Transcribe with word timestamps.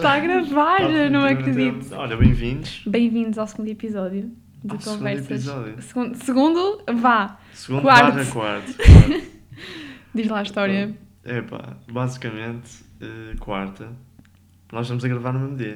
está, 0.00 0.12
a 0.14 0.20
gravar. 0.20 0.76
a 0.76 0.78
gravar, 0.78 1.10
não 1.10 1.22
Definitivamente. 1.22 1.68
acredito. 1.76 1.94
Olha, 1.94 2.16
bem-vindos 2.16 2.82
Bem-vindos 2.86 3.38
ao 3.38 3.46
segundo 3.46 3.68
episódio 3.68 4.30
de 4.62 4.82
segundo 4.82 4.98
Conversas. 4.98 5.30
episódio. 5.30 5.82
Segundo, 5.82 6.14
segundo, 6.16 6.82
vá, 6.94 7.38
Segundo 7.54 7.82
Quarto. 7.82 8.14
barra 8.16 8.26
quarto. 8.26 8.74
diz 10.14 10.28
lá 10.28 10.40
a 10.40 10.42
história. 10.42 10.94
Epá, 11.24 11.76
basicamente, 11.90 12.82
eh, 13.00 13.34
quarta, 13.38 13.88
nós 14.72 14.82
estamos 14.82 15.04
a 15.04 15.08
gravar 15.08 15.32
no 15.32 15.40
mesmo 15.40 15.56
dia. 15.56 15.74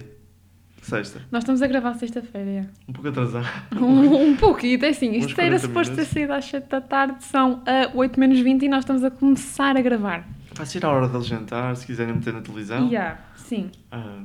Sexta. 0.82 1.22
Nós 1.32 1.42
estamos 1.42 1.62
a 1.62 1.66
gravar 1.66 1.94
sexta-feira, 1.94 2.50
é. 2.50 2.66
Um 2.86 2.92
pouco 2.92 3.08
atrasado. 3.08 3.46
um, 3.80 4.30
um 4.32 4.36
pouquinho, 4.36 4.84
é 4.84 4.88
assim, 4.88 5.12
isto 5.12 5.30
era 5.40 5.58
40 5.58 5.58
suposto 5.60 5.96
ter 5.96 6.04
saído 6.04 6.32
às 6.34 6.44
7 6.44 6.68
da 6.68 6.80
tarde, 6.82 7.24
são 7.24 7.62
a 7.66 7.90
8 7.96 8.20
menos 8.20 8.38
20 8.40 8.64
e 8.64 8.68
nós 8.68 8.80
estamos 8.80 9.02
a 9.02 9.10
começar 9.10 9.76
a 9.78 9.80
gravar. 9.80 10.28
Vai 10.54 10.66
ser 10.66 10.84
a 10.84 10.90
hora 10.90 11.08
de 11.08 11.26
jantar, 11.26 11.74
se 11.74 11.86
quiserem 11.86 12.14
meter 12.14 12.34
na 12.34 12.42
televisão. 12.42 12.86
Yeah, 12.86 13.18
sim. 13.56 13.70
Ah, 13.90 14.24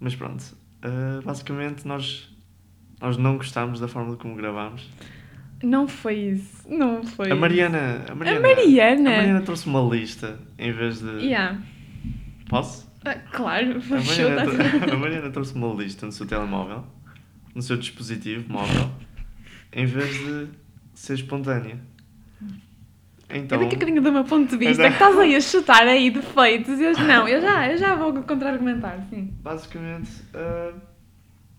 mas 0.00 0.14
pronto, 0.14 0.44
ah, 0.82 1.20
basicamente 1.24 1.86
nós, 1.86 2.28
nós 3.00 3.16
não 3.16 3.36
gostámos 3.36 3.80
da 3.80 3.88
forma 3.88 4.16
como 4.16 4.34
gravámos. 4.34 4.88
Não 5.62 5.88
foi 5.88 6.14
isso, 6.16 6.68
não 6.68 7.02
foi 7.02 7.30
A 7.30 7.34
Mariana, 7.34 8.04
a 8.10 8.14
Mariana, 8.14 8.38
A 8.38 8.42
Mariana? 8.42 9.10
a 9.10 9.16
Mariana 9.16 9.40
trouxe 9.40 9.66
uma 9.66 9.80
lista 9.80 10.38
em 10.58 10.72
vez 10.72 11.00
de. 11.00 11.08
Yeah. 11.24 11.58
Posso? 12.48 12.86
Ah, 13.04 13.14
claro, 13.32 13.80
A 13.90 14.02
Mariana, 14.02 14.92
a 14.92 14.96
Mariana 14.96 15.30
trouxe 15.30 15.54
uma 15.54 15.72
lista 15.74 16.04
no 16.06 16.12
seu 16.12 16.26
telemóvel, 16.26 16.84
no 17.54 17.62
seu 17.62 17.76
dispositivo 17.76 18.50
móvel, 18.52 18.90
em 19.72 19.86
vez 19.86 20.10
de 20.18 20.48
ser 20.94 21.14
espontânea. 21.14 21.78
Então, 23.36 23.58
Eu 23.58 23.64
daqui 23.64 23.74
a 23.74 23.78
bocadinho 23.78 24.00
do 24.02 24.12
meu 24.12 24.24
ponto 24.24 24.48
de 24.48 24.56
vista, 24.56 24.84
que 24.84 24.92
estás 24.92 25.18
aí 25.18 25.34
a 25.34 25.40
chutar 25.40 25.86
aí 25.88 26.08
defeitos, 26.10 26.78
e 26.78 26.84
eu 26.84 26.92
não, 27.00 27.26
eu 27.26 27.40
já, 27.40 27.68
eu 27.72 27.76
já 27.76 27.94
vou 27.96 28.12
contra-argumentar, 28.22 29.04
sim. 29.10 29.34
basicamente, 29.42 30.10
ah, 30.34 30.72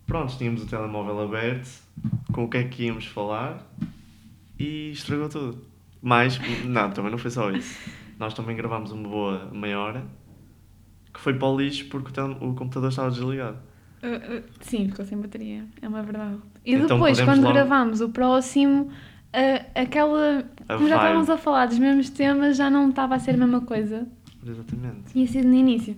pronto, 0.08 0.38
tínhamos 0.38 0.64
o 0.64 0.68
telemóvel 0.68 1.20
aberto, 1.22 1.68
com 2.32 2.46
o 2.46 2.50
que 2.50 2.58
é 2.58 2.64
que 2.64 2.84
íamos 2.86 3.06
falar, 3.08 3.62
e 4.58 4.92
estragou 4.92 5.28
tudo. 5.28 5.66
Mas, 6.02 6.40
não, 6.66 6.90
também 6.92 7.12
não 7.12 7.18
foi 7.18 7.32
só 7.32 7.52
isso. 7.52 7.78
Nós 8.18 8.34
também 8.34 8.56
gravámos 8.56 8.92
uma 8.92 9.10
boa 9.10 9.50
meia 9.52 9.78
hora, 9.80 10.04
que 11.14 11.20
foi 11.20 11.34
para 11.34 11.48
o 11.48 11.58
lixo 11.60 11.88
porque 11.90 12.10
o, 12.10 12.14
tele- 12.14 12.38
o 12.40 12.54
computador 12.54 12.90
estava 12.90 13.10
desligado. 13.12 13.58
Uh, 14.04 14.38
uh, 14.38 14.44
sim, 14.62 14.88
ficou 14.88 15.04
sem 15.04 15.18
bateria, 15.18 15.66
é 15.82 15.88
uma 15.88 16.04
verdade. 16.04 16.38
E 16.66 16.76
Então 16.76 16.98
depois, 16.98 17.20
quando 17.20 17.42
logo- 17.42 17.54
gravámos 17.54 18.02
o 18.02 18.10
próximo, 18.10 18.84
uh, 18.84 19.66
aquela. 19.74 20.46
A 20.68 20.76
Como 20.76 20.88
já 20.88 20.96
vibe. 20.96 21.06
estávamos 21.08 21.30
a 21.30 21.38
falar 21.38 21.66
dos 21.68 21.80
mesmos 21.80 22.10
temas, 22.10 22.58
já 22.58 22.70
não 22.70 22.90
estava 22.90 23.16
a 23.16 23.20
ser 23.20 23.32
a 23.32 23.38
mesma 23.38 23.62
coisa. 23.62 24.08
Exatamente. 24.46 25.12
Tinha 25.12 25.28
sido 25.28 25.48
no 25.48 25.56
início. 25.56 25.96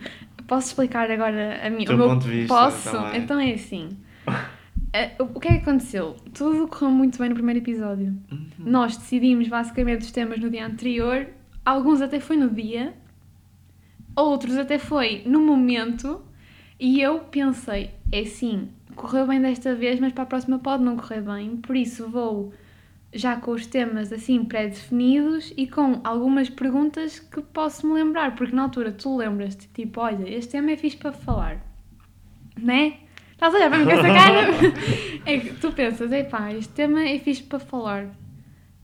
Posso 0.48 0.68
explicar 0.68 1.10
agora 1.12 1.60
a 1.66 1.70
minha, 1.70 1.90
o 1.92 1.98
meu 1.98 2.08
ponto 2.08 2.24
de 2.24 2.32
vista 2.32 2.54
Posso? 2.54 2.92
também. 2.92 3.22
Então 3.22 3.40
é 3.40 3.54
assim. 3.54 3.90
Uh, 4.88 5.24
o 5.36 5.40
que 5.40 5.50
é 5.50 5.52
que 5.58 5.58
aconteceu? 5.70 6.16
Tudo 6.34 6.66
correu 6.68 6.90
muito 6.90 7.20
bem 7.20 7.28
no 7.28 7.36
primeiro 7.36 7.60
episódio. 7.60 8.16
Uhum. 8.32 8.48
Nós 8.58 8.96
decidimos 8.96 9.48
basicamente 9.48 10.02
os 10.04 10.12
temas 10.12 10.40
no 10.40 10.50
dia 10.50 10.66
anterior, 10.66 11.28
alguns 11.66 12.02
até 12.02 12.22
foi 12.22 12.38
no 12.38 12.50
dia, 12.50 12.94
outros 14.16 14.58
até 14.58 14.80
foi 14.80 15.24
no 15.26 15.42
momento, 15.42 16.22
e 16.80 17.02
eu 17.02 17.20
pensei, 17.20 17.92
é 18.12 18.22
assim, 18.22 18.70
correu 18.96 19.28
bem 19.28 19.42
desta 19.42 19.76
vez, 19.76 20.00
mas 20.00 20.14
para 20.14 20.24
a 20.24 20.28
próxima 20.28 20.58
pode 20.58 20.84
não 20.84 20.96
correr 20.96 21.22
bem, 21.22 21.58
por 21.58 21.76
isso 21.76 22.08
vou 22.08 22.54
já 23.14 23.38
com 23.38 23.52
os 23.52 23.66
temas 23.66 24.12
assim 24.12 24.44
pré-definidos 24.44 25.54
e 25.56 25.68
com 25.68 26.02
algumas 26.04 26.50
perguntas 26.50 27.20
que 27.20 27.42
posso 27.42 27.88
me 27.88 27.94
lembrar, 27.94 28.36
porque 28.36 28.56
na 28.56 28.64
altura 28.64 28.92
tu 28.92 29.16
lembras-te, 29.16 29.68
tipo, 29.70 30.02
olha, 30.02 30.30
este 30.30 30.52
tema 30.52 30.72
é 30.72 30.78
fixe 30.78 30.98
para 30.98 31.12
falar, 31.12 31.66
né? 32.58 32.98
Estás 33.32 33.54
a 33.54 33.58
olhar 33.58 33.70
para 33.70 33.78
mim 33.80 33.86
com 33.86 33.92
essa 33.92 34.02
cara? 34.02 34.48
é 35.26 35.38
que 35.38 35.54
tu 35.56 35.72
pensas, 35.72 36.12
epá, 36.12 36.52
este 36.54 36.74
tema 36.74 37.04
é 37.04 37.20
fixe 37.20 37.44
para 37.44 37.60
falar. 37.60 38.10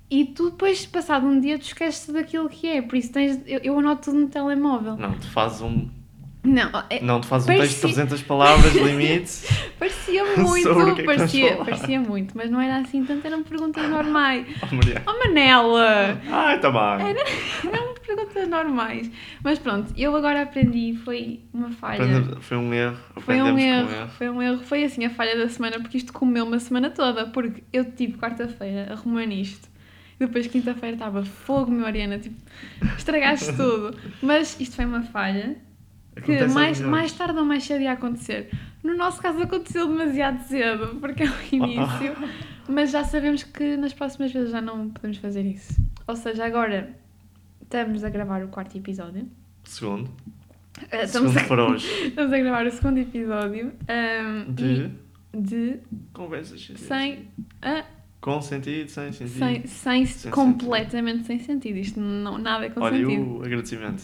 E 0.10 0.26
tu 0.26 0.52
depois, 0.52 0.86
passado 0.86 1.26
um 1.26 1.40
dia, 1.40 1.58
tu 1.58 1.64
esqueces 1.64 2.14
daquilo 2.14 2.48
que 2.48 2.68
é. 2.68 2.82
Por 2.84 2.96
isso 2.96 3.12
tens, 3.12 3.42
eu, 3.48 3.60
eu 3.64 3.80
anoto 3.80 4.12
tudo 4.12 4.20
no 4.20 4.28
telemóvel. 4.30 4.96
Não, 4.96 5.18
tu 5.18 5.28
fazes 5.28 5.62
um, 5.62 5.90
Não, 6.46 6.70
é- 6.90 7.00
não, 7.02 7.22
tu 7.22 7.28
fazes 7.28 7.48
um 7.48 7.52
texto 7.54 7.76
de 7.76 7.82
Parecia- 7.82 8.06
300 8.06 8.22
palavras, 8.24 8.74
limite. 8.76 9.32
parecia 9.80 10.26
muito, 10.36 11.00
é 11.00 11.04
parecia, 11.04 11.56
parecia 11.56 12.02
muito, 12.02 12.36
mas 12.38 12.52
não 12.52 12.60
era 12.60 12.80
assim, 12.80 13.06
tanto 13.06 13.26
eram 13.26 13.44
perguntas 13.44 13.90
normais. 13.90 14.46
Oh, 14.62 14.76
Maria. 14.76 15.02
Oh 15.08 15.14
Manela! 15.26 16.22
Ai, 16.30 16.60
tá 16.60 16.70
bem. 16.70 17.08
Era, 17.12 17.20
eram 17.74 17.94
perguntas 17.94 18.50
normais. 18.50 19.10
Mas 19.42 19.58
pronto, 19.58 19.94
eu 19.98 20.14
agora 20.16 20.42
aprendi, 20.42 21.00
foi 21.06 21.40
uma 21.54 21.70
falha. 21.72 22.04
Aprende- 22.04 22.42
Foi 22.42 22.58
um 22.58 22.74
erro. 22.74 22.98
Foi 23.22 23.42
um 23.42 23.52
com 23.54 23.60
erro, 23.60 24.08
foi 24.18 24.30
um 24.30 24.42
erro. 24.42 24.64
Foi 24.64 24.84
assim 24.84 25.06
a 25.06 25.10
falha 25.10 25.38
da 25.38 25.48
semana, 25.48 25.80
porque 25.80 25.98
isto 25.98 26.12
comeu 26.12 26.46
uma 26.46 26.60
semana 26.60 26.90
toda. 26.90 27.26
Porque 27.28 27.64
eu, 27.72 27.86
tipo, 27.90 28.18
quarta-feira, 28.18 28.92
arrumei 28.92 29.26
nisto. 29.28 29.70
E 30.20 30.26
depois, 30.26 30.46
quinta-feira, 30.48 30.96
estava 30.96 31.24
fogo, 31.24 31.72
meu 31.72 31.86
Ariana. 31.86 32.20
Tipo, 32.20 32.36
estragaste 32.98 33.54
tudo. 33.56 33.96
Mas 34.22 34.60
isto 34.60 34.76
foi 34.76 34.84
uma 34.86 35.04
falha 35.04 35.56
Acontece 36.16 36.44
aos 36.44 36.54
mais, 36.54 36.82
mais 36.82 37.12
tarde 37.14 37.40
ou 37.40 37.46
mais 37.46 37.64
cedo 37.64 37.82
ia 37.82 37.92
acontecer. 37.94 38.50
No 38.84 38.96
nosso 38.96 39.22
caso, 39.22 39.42
aconteceu 39.42 39.88
demasiado 39.88 40.42
cedo, 40.48 40.98
porque 41.00 41.24
é 41.24 41.28
o 41.28 41.34
início. 41.52 42.14
Mas 42.68 42.92
já 42.92 43.04
sabemos 43.04 43.44
que 43.44 43.76
nas 43.78 43.94
próximas 43.94 44.32
vezes 44.32 44.52
já 44.52 44.62
não 44.62 44.90
podemos 44.90 45.18
fazer 45.18 45.44
isso. 45.46 45.82
Ou 46.08 46.16
seja, 46.16 46.46
agora 46.46 46.96
estamos 47.62 48.04
a 48.04 48.10
gravar 48.10 48.44
o 48.44 48.48
quarto 48.50 48.78
episódio. 48.78 49.28
Segundo. 49.64 50.10
Eh, 50.92 51.04
Estamos 51.04 51.32
Segundo 51.32 51.46
a, 51.46 51.48
para 51.48 51.66
hoje. 51.66 51.88
estamos 52.08 52.34
a 52.34 52.38
gravar 52.40 52.66
o 52.66 52.72
segundo 52.72 52.98
episódio. 53.00 53.72
ahm, 53.88 54.52
De 54.54 54.66
e- 54.66 55.04
de 55.36 55.80
conversas. 56.14 56.72
sem, 56.76 57.28
ah, 57.62 57.84
Com 58.22 58.40
sentido, 58.42 58.88
sem 58.90 59.12
sentido. 59.12 59.38
sem, 59.40 59.66
sem, 59.68 60.06
Sem 60.06 60.32
completamente 60.32 61.26
sem 61.26 61.40
sentido. 61.40 61.78
Isto 61.78 62.00
não, 62.00 62.38
nada 62.38 62.66
é 62.66 62.70
com 62.70 62.82
Olha, 62.82 62.98
sentido. 62.98 63.38
o 63.40 63.44
agradecimento. 63.44 64.04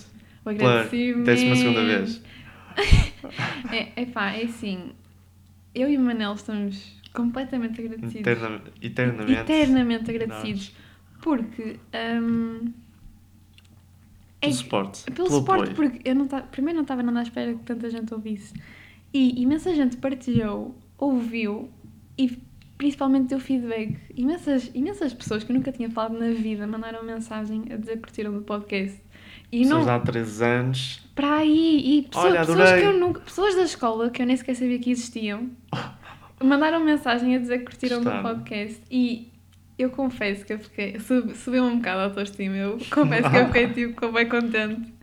O 0.49 0.67
agradecimento. 0.67 1.23
décima 1.25 1.55
segunda 1.55 1.83
vez. 1.85 2.21
É, 3.71 4.01
epá, 4.03 4.31
é 4.31 4.43
assim. 4.45 4.91
Eu 5.75 5.89
e 5.89 5.97
o 5.97 5.99
Manel 5.99 6.33
estamos 6.33 6.97
completamente 7.13 7.81
agradecidos. 7.81 8.15
Eterna- 8.27 8.61
eternamente. 8.81 9.39
Eternamente 9.41 10.09
agradecidos. 10.09 10.75
Porque. 11.21 11.77
ahm, 11.93 12.67
é 14.41 14.47
Pelo 14.47 14.53
suporte. 14.53 15.03
Pelo, 15.03 15.15
pelo 15.15 15.29
suporte, 15.29 15.71
apoio. 15.71 15.75
porque 15.91 16.09
eu 16.09 16.15
não 16.15 16.27
ta- 16.27 16.41
primeiro 16.41 16.77
não 16.77 16.83
estava 16.83 17.03
nada 17.03 17.19
à 17.19 17.23
espera 17.23 17.53
que 17.53 17.63
tanta 17.63 17.89
gente 17.89 18.13
ouvisse. 18.13 18.53
E 19.13 19.41
imensa 19.41 19.75
gente 19.75 19.97
partilhou, 19.97 20.73
ouviu 20.97 21.69
e 22.17 22.37
principalmente 22.77 23.27
deu 23.27 23.39
feedback. 23.39 23.97
Imensas, 24.15 24.71
imensas 24.73 25.13
pessoas 25.13 25.43
que 25.43 25.51
eu 25.51 25.55
nunca 25.57 25.71
tinha 25.73 25.89
falado 25.89 26.17
na 26.17 26.29
vida 26.31 26.65
mandaram 26.65 27.03
mensagem 27.03 27.63
a 27.69 27.75
dizer 27.75 27.95
que 27.97 28.03
curtiram 28.03 28.31
do 28.31 28.41
podcast. 28.41 28.97
E 29.51 29.63
Pessoas 29.63 29.85
não, 29.85 29.93
há 29.95 29.99
3 29.99 30.41
anos. 30.41 31.01
para 31.15 31.37
aí, 31.37 31.97
e 31.99 32.01
pessoas, 32.03 32.25
Olha, 32.25 32.39
pessoas 32.41 32.71
que 32.79 32.85
eu 32.85 32.93
nunca, 32.99 33.19
pessoas 33.21 33.55
da 33.55 33.63
escola 33.63 34.09
que 34.09 34.21
eu 34.21 34.25
nem 34.25 34.37
sequer 34.37 34.55
sabia 34.55 34.77
que 34.79 34.91
existiam, 34.91 35.49
mandaram 36.43 36.83
mensagem 36.83 37.35
a 37.35 37.39
dizer 37.39 37.59
que 37.59 37.65
curtiram 37.65 37.97
do 37.99 38.03
Gostaram. 38.05 38.23
podcast 38.23 38.81
e 38.91 39.31
eu 39.77 39.89
confesso 39.89 40.45
que 40.45 40.53
eu 40.53 40.59
fiquei, 40.59 40.99
sub- 40.99 41.33
subiu 41.35 41.63
um 41.63 41.77
bocado 41.77 41.99
a 41.99 42.03
autoestima, 42.05 42.55
eu 42.55 42.77
confesso 42.91 43.29
que 43.29 43.37
eu 43.37 43.45
fiquei 43.47 43.67
tipo 43.69 44.11
bem 44.11 44.27
contente. 44.27 44.93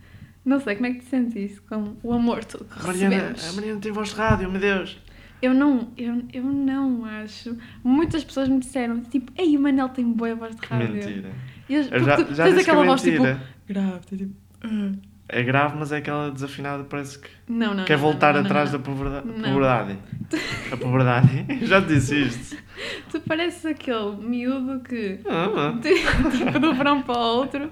Não 0.45 0.61
sei, 0.61 0.77
como 0.77 0.87
é 0.87 0.91
que 0.93 1.01
te 1.01 1.07
sentiste 1.07 1.61
com 1.63 1.97
o 2.05 2.13
amor 2.13 2.45
todo 2.45 2.65
que 2.67 2.79
A 2.79 2.83
Mariana, 2.87 3.17
recebemos? 3.17 3.49
a 3.49 3.53
Mariana 3.55 3.81
tem 3.81 3.91
voz 3.93 4.09
de 4.11 4.15
rádio, 4.15 4.49
meu 4.51 4.61
Deus. 4.61 4.97
Eu 5.43 5.53
não, 5.53 5.89
eu, 5.99 6.23
eu 6.33 6.45
não 6.45 7.05
acho. 7.05 7.57
Muitas 7.83 8.23
pessoas 8.23 8.49
me 8.49 8.61
disseram, 8.61 9.01
tipo, 9.01 9.33
ei, 9.37 9.57
o 9.57 9.61
Manel 9.61 9.89
tem 9.89 10.05
boa 10.05 10.35
voz 10.37 10.55
de 10.55 10.65
rádio. 10.67 10.93
mentira. 10.95 11.31
Eu, 11.69 11.83
já, 11.83 12.17
tu 12.25 12.33
já 12.33 12.45
tens 12.45 12.55
disse 12.55 12.65
que 12.65 12.71
é 12.71 12.73
aquela 12.75 12.87
voz 12.87 13.03
tipo, 13.03 13.23
mentira. 13.25 13.56
Grave, 13.67 14.01
tipo, 14.17 14.35
"Ah". 14.63 14.93
É 15.29 15.43
grave, 15.43 15.77
mas 15.77 15.91
é 15.91 15.97
aquela 15.97 16.31
desafinada, 16.31 16.85
parece 16.85 17.19
que 17.19 17.29
não, 17.49 17.75
não. 17.75 17.85
quer 17.85 17.95
não, 17.97 18.03
voltar 18.03 18.37
atrás 18.37 18.71
da 18.71 18.79
pobreza- 18.79 19.23
pobreza. 19.23 19.99
A 20.73 20.77
pobreza. 20.77 21.23
Já 21.67 21.83
te 21.83 21.89
disse 21.89 22.15
isto. 22.23 22.57
Tu 23.11 23.21
pareces 23.23 23.65
aquele 23.67 24.17
miúdo 24.19 24.81
que, 24.81 25.19
Ah, 25.29 25.73
tipo, 25.83 26.59
de 26.61 26.67
um 26.67 26.75
verão 26.75 27.03
para 27.03 27.19
o 27.19 27.37
outro, 27.39 27.71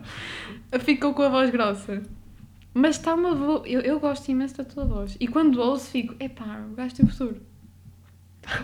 ficou 0.80 1.12
com 1.14 1.22
a 1.22 1.28
voz 1.28 1.50
grossa. 1.50 2.02
Mas 2.72 2.96
está 2.96 3.14
uma 3.14 3.34
voz. 3.34 3.62
Eu, 3.66 3.80
eu 3.82 4.00
gosto 4.00 4.28
imenso 4.30 4.56
da 4.56 4.64
tua 4.64 4.84
voz. 4.84 5.16
E 5.20 5.28
quando 5.28 5.60
ouço, 5.60 5.90
fico, 5.90 6.14
epá, 6.18 6.64
o 6.72 6.74
gajo 6.74 6.94
tem 6.96 7.06
futuro. 7.06 7.36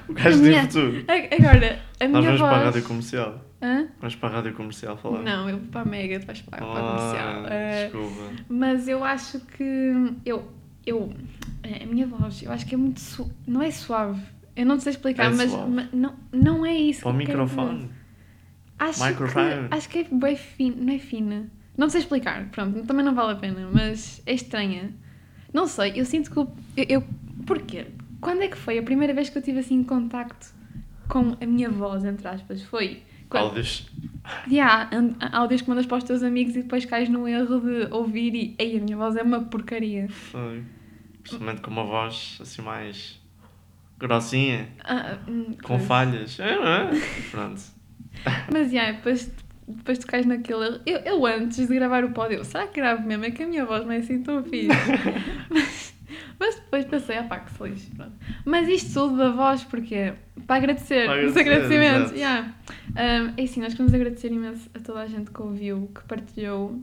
o 0.08 0.12
gajo 0.14 0.38
tem 0.40 0.48
minha- 0.48 0.62
futuro. 0.64 1.04
Agora, 1.06 1.78
a 2.00 2.08
Nós 2.08 2.10
minha 2.10 2.22
vamos 2.22 2.40
para 2.40 2.48
a 2.50 2.54
voz. 2.54 2.64
rádio 2.64 2.82
comercial. 2.88 3.44
Hã? 3.62 3.88
Vamos 4.00 4.16
para 4.16 4.28
a 4.28 4.32
rádio 4.32 4.54
comercial 4.54 4.96
falar. 4.96 5.22
Não, 5.22 5.48
eu 5.48 5.58
vou 5.58 5.68
para 5.68 5.82
a 5.82 5.84
Mega, 5.84 6.18
tu 6.20 6.26
vais 6.26 6.40
para, 6.42 6.58
para 6.58 6.66
a 6.66 6.82
comercial. 6.82 7.44
Ah, 7.44 7.48
Eh, 7.54 7.82
desculpa. 7.84 8.44
Mas 8.48 8.88
eu 8.88 9.04
acho 9.04 9.40
que 9.40 9.92
eu, 10.24 10.50
eu 10.86 11.12
a 11.82 11.86
minha 11.86 12.06
voz, 12.06 12.42
eu 12.42 12.50
acho 12.52 12.64
que 12.66 12.74
é 12.74 12.78
muito 12.78 13.00
su 13.00 13.30
não 13.46 13.60
é 13.62 13.70
suave. 13.70 14.20
Eu 14.56 14.64
não 14.66 14.78
sei 14.80 14.92
explicar, 14.92 15.26
É 15.26 15.34
mas, 15.34 15.52
mas 15.52 15.92
não, 15.92 16.14
não 16.32 16.64
é 16.66 16.74
isso. 16.74 17.02
Para 17.02 17.10
o 17.10 17.14
microfone. 17.14 17.76
dizer. 17.78 17.90
Acho 18.78 19.04
Microphone. 19.04 19.68
que 19.68 19.74
acho 19.74 19.88
que 19.90 19.98
é 19.98 20.04
bem 20.10 20.36
fina, 20.36 20.76
não 20.82 20.92
é 20.94 20.98
fina. 20.98 21.50
Não 21.76 21.88
sei 21.90 22.00
explicar, 22.00 22.48
pronto, 22.50 22.82
também 22.86 23.04
não 23.04 23.14
vale 23.14 23.32
a 23.32 23.36
pena, 23.36 23.68
mas 23.70 24.22
é 24.26 24.32
estranha. 24.34 24.90
Não 25.52 25.66
sei, 25.66 25.92
eu 25.96 26.04
sinto 26.04 26.30
que 26.30 26.38
eu, 26.38 26.52
eu- 26.88 27.04
Porquê? 27.46 27.86
Quando 28.20 28.42
é 28.42 28.48
que 28.48 28.56
foi 28.56 28.78
a 28.78 28.82
primeira 28.82 29.12
vez 29.14 29.28
que 29.30 29.36
eu 29.38 29.42
tive 29.42 29.58
assim 29.60 29.82
contacto 29.82 30.48
com 31.08 31.36
a 31.40 31.46
minha 31.46 31.70
voz, 31.70 32.04
entre 32.04 32.26
aspas? 32.28 32.62
Foi. 32.62 33.02
Quando, 33.30 33.44
Áudios. 33.44 33.86
Yeah, 34.50 34.90
áudios 35.32 35.62
que 35.62 35.68
mandas 35.70 35.86
para 35.86 35.98
os 35.98 36.04
teus 36.04 36.22
amigos 36.22 36.54
e 36.56 36.62
depois 36.62 36.84
cais 36.84 37.08
no 37.08 37.26
erro 37.26 37.60
de 37.60 37.88
ouvir 37.92 38.34
e. 38.34 38.54
Ei, 38.58 38.76
a 38.76 38.80
minha 38.80 38.96
voz 38.96 39.16
é 39.16 39.22
uma 39.22 39.40
porcaria. 39.40 40.08
Foi. 40.08 40.62
Principalmente 41.22 41.60
com 41.62 41.70
uma 41.70 41.84
voz 41.84 42.38
assim 42.40 42.60
mais 42.62 43.18
grossinha, 43.98 44.68
Ah, 44.84 45.18
hum, 45.28 45.54
com 45.62 45.76
pois. 45.76 45.84
falhas. 45.86 46.38
É, 46.40 46.52
é? 46.54 46.90
Pronto. 47.30 47.60
Mas 48.52 48.72
yeah, 48.72 48.92
depois, 48.92 49.30
depois 49.68 49.98
tu 49.98 50.06
cais 50.06 50.26
naquele 50.26 50.64
erro. 50.66 50.80
Eu, 50.86 50.98
eu 51.00 51.26
antes 51.26 51.66
de 51.68 51.74
gravar 51.74 52.04
o 52.04 52.10
pódio, 52.12 52.44
será 52.44 52.66
que 52.66 52.80
gravo 52.80 53.06
mesmo? 53.06 53.24
É 53.24 53.30
que 53.30 53.42
a 53.42 53.46
minha 53.46 53.64
voz 53.64 53.84
não 53.84 53.92
é 53.92 53.98
assim 53.98 54.22
tão 54.22 54.42
fixe. 54.42 54.68
mas, 55.48 55.64
mas 56.40 56.54
depois 56.56 56.84
pensei, 56.86 57.18
ah 57.18 57.24
pá, 57.24 57.38
que 57.40 57.52
se 57.52 57.62
lixe, 57.62 57.90
pronto. 57.94 58.12
Mas 58.44 58.66
isto 58.68 58.94
tudo 58.94 59.18
da 59.18 59.30
voz, 59.30 59.62
porque 59.62 60.14
Para 60.46 60.56
agradecer, 60.56 61.06
Para 61.06 61.26
os 61.26 61.36
agradecer, 61.36 61.40
agradecimentos. 61.40 62.12
exato. 62.12 62.16
Yeah. 62.16 62.54
Um, 62.88 63.34
é 63.36 63.42
assim, 63.44 63.60
nós 63.60 63.72
queremos 63.74 63.94
agradecer 63.94 64.32
imenso 64.32 64.70
a 64.74 64.78
toda 64.80 65.00
a 65.00 65.06
gente 65.06 65.30
que 65.30 65.42
ouviu, 65.42 65.90
que 65.94 66.02
partilhou 66.04 66.82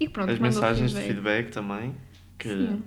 e 0.00 0.06
que 0.06 0.12
pronto, 0.12 0.32
As 0.32 0.38
mensagens 0.38 0.92
de 0.92 0.96
feedback. 1.00 1.44
feedback 1.44 1.52
também, 1.52 1.94
que 2.38 2.48
Sim. 2.48 2.82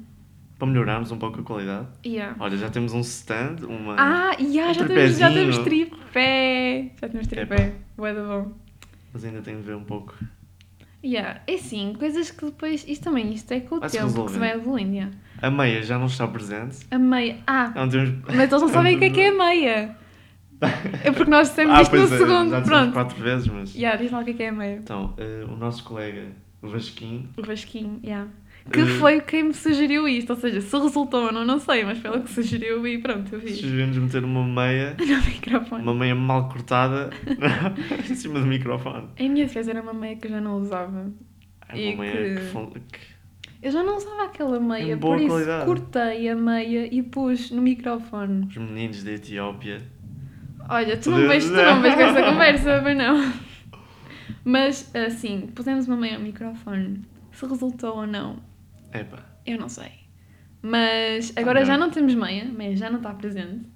para 0.57 0.67
melhorarmos 0.67 1.11
um 1.11 1.17
pouco 1.19 1.39
a 1.39 1.43
qualidade. 1.43 1.87
Yeah. 2.05 2.35
Olha, 2.39 2.57
já 2.57 2.69
temos 2.71 2.91
um 2.93 3.01
stand, 3.01 3.57
uma. 3.67 3.95
Ah, 3.99 4.35
yeah, 4.39 4.71
um 4.71 4.73
já, 4.73 4.87
temos, 4.87 5.17
já 5.19 5.31
temos 5.31 5.57
tripé. 5.59 6.91
Já 6.99 7.07
temos 7.09 7.27
tripé. 7.27 7.73
Boa 7.95 8.13
da 8.13 8.23
bom. 8.23 8.51
Mas 9.13 9.23
ainda 9.25 9.41
tenho 9.43 9.57
de 9.59 9.63
ver 9.63 9.75
um 9.75 9.83
pouco. 9.83 10.15
Yeah. 11.03 11.41
É 11.45 11.55
assim, 11.55 11.93
coisas 11.97 12.31
que 12.31 12.45
depois. 12.45 12.85
Isto 12.87 13.05
também, 13.05 13.33
isto 13.33 13.51
é 13.51 13.59
com 13.59 13.75
o 13.75 13.79
Vai-se 13.79 13.97
tempo 13.97 14.25
que 14.25 14.31
se 14.31 14.39
vai 14.39 14.53
evoluindo. 14.53 14.93
yeah. 14.93 15.11
A 15.41 15.51
meia 15.51 15.83
já 15.83 15.99
não 15.99 16.05
está 16.05 16.27
presente. 16.27 16.77
A 16.89 16.97
meia. 16.97 17.37
Ah, 17.45 17.73
Não 17.75 17.89
temos. 17.89 18.21
mas 18.27 18.49
eles 18.49 18.61
não 18.61 18.69
sabem 18.69 18.95
o 18.95 18.99
que 18.99 19.05
é 19.05 19.09
que 19.09 19.21
é 19.21 19.27
a 19.27 19.33
meia. 19.33 19.97
É 21.03 21.11
porque 21.11 21.29
nós 21.29 21.49
dissemos 21.49 21.77
ah, 21.77 21.81
isto 21.81 21.95
no 21.97 22.03
é, 22.03 22.07
segundo. 22.07 22.49
Já 22.51 22.61
Pronto. 22.61 22.93
quatro 22.93 23.21
vezes, 23.21 23.47
mas. 23.47 23.75
Yeah, 23.75 24.01
diz 24.01 24.11
lá 24.11 24.19
o 24.19 24.23
que 24.23 24.31
é 24.31 24.33
que 24.33 24.43
é 24.43 24.49
a 24.49 24.51
meia. 24.53 24.75
Então, 24.77 25.13
eh, 25.17 25.45
o 25.47 25.57
nosso 25.57 25.83
colega 25.83 26.31
o 26.63 26.69
Vasquinho. 26.69 27.29
O 27.37 27.45
Vasquinho, 27.45 27.99
yeah. 28.01 28.29
Que 28.71 28.79
Eh, 28.79 28.85
foi 28.85 29.19
quem 29.21 29.43
me 29.43 29.53
sugeriu 29.53 30.07
isto. 30.07 30.29
Ou 30.31 30.35
seja, 30.37 30.61
se 30.61 30.77
resultou 30.77 31.25
ou 31.25 31.31
não, 31.33 31.43
não 31.45 31.59
sei, 31.59 31.83
mas 31.83 31.97
foi 31.99 32.11
ele 32.11 32.21
que 32.23 32.29
sugeriu 32.31 32.87
e 32.87 32.97
pronto, 32.97 33.33
eu 33.35 33.41
fiz. 33.41 33.57
Sugeriu-nos 33.59 33.97
meter 33.97 34.23
uma 34.23 34.43
meia, 34.45 34.95
No 34.99 35.21
microfone. 35.31 35.81
uma 35.83 35.93
meia 35.93 36.15
mal 36.15 36.47
cortada 36.47 37.09
em 38.09 38.15
cima 38.15 38.39
do 38.39 38.45
microfone. 38.45 39.09
Em 39.17 39.29
minha 39.29 39.45
defesa 39.45 39.71
era 39.71 39.81
uma 39.81 39.93
meia 39.93 40.15
que 40.15 40.27
eu 40.27 40.31
já 40.31 40.39
não 40.41 40.55
usava. 40.57 41.11
É 41.69 41.77
E 41.77 41.93
uma 41.95 42.03
meia 42.03 42.13
que- 42.39 42.79
que, 42.79 42.99
Eu 43.61 43.71
já 43.71 43.83
não 43.83 43.97
usava 43.97 44.23
aquela 44.25 44.59
meia, 44.59 44.95
por 44.97 45.17
isso 45.19 45.27
qualidade. 45.27 45.65
cortei 45.65 46.29
a 46.29 46.35
meia 46.35 46.87
e 46.93 47.03
pus 47.03 47.51
no 47.51 47.61
microfone. 47.61 48.47
os 48.47 48.57
meninos 48.57 49.03
da 49.03 49.11
Etiópia. 49.11 49.81
Olha, 50.69 50.95
tu 50.95 51.11
não 51.11 51.27
vês, 51.27 51.45
tu 51.45 51.51
não 51.51 51.81
vês 51.81 51.95
com 51.95 52.01
essa 52.01 52.23
conversa, 52.31 52.81
mas 52.81 52.97
não. 52.97 53.33
Mas, 54.45 54.93
assim, 54.95 55.49
pusemos 55.53 55.87
uma 55.87 55.97
meia 55.97 56.17
no 56.17 56.23
microfone. 56.23 57.01
Se 57.33 57.45
resultou 57.45 57.97
ou 57.97 58.07
não, 58.07 58.37
Epá, 58.93 59.19
eu 59.45 59.57
não 59.57 59.69
sei. 59.69 59.91
Mas 60.61 61.33
agora 61.35 61.59
Ok. 61.59 61.65
já 61.67 61.77
não 61.77 61.89
temos 61.89 62.15
meia, 62.15 62.45
meia 62.45 62.75
já 62.75 62.89
não 62.89 62.97
está 62.97 63.13
presente. 63.13 63.67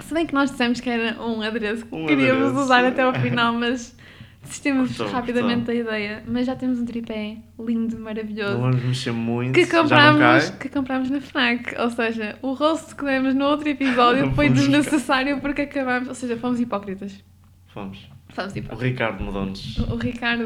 Se 0.00 0.14
bem 0.14 0.26
que 0.26 0.32
nós 0.34 0.50
dissemos 0.50 0.80
que 0.80 0.88
era 0.88 1.20
um 1.22 1.42
adereço 1.42 1.84
que 1.86 1.94
Um 1.94 2.06
queríamos 2.06 2.42
adereço. 2.44 2.64
usar 2.64 2.84
até 2.84 3.02
ao 3.02 3.12
final, 3.14 3.52
mas 3.54 3.96
desistimos 4.42 4.96
rapidamente 4.98 5.64
da 5.66 5.74
ideia. 5.74 6.22
Mas 6.26 6.46
já 6.46 6.54
temos 6.56 6.78
um 6.78 6.84
tripé 6.86 7.38
lindo, 7.58 7.98
maravilhoso. 7.98 8.54
não 8.54 8.60
vamos 8.70 8.82
mexer 8.84 9.12
muito. 9.12 9.52
que 9.52 9.66
comprámos, 9.66 10.50
que 10.50 10.68
comprámos 10.68 11.10
na 11.10 11.20
FNAC. 11.20 11.74
Ou 11.78 11.90
seja, 11.90 12.38
o 12.40 12.52
rosto 12.54 12.96
que 12.96 13.04
demos 13.04 13.34
no 13.34 13.44
outro 13.46 13.68
episódio 13.68 14.30
foi 14.34 14.48
desnecessário 14.48 15.40
porque 15.40 15.62
acabámos. 15.62 16.08
Ou 16.08 16.14
seja, 16.14 16.36
fomos 16.36 16.60
hipócritas. 16.60 17.22
Fomos. 17.68 18.08
Fomos 18.30 18.54
O 18.54 18.58
hipócritas. 18.58 18.82
Ricardo 18.88 19.22
mudou-nos. 19.24 19.76
O, 19.78 19.94
o 19.94 19.96
Ricardo. 19.96 20.44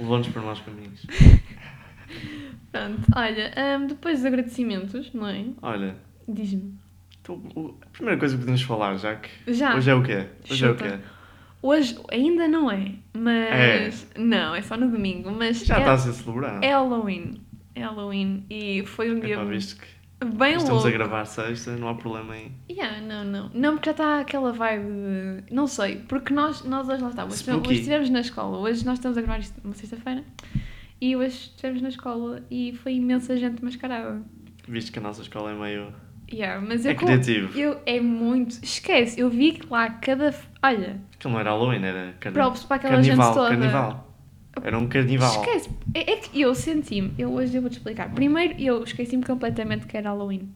Levou-nos 0.00 0.28
para 0.28 0.42
maus 0.42 0.60
caminhos. 0.60 1.06
Pronto, 2.72 3.02
olha, 3.14 3.52
hum, 3.78 3.86
depois 3.86 4.18
dos 4.18 4.26
agradecimentos, 4.26 5.12
não 5.12 5.28
é? 5.28 5.44
Olha, 5.60 5.94
Diz-me. 6.26 6.74
então, 7.20 7.42
a 7.82 7.86
primeira 7.90 8.18
coisa 8.18 8.34
que 8.34 8.40
podemos 8.40 8.62
falar, 8.62 8.96
já 8.96 9.14
que 9.16 9.52
Já. 9.52 9.76
hoje 9.76 9.90
é 9.90 9.94
o 9.94 10.02
quê? 10.02 10.26
Hoje 10.50 10.64
é 10.64 10.68
o 10.68 10.72
Chuta. 10.72 10.88
quê? 10.88 11.04
Hoje 11.60 11.96
ainda 12.10 12.48
não 12.48 12.70
é, 12.70 12.92
mas. 13.14 14.08
Não, 14.16 14.54
é 14.54 14.62
só 14.62 14.76
no 14.76 14.90
domingo. 14.90 15.30
Mas 15.30 15.64
Já 15.64 15.76
é, 15.76 15.80
está 15.80 15.92
a 15.92 15.98
ser 15.98 16.12
celebrado. 16.14 16.64
é 16.64 16.70
Halloween. 16.70 17.40
É 17.74 17.82
Halloween 17.82 18.44
e 18.50 18.84
foi 18.84 19.12
um 19.14 19.20
dia 19.20 19.34
Epá, 19.34 19.44
visto 19.44 19.80
que 19.80 19.86
bem 20.26 20.54
estamos 20.56 20.70
louco. 20.82 20.88
a 20.88 20.90
gravar 20.90 21.24
sexta, 21.24 21.76
não 21.76 21.88
há 21.88 21.94
problema 21.94 22.36
em. 22.36 22.52
Yeah, 22.70 23.00
não, 23.00 23.24
não. 23.24 23.50
Não, 23.54 23.72
porque 23.74 23.86
já 23.86 23.90
está 23.92 24.20
aquela 24.20 24.52
vibe 24.52 24.84
de... 24.84 25.54
Não 25.54 25.66
sei, 25.68 25.96
porque 26.08 26.34
nós, 26.34 26.64
nós 26.64 26.88
hoje 26.88 27.02
lá 27.02 27.10
está. 27.10 27.24
Hoje, 27.24 27.74
estivemos 27.74 28.10
na 28.10 28.20
escola. 28.20 28.58
Hoje 28.58 28.84
nós 28.84 28.98
estamos 28.98 29.16
a 29.16 29.20
gravar 29.20 29.38
isto 29.38 29.54
uma 29.64 29.74
sexta-feira. 29.74 30.24
E 31.02 31.16
hoje 31.16 31.34
estivemos 31.50 31.82
na 31.82 31.88
escola 31.88 32.44
e 32.48 32.72
foi 32.80 32.94
imensa 32.94 33.36
gente 33.36 33.64
mascarada. 33.64 34.22
Visto 34.68 34.92
que 34.92 35.00
a 35.00 35.02
nossa 35.02 35.20
escola 35.20 35.50
é 35.50 35.54
meio. 35.54 35.92
Yeah, 36.32 36.64
mas 36.64 36.86
É 36.86 36.92
eu, 36.92 36.96
criativo. 36.96 37.58
eu 37.58 37.80
É 37.84 38.00
muito... 38.00 38.62
Esquece, 38.62 39.18
eu 39.18 39.28
vi 39.28 39.50
que 39.50 39.66
lá 39.68 39.90
cada... 39.90 40.32
Olha, 40.62 41.00
Aquilo 41.12 41.32
não 41.34 41.40
era 41.40 41.50
Halloween, 41.50 41.82
era 41.84 42.14
carni... 42.20 42.34
props 42.34 42.62
para 42.62 42.76
aquela 42.76 42.94
carnival. 42.94 43.26
gente 43.26 43.34
toda. 43.34 43.48
Carnival. 43.48 44.16
Era 44.62 44.78
um 44.78 44.86
carnival. 44.86 45.40
Esquece. 45.40 45.70
É, 45.92 46.12
é 46.12 46.16
que 46.18 46.40
eu 46.40 46.54
senti-me, 46.54 47.12
eu 47.18 47.32
hoje 47.32 47.56
eu 47.56 47.62
vou-te 47.62 47.78
explicar. 47.78 48.08
Primeiro, 48.14 48.54
eu 48.60 48.84
esqueci-me 48.84 49.24
completamente 49.24 49.86
que 49.88 49.96
era 49.96 50.08
Halloween. 50.10 50.54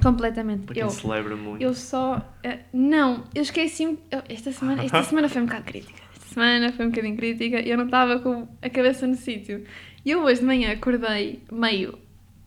Completamente. 0.00 0.66
Para 0.66 0.74
quem 0.74 0.82
Eu, 0.84 0.90
celebra 0.90 1.34
muito. 1.36 1.60
eu 1.60 1.74
só. 1.74 2.24
eh, 2.44 2.60
não, 2.72 3.24
eu 3.34 3.42
esqueci-me. 3.42 3.98
Esta 4.28 4.52
semana, 4.52 4.84
esta 4.84 5.02
semana 5.02 5.28
foi 5.28 5.42
um 5.42 5.46
bocado 5.46 5.64
crítica. 5.64 5.99
Semana 6.32 6.72
foi 6.72 6.86
um 6.86 6.90
bocadinho 6.90 7.16
crítica 7.16 7.60
e 7.60 7.70
eu 7.70 7.76
não 7.76 7.86
estava 7.86 8.20
com 8.20 8.46
a 8.62 8.70
cabeça 8.70 9.04
no 9.04 9.16
sítio. 9.16 9.64
E 10.04 10.12
eu 10.12 10.22
hoje 10.22 10.40
de 10.40 10.46
manhã 10.46 10.72
acordei 10.72 11.42
meio 11.50 11.98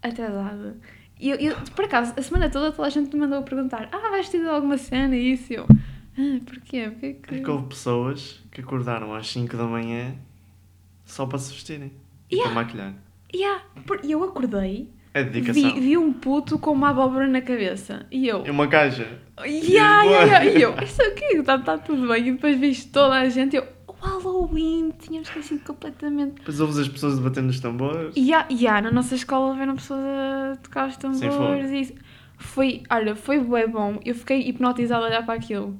atrasada. 0.01 0.77
E 1.19 1.29
eu, 1.29 1.35
eu, 1.37 1.55
por 1.75 1.85
acaso, 1.85 2.13
a 2.17 2.21
semana 2.21 2.49
toda 2.49 2.71
toda 2.71 2.87
a 2.87 2.89
gente 2.89 3.13
me 3.13 3.19
mandou 3.19 3.43
perguntar: 3.43 3.89
Ah, 3.91 4.09
vais 4.09 4.29
ter 4.29 4.45
alguma 4.47 4.77
cena? 4.77 5.15
E 5.17 5.33
isso 5.33 5.51
e 5.51 5.55
eu. 5.57 5.67
Ah, 6.17 6.39
porquê? 6.45 6.89
Porquê 6.91 7.13
que. 7.21 7.35
É 7.35 7.39
que 7.41 7.49
houve 7.49 7.67
pessoas 7.67 8.41
que 8.51 8.61
acordaram 8.61 9.13
às 9.13 9.27
5 9.27 9.57
da 9.57 9.65
manhã 9.65 10.15
só 11.03 11.25
para 11.25 11.37
se 11.39 11.53
vestirem. 11.53 11.91
E 12.31 12.35
Yeah. 12.35 12.53
para 12.53 12.63
maquilhar. 12.63 12.93
Yeah, 13.35 13.63
e 14.03 14.11
eu 14.11 14.23
acordei. 14.23 14.89
É 15.13 15.23
dedicação. 15.23 15.73
Vi, 15.75 15.79
vi 15.79 15.97
um 15.97 16.11
puto 16.11 16.57
com 16.57 16.71
uma 16.71 16.89
abóbora 16.89 17.27
na 17.27 17.41
cabeça. 17.41 18.05
E 18.09 18.27
eu. 18.27 18.45
E 18.45 18.49
uma 18.49 18.67
caixa. 18.67 19.07
Yeah, 19.45 20.03
yeah, 20.03 20.25
yeah. 20.25 20.45
E 20.45 20.61
eu, 20.61 20.75
isso 20.83 21.01
aqui 21.03 21.37
está 21.37 21.59
tá 21.59 21.77
tudo 21.77 22.07
bem. 22.07 22.27
E 22.27 22.31
depois 22.31 22.57
viste 22.59 22.89
toda 22.91 23.15
a 23.15 23.29
gente. 23.29 23.53
E 23.53 23.57
eu, 23.57 23.67
o 24.03 24.19
Halloween, 24.19 24.91
tínhamos 24.99 25.27
esquecido 25.29 25.63
completamente. 25.63 26.35
Depois 26.35 26.59
ouves 26.59 26.77
as 26.77 26.87
pessoas 26.87 27.17
debatendo 27.17 27.47
nos 27.47 27.59
tambores. 27.59 28.13
E 28.15 28.21
yeah, 28.21 28.47
yeah, 28.51 28.81
na 28.81 28.91
nossa 28.91 29.15
escola 29.15 29.51
houveram 29.51 29.75
pessoas 29.75 30.01
a 30.01 30.55
tocar 30.61 30.87
os 30.89 30.97
tambores. 30.97 31.71
E 31.71 31.79
isso. 31.81 31.93
Foi, 32.37 32.83
olha, 32.89 33.15
foi 33.15 33.39
bem 33.39 33.67
bom. 33.69 33.99
Eu 34.03 34.15
fiquei 34.15 34.47
hipnotizada 34.47 35.05
a 35.05 35.07
olhar 35.07 35.25
para 35.25 35.35
aquilo. 35.35 35.77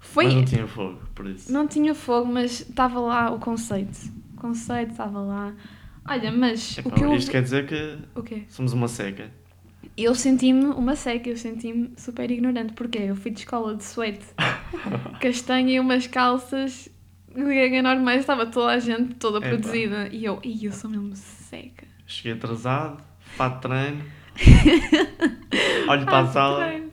Foi. 0.00 0.24
Mas 0.24 0.34
não 0.34 0.44
tinha 0.44 0.66
fogo, 0.66 1.00
por 1.14 1.26
isso. 1.26 1.52
Não 1.52 1.66
tinha 1.66 1.94
fogo, 1.94 2.32
mas 2.32 2.60
estava 2.60 3.00
lá 3.00 3.30
o 3.30 3.38
conceito. 3.38 3.98
O 4.34 4.40
conceito 4.40 4.92
estava 4.92 5.20
lá. 5.20 5.54
Olha, 6.08 6.32
mas 6.32 6.78
Epá, 6.78 6.88
o 6.88 6.92
que 6.92 7.04
eu. 7.04 7.14
Isto 7.14 7.30
quer 7.30 7.42
dizer 7.42 7.66
que 7.66 7.98
O 8.14 8.22
quê? 8.22 8.42
somos 8.48 8.72
uma 8.72 8.88
seca. 8.88 9.30
Eu 9.96 10.14
senti-me 10.14 10.66
uma 10.66 10.96
seca, 10.96 11.28
eu 11.28 11.36
senti-me 11.36 11.92
super 11.96 12.30
ignorante. 12.30 12.72
Porquê? 12.72 13.00
Eu 13.00 13.16
fui 13.16 13.30
de 13.30 13.40
escola 13.40 13.76
de 13.76 13.84
suete, 13.84 14.24
castanha 15.20 15.74
e 15.74 15.80
umas 15.80 16.06
calças 16.06 16.88
de 17.34 17.82
normais, 17.82 18.20
estava 18.20 18.46
toda 18.46 18.72
a 18.72 18.78
gente 18.78 19.14
toda 19.14 19.38
Epá. 19.38 19.48
produzida. 19.48 20.08
E 20.12 20.24
eu, 20.24 20.40
e 20.44 20.64
eu 20.64 20.72
sou 20.72 20.90
mesmo 20.90 21.14
seca. 21.16 21.86
Cheguei 22.06 22.32
atrasado, 22.32 23.02
fato 23.36 23.60
treino. 23.68 24.02
Olho 25.88 26.04
para 26.04 26.20
a 26.20 26.26
sala, 26.26 26.66
treino. 26.66 26.90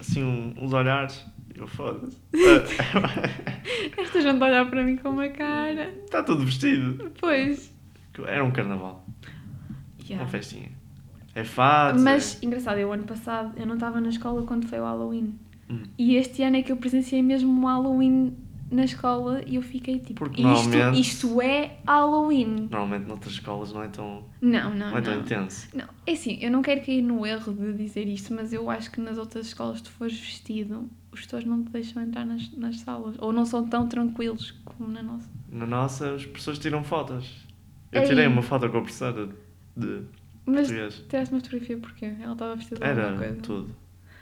assim, 0.00 0.22
um- 0.22 0.54
uns 0.64 0.72
olhares. 0.72 1.24
Eu 1.54 1.66
foda-se. 1.68 2.16
Esta 3.98 4.20
gente 4.20 4.42
olhar 4.42 4.68
para 4.68 4.82
mim 4.82 4.96
com 4.96 5.10
uma 5.10 5.28
cara. 5.28 5.90
Está 6.04 6.22
tudo 6.22 6.44
vestido. 6.44 7.12
Pois. 7.20 7.72
Era 8.26 8.44
um 8.44 8.50
carnaval, 8.50 9.06
Yeah. 10.04 10.24
uma 10.24 10.28
festinha. 10.30 10.70
É 11.34 11.44
fato. 11.44 11.98
Mas, 12.00 12.42
engraçado, 12.42 12.78
eu 12.78 12.92
ano 12.92 13.04
passado, 13.04 13.52
eu 13.58 13.64
não 13.66 13.74
estava 13.74 14.00
na 14.00 14.08
escola 14.08 14.42
quando 14.42 14.66
foi 14.66 14.80
o 14.80 14.84
Halloween. 14.84 15.38
Hum. 15.70 15.82
E 15.96 16.16
este 16.16 16.42
ano 16.42 16.56
é 16.56 16.62
que 16.62 16.72
eu 16.72 16.76
presenciei 16.76 17.22
mesmo 17.22 17.50
um 17.50 17.64
Halloween 17.66 18.36
na 18.72 18.84
escola 18.84 19.42
e 19.46 19.56
eu 19.56 19.62
fiquei 19.62 19.98
tipo, 19.98 20.14
Porque 20.18 20.42
isto, 20.42 20.76
isto 20.98 21.42
é 21.42 21.78
Halloween. 21.86 22.68
Normalmente 22.70 23.06
noutras 23.06 23.34
escolas 23.34 23.72
não 23.72 23.82
é 23.82 23.88
tão, 23.88 24.24
Não, 24.40 24.70
não, 24.74 24.90
não 24.90 24.98
é 24.98 25.00
tão 25.02 25.14
não. 25.14 25.20
intenso. 25.20 25.68
Não, 25.74 25.84
é 26.06 26.12
assim, 26.12 26.38
eu 26.40 26.50
não 26.50 26.62
quero 26.62 26.84
cair 26.84 27.02
no 27.02 27.24
erro 27.26 27.52
de 27.52 27.72
dizer 27.74 28.08
isto, 28.08 28.32
mas 28.34 28.52
eu 28.52 28.68
acho 28.70 28.90
que 28.90 29.00
nas 29.00 29.18
outras 29.18 29.46
escolas, 29.46 29.80
tu 29.80 29.90
fores 29.90 30.18
vestido, 30.18 30.88
os 31.12 31.22
tutores 31.22 31.46
não 31.46 31.62
te 31.62 31.70
deixam 31.70 32.02
entrar 32.02 32.24
nas, 32.24 32.50
nas 32.56 32.80
salas. 32.80 33.14
Ou 33.18 33.32
não 33.32 33.44
são 33.44 33.66
tão 33.68 33.86
tranquilos 33.86 34.52
como 34.64 34.88
na 34.90 35.02
nossa. 35.02 35.28
Na 35.50 35.66
nossa, 35.66 36.14
as 36.14 36.24
pessoas 36.24 36.58
tiram 36.58 36.82
fotos. 36.82 37.46
Eu 37.92 38.00
Ei. 38.02 38.08
tirei 38.08 38.26
uma 38.26 38.40
foto 38.42 38.70
com 38.70 38.78
a 38.78 38.80
professora 38.80 39.28
de 39.76 40.02
Mas 40.46 40.68
português. 40.68 41.04
tiraste 41.10 41.34
uma 41.34 41.40
fotografia 41.42 41.76
porquê? 41.78 42.06
Ela 42.20 42.32
estava 42.32 42.56
vestida 42.56 42.80
de 42.80 42.86
alguma 42.86 43.06
Era 43.08 43.16
coisa. 43.18 43.36
tudo. 43.42 43.74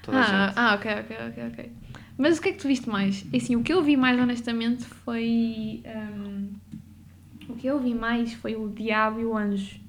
Toda 0.03 0.19
Ah, 0.19 0.53
ah, 0.57 0.75
ok, 0.75 0.91
ok, 1.01 1.17
ok, 1.29 1.45
ok. 1.53 1.73
Mas 2.19 2.39
o 2.39 2.43
que 2.43 2.51
é 2.51 2.53
que 2.53 2.59
tu 2.59 2.69
viste 2.69 2.89
mais? 2.89 3.25
E 3.33 3.37
Assim, 3.39 3.57
o 3.57 3.63
que 3.63 3.73
eu 3.73 3.83
vi 3.83 3.97
mais 3.97 4.19
honestamente 4.21 4.85
foi. 4.85 5.83
hum, 5.87 6.49
o 7.49 7.55
que 7.57 7.67
eu 7.67 7.81
vi 7.81 7.95
mais 7.95 8.33
foi 8.35 8.55
o 8.57 8.69
diabo 8.69 9.21
e 9.21 9.25
o 9.25 9.37
anjo. 9.37 9.81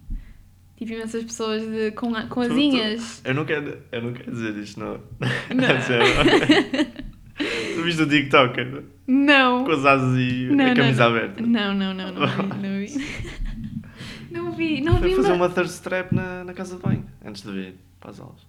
Tive 0.77 0.96
imensas 0.96 1.24
pessoas 1.24 1.62
de, 1.62 1.91
com, 1.91 2.12
com 2.12 2.41
Tu- 2.41 2.48
tu- 2.48 2.51
asinhas. 2.53 3.22
Eu 3.24 3.36
não 3.36 3.46
quero, 3.46 3.77
eu 3.91 4.01
não 4.01 4.13
quero 4.13 4.32
dizer 4.32 4.56
isto, 4.58 4.80
não. 4.80 4.94
Não. 4.94 5.00
Tu 7.75 7.84
viste 7.84 8.01
o 8.03 8.08
TikToker 8.10 8.84
Não. 9.08 9.63
com 9.65 9.72
as 9.72 9.86
asas 9.86 10.18
e 10.18 10.50
Não, 10.51 10.72
a 10.72 10.75
camisa 10.75 11.10
não. 11.10 11.15
aberta? 11.15 11.41
Não, 11.41 11.74
não, 11.74 11.94
não, 11.94 12.12
não 12.13 12.27
vi. 12.27 12.48
Não 12.48 12.80
vi. 12.80 12.91
Não 14.32 14.51
vi, 14.53 14.82
não 14.82 14.98
Foi 15.00 15.10
vi 15.10 15.15
fazer 15.15 15.30
ma- 15.30 15.36
uma 15.36 15.50
thirst 15.50 15.84
trap 15.84 16.13
na, 16.13 16.44
na 16.46 16.53
casa 16.53 16.77
de 16.77 16.82
banho, 16.82 17.06
antes 17.25 17.41
de 17.44 17.51
vir 17.51 17.75
para 18.00 18.12
as 18.12 18.20
aulas. 18.20 18.39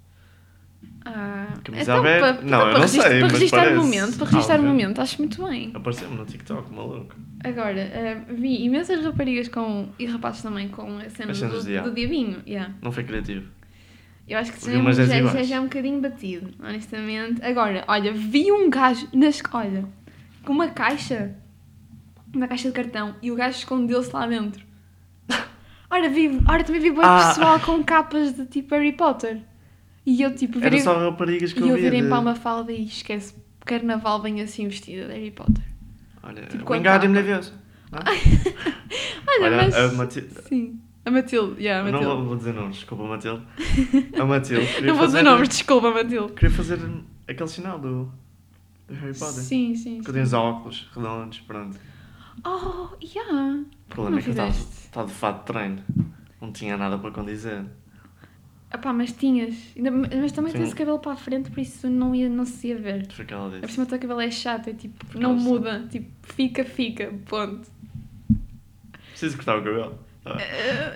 Ah, 1.05 1.49
então, 1.69 1.99
aberta? 1.99 2.35
Para, 2.35 2.43
Não, 2.43 2.59
para, 2.59 2.69
eu 2.69 2.73
não 2.75 2.81
registrar, 2.81 3.09
sei, 3.09 3.21
para 3.21 3.29
registrar 3.29 3.73
o 3.73 3.77
momento, 3.77 4.17
para 4.19 4.27
registrar 4.29 4.61
o 4.61 4.63
momento, 4.63 5.01
acho 5.01 5.19
muito 5.19 5.45
bem. 5.45 5.71
Apareceu-me 5.75 6.17
no 6.17 6.25
TikTok, 6.25 6.73
maluco. 6.73 7.15
Agora, 7.43 7.91
ah, 7.93 8.33
vi 8.33 8.65
imensas 8.65 9.05
raparigas 9.05 9.49
com, 9.49 9.89
e 9.99 10.07
rapazes 10.07 10.43
também 10.43 10.69
com 10.69 10.99
a 10.99 11.09
cena 11.11 11.33
do, 11.33 11.59
de 11.61 11.67
diabo. 11.67 11.89
do 11.91 11.95
diabinho. 11.95 12.43
Yeah. 12.47 12.73
Não 12.81 12.93
foi 12.93 13.03
criativo. 13.05 13.49
Eu 14.29 14.39
acho 14.39 14.53
que 14.53 14.59
Vi 14.61 14.93
já, 14.93 15.05
já, 15.05 15.43
já, 15.43 15.57
é 15.57 15.61
um 15.61 15.65
bocadinho 15.65 16.01
batido, 16.01 16.51
honestamente. 16.61 17.45
Agora, 17.45 17.85
olha, 17.89 18.13
vi 18.13 18.53
um 18.53 18.71
gajo 18.71 19.09
nas, 19.13 19.43
olha, 19.53 19.85
com 20.45 20.53
uma 20.53 20.69
caixa, 20.69 21.35
uma 22.33 22.47
caixa 22.47 22.69
de 22.69 22.75
cartão, 22.75 23.17
e 23.21 23.33
o 23.33 23.35
gajo 23.35 23.59
escondeu-se 23.59 24.13
lá 24.15 24.27
dentro. 24.27 24.65
Ora, 25.91 26.09
vi, 26.09 26.41
ora 26.49 26.65
também 26.65 26.81
vi 26.81 26.91
bem 26.91 27.01
Ah. 27.03 27.29
pessoal 27.29 27.61
com 27.61 27.85
capas 27.85 28.33
de 28.33 28.47
tipo 28.47 28.75
Harry 28.75 28.93
Potter. 28.93 29.43
E 30.05 30.21
eu 30.23 30.35
tipo 30.35 30.59
Era 30.59 30.65
virei, 30.71 30.81
só 30.81 30.99
raparigas 30.99 31.53
que 31.53 31.61
e 31.61 31.63
eu 31.63 31.69
eu 31.69 31.75
via. 31.77 31.91
virei 31.91 32.09
para 32.09 32.19
uma 32.19 32.35
falda 32.35 32.73
e 32.73 32.85
esquece, 32.85 33.35
carnaval 33.65 34.21
vem 34.21 34.41
assim 34.41 34.67
vestida 34.69 35.07
de 35.07 35.13
Harry 35.13 35.31
Potter. 35.31 35.63
Olha, 36.23 36.43
tipo, 36.47 36.73
Wingardium. 36.73 37.13
Leviosa. 37.13 37.53
não? 37.91 38.01
Olha, 39.29 39.47
Olha, 39.47 39.57
mas... 39.57 39.75
a 39.75 39.93
Matilde... 39.93 40.29
Sim, 40.49 40.81
a 41.05 41.11
Matilde, 41.11 41.61
yeah, 41.63 41.81
a 41.81 41.91
Não 41.93 41.99
Matilde. 42.01 42.17
vou, 42.17 42.27
vou 42.29 42.37
dizer 42.37 42.55
nomes, 42.55 42.77
desculpa 42.77 43.05
Matilde. 43.05 43.43
A 44.21 44.25
Matilde 44.25 44.81
Não 44.83 44.95
vou 44.97 45.07
dizer 45.07 45.23
nomes, 45.23 45.49
desculpa, 45.49 45.91
Matilde. 45.91 46.33
Queria 46.33 46.51
fazer 46.51 46.79
aquele 47.29 47.49
sinal 47.49 47.79
do, 47.79 48.13
do 48.89 48.95
Harry 48.95 49.15
Potter. 49.17 49.43
Sim, 49.43 49.75
sim, 49.75 49.99
Que 50.01 50.07
sim. 50.07 50.13
tem 50.13 50.23
os 50.23 50.33
óculos 50.33 50.89
redondos, 50.95 51.41
pronto. 51.41 51.79
Oh, 52.45 52.89
yeah. 53.03 53.61
O 53.61 53.89
problema 53.89 54.11
Não 54.17 54.19
é 54.19 54.23
que 54.23 54.31
eu 54.31 54.49
estava 54.49 55.07
de 55.07 55.13
fato 55.15 55.39
de 55.41 55.47
treino. 55.47 55.83
Não 56.41 56.51
tinha 56.53 56.77
nada 56.77 56.99
para 56.99 57.11
condizer. 57.11 57.65
Epá, 58.75 58.93
mas 58.93 59.13
tinhas. 59.13 59.55
Ainda- 59.77 59.91
Mas 59.91 60.33
também 60.33 60.51
Sim. 60.53 60.59
tens 60.59 60.73
o 60.73 60.77
cabelo 60.77 60.99
para 60.99 61.13
a 61.13 61.17
frente, 61.17 61.51
por 61.51 61.61
isso 61.61 61.91
não, 61.91 62.15
ia, 62.15 62.29
não 62.29 62.45
se 62.47 62.69
ia 62.69 62.79
ver. 62.79 63.07
Foi 63.13 63.25
o 63.25 63.29
que 63.29 63.35
ela 63.35 63.47
A 63.47 63.51
por 63.51 63.61
disse. 63.61 63.73
cima 63.75 63.85
o 63.85 63.89
teu 63.89 63.99
cabelo 63.99 64.21
é 64.21 64.31
chato, 64.31 64.69
é 64.69 64.73
tipo, 64.73 65.19
não 65.19 65.31
causa- 65.35 65.45
muda. 65.49 65.87
Tipo, 65.91 66.09
fica, 66.23 66.65
fica, 66.65 67.13
ponto. 67.29 67.69
Preciso 69.11 69.37
cortar 69.37 69.59
o 69.59 69.63
cabelo. 69.63 69.99
Ah, 70.25 70.39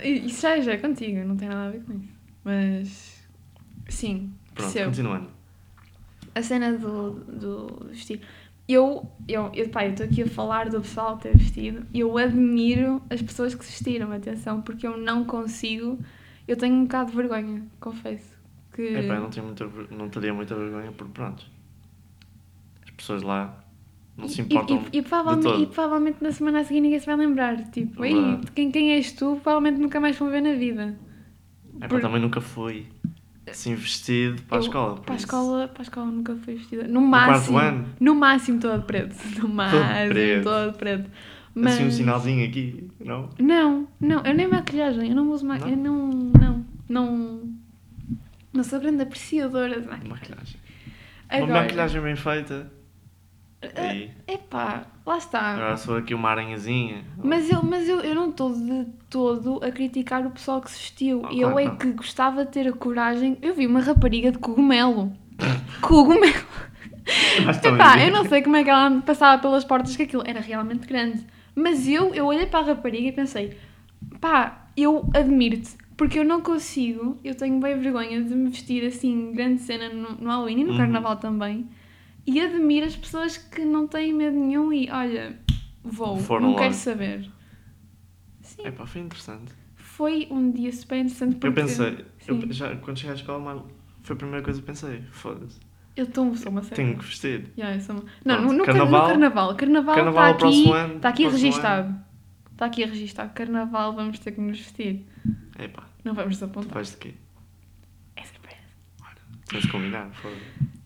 Eh, 0.02 0.09
Isso 0.09 0.40
já, 0.42 0.59
já 0.61 0.73
é 0.73 0.76
contigo, 0.78 1.18
não 1.26 1.37
tem 1.37 1.49
nada 1.49 1.68
a 1.68 1.71
ver 1.71 1.83
com 1.83 1.92
isso. 1.95 2.09
Mas. 2.45 3.23
Sim, 3.88 4.33
Pronto, 4.54 4.73
percebo. 4.73 4.87
continuando. 4.90 5.28
A 6.35 6.42
cena 6.42 6.73
do, 6.73 7.11
do 7.12 7.87
vestido. 7.90 8.23
Eu, 8.68 9.09
eu, 9.28 9.50
eu, 9.54 9.68
pá, 9.68 9.85
eu 9.87 9.90
estou 9.92 10.06
aqui 10.06 10.23
a 10.23 10.26
falar 10.26 10.68
do 10.68 10.80
pessoal 10.80 11.16
ter 11.18 11.37
vestido. 11.37 11.87
Eu 11.95 12.16
admiro 12.18 13.00
as 13.11 13.23
pessoas 13.23 13.54
que 13.54 13.64
se 13.64 13.71
vestiram, 13.73 14.11
atenção, 14.12 14.61
porque 14.61 14.87
eu 14.87 14.97
não 14.97 15.25
consigo. 15.25 15.99
Eu 16.47 16.57
tenho 16.57 16.75
um 16.75 16.83
bocado 16.85 17.11
de 17.11 17.17
vergonha, 17.17 17.62
confesso. 17.81 18.37
Que... 18.73 18.83
Epá, 18.83 19.15
eu 19.15 19.21
não, 19.23 19.31
tinha 19.31 19.45
muita, 19.45 19.67
não 19.91 20.09
teria 20.09 20.33
muita 20.35 20.55
vergonha 20.55 20.93
porque 20.93 21.12
pronto. 21.12 21.45
As 22.85 22.91
pessoas 22.91 23.23
lá 23.23 23.59
não 24.17 24.29
se 24.29 24.41
importam. 24.43 24.85
E, 24.93 24.97
e, 24.97 24.99
e 25.00 25.03
provavelmente, 25.03 25.45
todo. 25.45 25.62
e 25.62 25.67
provavelmente 25.67 26.17
na 26.23 26.33
semana 26.33 26.61
a 26.61 26.65
seguir 26.65 26.81
ninguém 26.81 26.99
se 26.99 27.07
vai 27.07 27.17
lembrar. 27.17 27.57
Tipo, 27.71 28.05
ei, 28.05 28.15
Verdade. 28.15 28.53
quem, 28.53 28.71
quem 28.71 28.93
és 28.93 29.12
tu? 29.12 29.41
Provavelmente 29.43 29.81
nunca 29.81 29.99
mais 30.00 30.17
vão 30.17 30.31
ver 30.31 30.41
na 30.43 30.53
vida. 30.55 30.97
Epá, 31.76 31.88
por- 31.88 32.00
também 32.00 32.21
nunca 32.21 32.41
fui 32.41 32.87
assim 33.49 33.75
vestido 33.75 34.43
para 34.43 34.59
a 34.59 34.61
escola. 34.61 35.00
Para 35.00 35.15
a 35.15 35.17
escola, 35.17 35.69
para 35.69 35.83
a 35.83 35.85
escola 35.85 36.07
nunca 36.07 36.35
fui 36.37 36.55
vestida. 36.55 36.87
No 36.88 37.00
máximo. 37.00 37.59
ano? 37.59 37.87
No 38.00 38.15
máximo 38.15 38.61
todo 38.61 38.83
preto. 38.85 39.15
No 39.41 39.49
máximo 39.49 40.09
preto. 40.09 40.45
todo 40.45 40.76
preto. 40.76 41.11
Assim 41.65 41.87
um 41.87 41.91
sinalzinho 41.91 42.47
aqui, 42.47 42.91
não? 43.01 43.31
Não, 43.39 43.89
não, 43.99 44.23
eu 44.25 44.35
nem 44.35 44.47
maquilhagem, 44.47 45.09
eu 45.09 45.15
não 45.15 45.31
uso 45.31 45.47
Não? 45.47 45.55
maquilhagem. 45.55 45.85
Eu 45.85 45.91
não, 45.91 46.09
não, 46.09 46.65
não. 46.89 47.57
Não 48.53 48.65
sou 48.65 48.79
grande 48.79 49.03
apreciadora 49.03 49.81
de 49.81 49.87
maquilhagem. 49.87 50.11
Maquilhagem. 50.11 50.61
Uma 51.31 51.45
Agora, 51.45 51.61
maquilhagem 51.63 52.03
bem 52.03 52.17
feita. 52.17 52.71
Aí. 53.75 54.11
epá, 54.29 54.87
lá 55.05 55.17
está. 55.19 55.55
Agora 55.55 55.77
sou 55.77 55.97
aqui 55.97 56.15
uma 56.15 56.29
aranhazinha. 56.29 57.03
Mas 57.17 57.51
eu, 57.51 57.63
mas 57.63 57.89
eu, 57.89 58.01
eu 58.01 58.15
não 58.15 58.31
estou 58.31 58.53
de 58.53 58.87
todo 59.09 59.61
a 59.65 59.71
criticar 59.71 60.25
o 60.27 60.31
pessoal 60.31 60.61
que 60.61 60.71
se 60.71 60.79
vestiu. 60.79 61.23
Ah, 61.25 61.33
eu 61.33 61.51
claro 61.53 61.59
é 61.59 61.63
que 61.65 61.69
não. 61.71 61.77
que 61.79 61.93
gostava 61.93 62.45
de 62.45 62.53
ter 62.53 62.69
a 62.69 62.73
coragem. 62.73 63.39
Eu 63.41 63.55
vi 63.55 63.67
uma 63.67 63.81
rapariga 63.81 64.31
de 64.31 64.39
cogumelo. 64.39 65.13
cogumelo. 65.81 66.45
Mas 67.45 67.65
Epá, 67.65 67.99
eu 68.05 68.13
não 68.13 68.25
sei 68.27 68.43
como 68.43 68.57
é 68.57 68.65
que 68.65 68.71
ela 68.71 69.01
passava 69.01 69.41
pelas 69.41 69.65
portas, 69.65 69.97
que 69.97 70.03
aquilo 70.03 70.23
era 70.27 70.41
realmente 70.41 70.87
grande. 70.87 71.25
Mas 71.57 71.89
eu, 71.89 72.15
eu 72.15 72.27
olhei 72.27 72.47
para 72.47 72.61
a 72.61 72.63
rapariga 72.69 73.09
e 73.09 73.13
pensei: 73.13 73.57
pá, 74.21 74.69
eu 74.77 75.09
admiro-te. 75.15 75.77
Porque 75.97 76.19
eu 76.19 76.25
não 76.25 76.43
consigo, 76.43 77.19
eu 77.25 77.35
tenho 77.35 77.59
bem 77.59 77.79
vergonha 77.79 78.23
de 78.23 78.35
me 78.35 78.51
vestir 78.51 78.85
assim, 78.87 79.33
grande 79.33 79.63
cena 79.63 79.89
no, 79.89 80.11
no 80.17 80.29
Halloween 80.29 80.61
e 80.61 80.65
no 80.65 80.73
Uhum. 80.73 80.77
Carnaval 80.77 81.17
também. 81.17 81.67
E 82.27 82.39
admiro 82.41 82.85
as 82.87 82.95
pessoas 82.95 83.39
que 83.39 83.65
não 83.65 83.89
têm 83.89 84.13
medo 84.13 84.37
nenhum 84.37 84.71
e 84.73 84.91
olha, 84.91 85.39
vou, 85.83 86.19
Foram 86.19 86.49
não 86.49 86.53
lá. 86.53 86.59
quero 86.59 86.75
saber. 86.75 87.31
Sim, 88.43 88.67
Epá, 88.67 88.85
foi 88.87 89.01
interessante. 89.01 89.53
foi 89.75 90.29
um 90.31 90.51
dia 90.51 90.73
super 90.73 90.99
interessante 90.99 91.37
porque 91.37 91.47
Eu 91.49 91.53
pensei, 91.53 92.05
eu, 92.29 92.53
já, 92.53 92.77
quando 92.77 92.99
cheguei 92.99 93.13
à 93.13 93.15
escola, 93.17 93.39
mal, 93.39 93.67
foi 94.03 94.15
a 94.15 94.19
primeira 94.19 94.45
coisa 94.45 94.61
que 94.61 94.67
pensei. 94.67 95.03
Foda-se. 95.13 95.59
Eu 95.97 96.05
estou 96.05 96.35
sou 96.37 96.53
uma 96.53 96.62
séria. 96.62 96.76
Tenho 96.85 96.99
que 96.99 97.05
vestir. 97.05 97.50
Yeah, 97.57 97.76
eu 97.76 97.81
sou 97.81 97.97
uma- 97.97 98.05
Não, 98.25 98.35
Pronto, 98.37 98.53
no, 98.53 98.59
no 98.59 98.65
car- 98.65 98.75
carnaval- 98.75 99.03
no 99.03 99.09
carnaval. 99.09 99.55
Carnaval 99.57 99.95
Carnaval 99.95 100.25
está 100.33 100.38
próximo 100.38 100.73
aqui, 100.75 100.85
ano, 100.85 100.97
está 100.97 101.09
aqui 101.09 101.29
registado. 101.29 101.97
Está 102.53 102.67
aqui 102.67 102.85
registado. 102.85 103.33
Carnaval 103.35 103.93
vamos 103.95 104.19
ter 104.19 104.33
que 104.33 104.41
nos 104.41 104.59
vestir. 104.59 105.05
Epá, 105.59 105.85
Não 106.05 106.15
vamos 106.15 106.38
tu 106.38 106.45
apontar. 106.45 106.73
vais 106.75 106.91
de 106.91 106.97
quê? 106.99 107.15
É 108.17 108.23
surpresa. 108.25 108.57
Temos 109.49 109.65
de 109.65 109.71
combinar, 109.73 110.11
foda-se. 110.12 110.41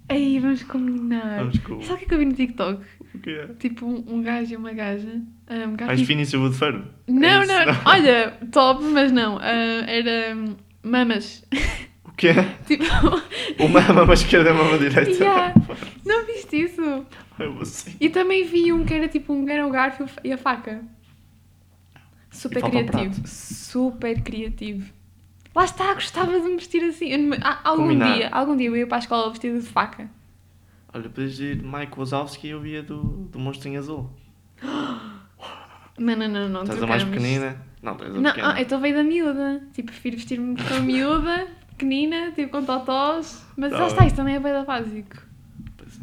Aí 0.09 0.39
vamos 0.41 0.63
combinar. 0.65 1.39
Vamos 1.39 1.59
com. 1.61 1.81
Sabe 1.83 1.95
o 1.95 1.99
que 1.99 2.05
é 2.05 2.09
que 2.09 2.15
eu 2.15 2.19
vi 2.19 2.25
no 2.27 2.33
TikTok? 2.35 2.85
O 3.15 3.19
que 3.21 3.31
é? 3.31 3.47
Tipo 3.55 3.87
um, 3.87 4.15
um 4.17 4.23
gajo 4.23 4.53
e 4.53 4.57
uma 4.57 4.73
gaja. 4.73 5.09
Um 5.49 5.77
gajo 5.77 5.87
Vais 5.87 6.01
e- 6.01 6.05
Finício 6.05 6.41
Woodford? 6.41 6.85
Não, 7.07 7.29
É 7.29 7.45
isso? 7.45 7.53
não, 7.53 7.75
olha, 7.87 8.31
top, 8.51 8.83
mas 8.85 9.13
não. 9.13 9.39
ah, 9.39 9.45
era 9.87 10.35
hum, 10.37 10.57
mamas. 10.83 11.45
É? 12.29 12.43
tipo, 12.67 12.85
Uma 13.65 13.81
mama 13.81 14.15
esquerda 14.15 14.51
e 14.51 14.53
uma 14.53 14.65
mama 14.65 14.79
direita. 14.79 15.11
Yeah. 15.11 15.55
não 16.05 16.27
viste 16.27 16.57
isso? 16.65 16.81
Eu. 17.39 17.59
E 17.99 18.09
também 18.11 18.45
vi 18.47 18.73
um 18.73 18.85
que 18.85 18.93
era 18.95 19.09
tipo 19.09 19.33
um 19.33 19.49
era 19.49 19.67
o 19.67 19.71
garfo 19.71 20.05
e 20.23 20.33
a 20.33 20.37
faca. 20.39 20.83
Super 22.31 22.65
um 22.65 22.71
criativo. 22.71 23.15
prato. 23.15 23.29
Super 23.29 24.23
criativo. 24.23 24.93
Lá 25.55 25.65
está, 25.65 25.95
gostava 25.95 26.39
de 26.39 26.47
me 26.49 26.57
vestir 26.57 26.83
assim. 26.85 27.11
Ah, 27.43 27.61
algum 27.65 27.83
Combinar. 27.85 28.15
dia, 28.15 28.29
algum 28.31 28.57
dia 28.57 28.69
eu 28.69 28.77
ia 28.77 28.87
para 28.87 28.99
a 28.99 29.01
escola 29.01 29.31
vestida 29.31 29.59
de 29.59 29.67
faca. 29.67 30.09
Olha, 30.93 31.09
podias 31.09 31.39
ir 31.41 31.63
Mike 31.63 31.99
Wazowski 31.99 32.49
e 32.49 32.51
eu 32.51 32.61
via 32.61 32.83
do, 32.83 33.03
do 33.03 33.39
Monstrinho 33.39 33.79
Azul. 33.79 34.11
Não, 35.99 36.17
não, 36.17 36.29
não, 36.29 36.49
não. 36.49 36.63
Estás 36.63 36.83
a 36.83 36.87
mais 36.87 37.05
pequenina? 37.05 37.61
Não, 37.83 37.93
estás 37.93 38.15
a 38.15 38.21
Não, 38.21 38.31
pequena. 38.31 38.55
ah, 38.55 38.59
eu 38.59 38.63
estou 38.63 38.79
veio 38.81 38.95
da 38.95 39.03
miúda. 39.05 39.63
Tipo, 39.73 39.91
prefiro 39.91 40.17
vestir-me 40.17 40.57
com 40.57 40.75
a 40.75 40.81
miúda, 40.81 41.49
pequenina, 41.85 42.31
tipo 42.33 42.53
com 42.53 42.65
totós. 42.65 43.45
Mas 43.57 43.73
Tá 43.73 43.79
lá 43.81 43.87
está, 43.89 44.07
isso 44.07 44.17
também 44.17 44.35
é 44.37 44.41
bem 44.41 44.53
da 44.53 44.65
básico. 44.65 45.17
Pois 45.77 45.97
é. 45.99 46.03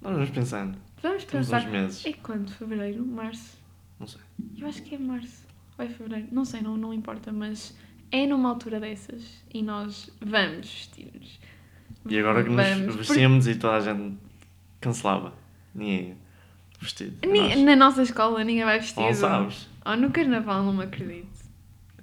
Nós 0.00 0.12
vamos 0.14 0.30
pensando. 0.30 0.78
Vamos 1.02 1.24
Temos 1.24 1.46
pensar. 1.48 1.66
uns 1.66 1.72
meses. 1.72 2.06
É 2.06 2.12
quando? 2.14 2.50
Fevereiro? 2.52 3.04
Março? 3.04 3.58
Não 4.00 4.06
sei. 4.06 4.20
Eu 4.56 4.68
acho 4.68 4.82
que 4.82 4.94
é 4.94 4.98
março. 4.98 5.46
Ou 5.76 5.84
é 5.84 5.88
fevereiro? 5.88 6.28
Não 6.32 6.44
sei, 6.44 6.60
não, 6.62 6.76
não 6.76 6.92
importa, 6.94 7.32
mas 7.32 7.76
é 8.10 8.26
numa 8.26 8.48
altura 8.48 8.80
dessas 8.80 9.42
e 9.52 9.62
nós 9.62 10.10
vamos 10.20 10.66
vestir-nos. 10.66 11.38
E 12.08 12.18
agora 12.18 12.42
que 12.42 12.50
nos 12.50 12.66
Vamos, 12.66 12.96
vestíamos 12.96 13.46
e 13.46 13.54
toda 13.56 13.76
a 13.76 13.80
gente 13.80 14.16
cancelava. 14.80 15.34
Ninguém 15.74 16.16
vestido. 16.80 17.28
ni- 17.28 17.40
Nós. 17.40 17.58
Na 17.60 17.76
nossa 17.76 18.02
escola 18.02 18.42
ninguém 18.44 18.64
vai 18.64 18.78
vestido. 18.80 19.02
Não 19.02 19.12
sabes. 19.14 19.68
Ou 19.84 19.96
no 19.96 20.10
carnaval, 20.10 20.62
não 20.64 20.72
me 20.72 20.84
acredito. 20.84 21.28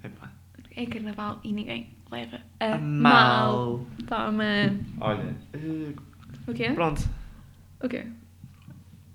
Epá. 0.02 0.30
É 0.74 0.86
carnaval 0.86 1.40
e 1.42 1.52
ninguém 1.52 1.88
leva 2.10 2.40
a, 2.60 2.64
A 2.64 2.68
É 2.68 2.78
mal. 2.78 3.78
mal. 3.78 3.86
Toma. 4.06 4.44
Olha. 5.00 5.34
eh, 5.52 5.92
O 6.46 6.54
quê? 6.54 6.70
pronto. 6.72 7.02
O 7.82 7.88
quê? 7.88 8.06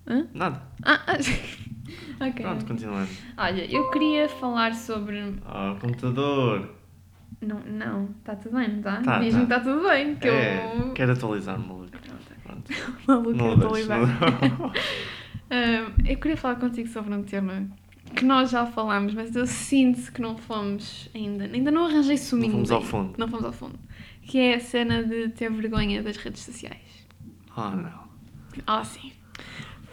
Hã? 0.07 0.27
Nada. 0.33 0.61
Ah, 0.83 0.99
ah. 1.07 1.13
ok. 2.27 2.33
Pronto, 2.45 2.65
continuando. 2.65 3.09
Olha, 3.37 3.65
eu 3.71 3.89
queria 3.91 4.27
falar 4.29 4.73
sobre. 4.75 5.35
Ah, 5.45 5.71
o 5.73 5.79
computador. 5.79 6.75
Não, 7.41 7.59
não, 7.61 8.09
está 8.19 8.35
tudo 8.35 8.55
bem, 8.57 8.67
não 8.67 8.77
está? 8.77 9.01
Tá, 9.01 9.19
Diz-me 9.19 9.41
que 9.43 9.47
tá. 9.49 9.57
está 9.57 9.71
tudo 9.71 9.87
bem, 9.87 10.15
que 10.15 10.27
É, 10.27 10.75
eu. 10.79 10.93
quero 10.93 11.13
atualizar, 11.13 11.57
maluco. 11.59 11.89
Pronto, 11.89 12.33
Pronto. 12.43 12.71
maluco, 13.07 13.31
Não 13.33 13.45
eu 13.45 13.51
o 13.51 13.53
estou 13.55 13.69
a 13.69 13.73
deixo, 13.73 13.91
lidar. 13.91 14.59
não- 14.59 14.71
Ahm, 15.53 15.93
eu 16.07 16.17
queria 16.17 16.37
falar 16.37 16.55
contigo 16.55 16.87
sobre 16.87 17.13
um 17.13 17.23
tema 17.23 17.67
que 18.11 18.23
nós 18.25 18.51
já 18.51 18.65
falámos, 18.65 19.13
mas 19.13 19.35
eu 19.35 19.45
sinto 19.47 20.11
que 20.11 20.21
não 20.21 20.37
fomos 20.37 21.09
ainda. 21.15 21.45
Ainda 21.45 21.71
não 21.71 21.85
arranjei 21.85 22.17
suminho. 22.17 22.51
fomos 22.53 22.71
ao 22.71 22.81
fundo. 22.81 23.13
Não 23.17 23.27
fomos 23.27 23.45
ao 23.45 23.51
fundo. 23.53 23.79
Que 24.23 24.37
é 24.39 24.55
a 24.55 24.59
cena 24.59 25.03
de 25.03 25.29
ter 25.29 25.49
vergonha 25.51 26.01
das 26.03 26.17
redes 26.17 26.41
sociais. 26.43 27.07
Ah, 27.55 27.71
não. 27.71 28.01
Ah, 28.67 28.83
sim. 28.83 29.11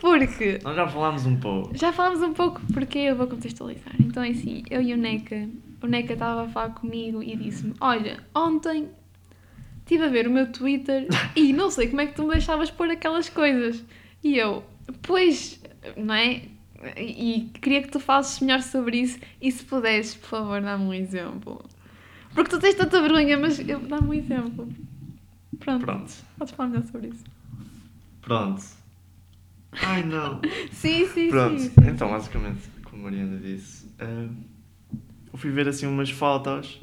Porque 0.00 0.58
Nós 0.62 0.76
já 0.76 0.86
falámos 0.86 1.26
um 1.26 1.36
pouco. 1.36 1.76
já 1.76 1.92
falámos 1.92 2.22
um 2.22 2.32
pouco 2.32 2.60
porque 2.72 2.98
eu 2.98 3.16
vou 3.16 3.26
contextualizar. 3.26 3.92
Então 4.00 4.22
é 4.22 4.28
assim, 4.28 4.62
eu 4.70 4.80
e 4.80 4.92
o 4.92 4.96
Neca, 4.96 5.48
o 5.82 5.86
Neca 5.86 6.12
estava 6.12 6.44
a 6.44 6.48
falar 6.48 6.70
comigo 6.70 7.20
e 7.22 7.34
disse-me: 7.36 7.74
Olha, 7.80 8.22
ontem 8.34 8.88
estive 9.80 10.04
a 10.04 10.08
ver 10.08 10.28
o 10.28 10.30
meu 10.30 10.52
Twitter 10.52 11.08
e 11.34 11.52
não 11.52 11.70
sei 11.70 11.88
como 11.88 12.00
é 12.02 12.06
que 12.06 12.14
tu 12.14 12.22
me 12.22 12.30
deixavas 12.30 12.70
pôr 12.70 12.90
aquelas 12.90 13.28
coisas. 13.28 13.84
E 14.22 14.36
eu, 14.38 14.62
pois, 15.02 15.60
não 15.96 16.14
é? 16.14 16.42
E 16.96 17.50
queria 17.60 17.82
que 17.82 17.88
tu 17.88 17.98
falasses 17.98 18.38
melhor 18.40 18.62
sobre 18.62 18.98
isso 19.00 19.18
e 19.40 19.50
se 19.50 19.64
pudesses, 19.64 20.14
por 20.14 20.28
favor, 20.28 20.60
dá-me 20.62 20.84
um 20.84 20.94
exemplo. 20.94 21.64
Porque 22.34 22.50
tu 22.50 22.58
tens 22.60 22.74
tanta 22.76 23.00
vergonha, 23.00 23.36
mas 23.36 23.58
eu- 23.58 23.80
dá-me 23.80 24.08
um 24.08 24.14
exemplo. 24.14 24.68
Pronto, 25.58 25.84
Pronto. 25.84 26.12
podes 26.38 26.54
falar 26.54 26.68
melhor 26.68 26.84
sobre 26.86 27.08
isso. 27.08 27.24
Pronto. 28.22 28.62
Ai, 29.72 30.02
não. 30.04 30.40
Sim, 30.72 31.06
sim, 31.08 31.28
Pronto. 31.30 31.58
sim. 31.60 31.68
sim. 31.70 31.74
Então, 31.90 32.08
basicamente, 32.10 32.60
como 32.84 33.02
a 33.02 33.10
Mariana 33.10 33.38
disse, 33.38 33.88
eh, 33.98 34.28
eu 35.32 35.38
fui 35.38 35.50
ver 35.50 35.66
assim 35.68 35.86
umas 35.86 36.10
fotos. 36.10 36.80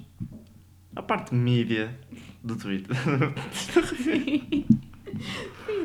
A 0.95 1.01
parte 1.01 1.33
mídia 1.35 1.97
do 2.43 2.55
Twitter. 2.55 2.95
Sim. 4.03 4.65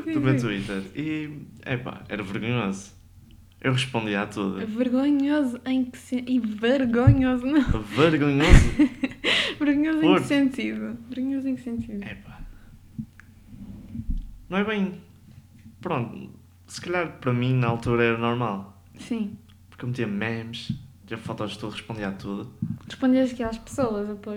do 0.12 0.20
meu 0.20 0.38
Twitter. 0.40 0.82
E, 0.94 1.42
epá, 1.66 2.02
era 2.08 2.22
vergonhoso. 2.22 2.92
Eu 3.60 3.72
respondia 3.72 4.22
a 4.22 4.26
tudo. 4.26 4.66
Vergonhoso 4.66 5.60
em 5.66 5.84
que 5.84 5.98
se... 5.98 6.24
E 6.26 6.38
vergonhoso, 6.38 7.44
não. 7.44 7.82
Vergonhoso? 7.82 8.50
Vergonhoso 9.60 10.02
em 10.02 10.14
que 10.14 10.24
sentido? 10.24 10.98
Vergonhoso 11.10 11.48
em 11.48 11.56
que 11.56 11.62
sentido? 11.62 12.02
Epá. 12.02 12.40
Não 14.48 14.58
é 14.58 14.64
bem. 14.64 15.00
Pronto, 15.80 16.30
se 16.66 16.80
calhar 16.80 17.18
para 17.20 17.32
mim 17.32 17.54
na 17.54 17.68
altura 17.68 18.04
era 18.04 18.18
normal. 18.18 18.82
Sim. 18.98 19.36
Porque 19.68 19.84
eu 19.84 19.88
metia 19.88 20.06
memes, 20.06 20.72
tinha 21.06 21.18
fotos 21.18 21.52
de 21.52 21.58
tudo, 21.58 21.72
respondia 21.72 22.08
a 22.08 22.12
tudo. 22.12 22.50
Respondias 22.86 23.32
aqui 23.32 23.42
às 23.42 23.58
pessoas 23.58 24.08
a 24.08 24.14
pôr... 24.14 24.36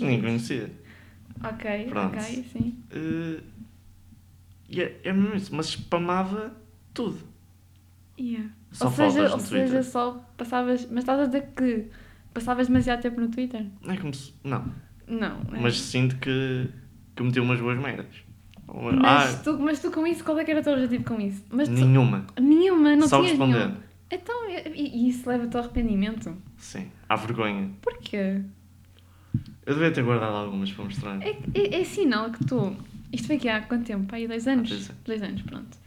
nem 0.00 0.20
conhecia. 0.20 0.72
Ok, 1.44 1.86
Pronto. 1.88 2.16
ok, 2.16 2.44
sim. 2.52 2.78
Eh, 2.90 3.40
e 4.68 4.82
é, 4.82 5.00
é 5.04 5.12
mesmo 5.12 5.36
isso, 5.36 5.54
mas 5.54 5.66
spamava 5.66 6.54
tudo. 6.92 7.31
Yeah. 8.22 8.50
Só 8.70 8.86
ou 8.86 8.92
seja, 8.92 9.10
fotos 9.10 9.32
ou 9.32 9.36
no 9.38 9.42
seja, 9.42 9.64
Twitter. 9.64 9.84
só 9.84 10.24
passavas... 10.36 10.86
Mas 10.90 10.98
estás 10.98 11.20
a 11.20 11.26
dizer 11.26 11.48
que 11.56 11.86
passavas 12.32 12.68
demasiado 12.68 13.02
tempo 13.02 13.20
no 13.20 13.28
Twitter? 13.28 13.66
Não 13.82 13.92
é 13.92 13.96
como 13.96 14.14
se. 14.14 14.32
Não. 14.44 14.64
Não. 15.08 15.40
é. 15.52 15.60
Mas 15.60 15.80
sinto 15.80 16.16
que, 16.18 16.68
que 17.16 17.22
meti 17.22 17.40
umas 17.40 17.60
boas 17.60 17.78
merdas. 17.78 18.14
Mas, 18.74 19.34
ah, 19.34 19.40
tu, 19.42 19.58
mas 19.58 19.80
tu 19.80 19.90
com 19.90 20.06
isso, 20.06 20.24
qual 20.24 20.38
é 20.38 20.44
que 20.44 20.50
era 20.50 20.60
o 20.60 20.62
teu 20.62 20.72
objetivo 20.72 21.04
com 21.04 21.20
isso? 21.20 21.44
Mas 21.50 21.68
tu- 21.68 21.74
nenhuma. 21.74 22.24
Nenhuma, 22.40 22.96
não 22.96 23.06
Só 23.06 23.16
tinhas 23.18 23.32
responder. 23.32 23.72
Então, 24.10 24.48
e, 24.48 25.06
e 25.06 25.08
isso 25.08 25.28
leva-te 25.28 25.56
ao 25.56 25.64
arrependimento? 25.64 26.34
Sim, 26.56 26.88
há 27.08 27.16
vergonha. 27.16 27.70
Porquê? 27.82 28.40
Eu 29.66 29.74
devia 29.74 29.90
ter 29.90 30.02
guardado 30.02 30.34
algumas 30.36 30.70
para 30.72 30.84
mostrar. 30.84 31.22
É, 31.22 31.36
é, 31.54 31.80
é 31.80 31.84
sinal 31.84 32.30
que 32.30 32.44
tu. 32.44 32.74
Isto 33.12 33.26
foi 33.26 33.36
aqui 33.36 33.48
há 33.48 33.60
quanto 33.62 33.84
tempo? 33.84 34.14
Aí 34.14 34.26
dois 34.26 34.46
anos? 34.46 34.70
Há 34.70 34.74
dois 34.74 34.88
anos. 34.88 35.02
Dois 35.04 35.22
anos, 35.22 35.42
pronto. 35.42 35.78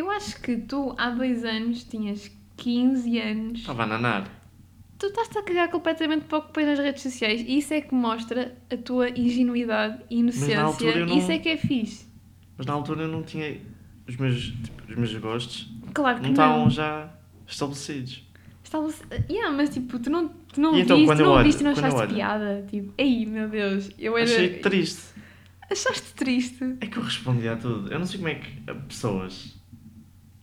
Eu 0.00 0.10
acho 0.10 0.40
que 0.40 0.56
tu 0.56 0.94
há 0.96 1.10
dois 1.10 1.44
anos 1.44 1.84
tinhas 1.84 2.30
15 2.56 3.18
anos. 3.18 3.58
Estava 3.60 3.82
a 3.82 3.86
nanar. 3.86 4.24
Tu 4.98 5.06
estás-te 5.06 5.36
a 5.38 5.42
cagar 5.42 5.68
completamente 5.70 6.24
para 6.24 6.38
o 6.38 6.42
que 6.42 6.52
pões 6.54 6.66
nas 6.66 6.78
redes 6.78 7.02
sociais 7.02 7.42
e 7.46 7.58
isso 7.58 7.74
é 7.74 7.82
que 7.82 7.94
mostra 7.94 8.56
a 8.70 8.76
tua 8.78 9.10
ingenuidade 9.10 10.02
e 10.10 10.20
inocência. 10.20 10.62
não- 11.06 11.18
Isso 11.18 11.30
é 11.30 11.38
que 11.38 11.50
é 11.50 11.56
fixe. 11.58 12.06
Mas 12.56 12.66
na 12.66 12.72
altura 12.72 13.02
eu 13.02 13.08
não 13.08 13.22
tinha. 13.22 13.60
Os 14.08 14.16
meus, 14.16 14.42
tipo, 14.46 14.90
os 14.90 14.96
meus 14.96 15.14
gostos 15.18 15.68
Claro 15.92 16.16
que 16.16 16.22
não 16.22 16.28
não. 16.28 16.32
estavam 16.32 16.70
já 16.70 17.10
estabelecidos. 17.46 18.24
Estava... 18.64 18.88
Yeah, 19.28 19.54
mas 19.54 19.68
tipo, 19.70 19.98
tu 19.98 20.08
não, 20.10 20.28
tu 20.52 20.60
não 20.62 20.76
E 20.76 20.80
então, 20.80 20.96
viste, 20.96 21.10
eu 21.20 21.26
não 21.26 21.32
olho- 21.34 21.44
viste 21.44 21.60
e 21.60 21.64
não 21.64 21.70
achaste 21.72 22.00
olho- 22.00 22.14
piada. 22.14 22.66
Tipo, 22.70 22.92
ei 22.96 23.26
meu 23.26 23.48
Deus, 23.50 23.90
eu 23.98 24.16
era. 24.16 24.24
Achei 24.24 24.48
triste. 24.60 25.02
Achaste 25.70 26.14
triste? 26.14 26.76
É 26.80 26.86
que 26.86 26.96
eu 26.96 27.02
respondia 27.02 27.52
a 27.52 27.56
tudo. 27.56 27.92
Eu 27.92 27.98
não 27.98 28.06
sei 28.06 28.16
como 28.18 28.28
é 28.30 28.34
que 28.36 28.50
pessoas, 28.88 29.56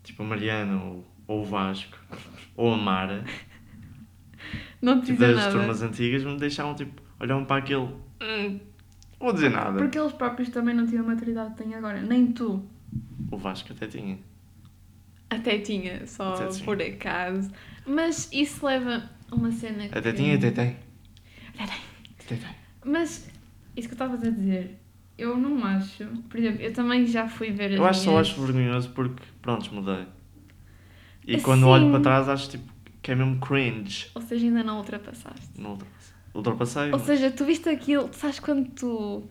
tipo 0.08 0.24
a 0.24 0.26
Mariana 0.26 0.82
ou, 0.84 1.06
ou 1.28 1.42
o 1.42 1.46
Vasco, 1.46 1.98
ou 2.56 2.74
a 2.74 2.78
Mara, 2.78 3.24
Não 4.82 5.02
te 5.02 5.08
tipo, 5.08 5.20
das 5.20 5.36
nada. 5.36 5.52
turmas 5.52 5.82
antigas, 5.82 6.24
me 6.24 6.38
deixavam 6.38 6.76
tipo, 6.76 7.02
olhavam 7.20 7.46
para 7.46 7.58
aquele. 7.58 7.82
Hum, 8.22 8.60
não 9.20 9.20
vou 9.20 9.34
dizer 9.34 9.50
nada. 9.50 9.78
Porque 9.78 9.98
eles 9.98 10.14
próprios 10.14 10.50
também 10.50 10.76
não 10.76 10.86
tinham 10.86 11.04
a 11.04 11.08
maturidade 11.08 11.56
que 11.56 11.64
têm 11.64 11.74
agora. 11.74 12.02
Nem 12.02 12.32
tu. 12.32 12.64
O 13.32 13.38
Vasco 13.38 13.74
até 13.74 13.88
tinha. 13.88 14.18
Até 15.30 15.58
tinha, 15.60 16.06
só 16.08 16.36
Até 16.36 16.48
tinha. 16.48 16.64
por 16.66 16.82
acaso. 16.82 17.52
Mas 17.86 18.30
isso 18.32 18.66
leva 18.66 19.10
a 19.30 19.36
uma 19.36 19.52
cena 19.52 19.88
que... 19.90 19.98
Até 19.98 20.14
tinha 20.14 20.34
e 20.34 20.38
até 20.38 20.52
tem. 20.52 20.78
Até 21.56 21.66
tem. 21.66 21.82
Até 22.26 22.36
tem. 22.36 22.56
Mas 22.86 23.30
isso 23.76 23.88
que 23.88 23.94
eu 23.94 23.96
estava 23.96 24.14
a 24.14 24.18
dizer, 24.30 24.78
eu 25.18 25.38
não 25.38 25.64
acho... 25.66 26.06
Por 26.30 26.38
exemplo, 26.40 26.62
eu 26.62 26.74
também 26.74 27.06
já 27.06 27.28
fui 27.28 27.52
ver 27.52 27.72
as 27.74 27.78
Eu 27.78 27.86
acho, 27.86 28.02
só 28.02 28.12
minhas... 28.12 28.28
acho 28.28 28.42
vergonhoso 28.46 28.90
porque, 28.90 29.24
pronto, 29.42 29.74
mudei. 29.74 30.06
E 31.26 31.36
Assim- 31.36 31.44
quando 31.44 31.68
olho 31.68 31.90
para 31.92 32.00
trás 32.02 32.30
acho 32.30 32.50
tipo 32.52 32.72
que 33.02 33.12
é 33.12 33.16
mesmo 33.16 33.40
cringe. 33.40 34.08
Ou 34.16 34.22
seja, 34.22 34.46
ainda 34.46 34.64
não 34.64 34.78
ultrapassaste. 34.78 35.50
Não 35.60 35.72
ultrapassei. 35.72 36.14
Ultrapassei. 36.34 36.84
Ou 36.86 36.92
mas- 36.92 37.02
seja, 37.04 37.32
tu 37.32 37.46
viste 37.46 37.70
aquilo, 37.70 38.08
tu 38.10 38.16
sabes 38.18 38.40
quando 38.40 38.70
tu 38.72 39.30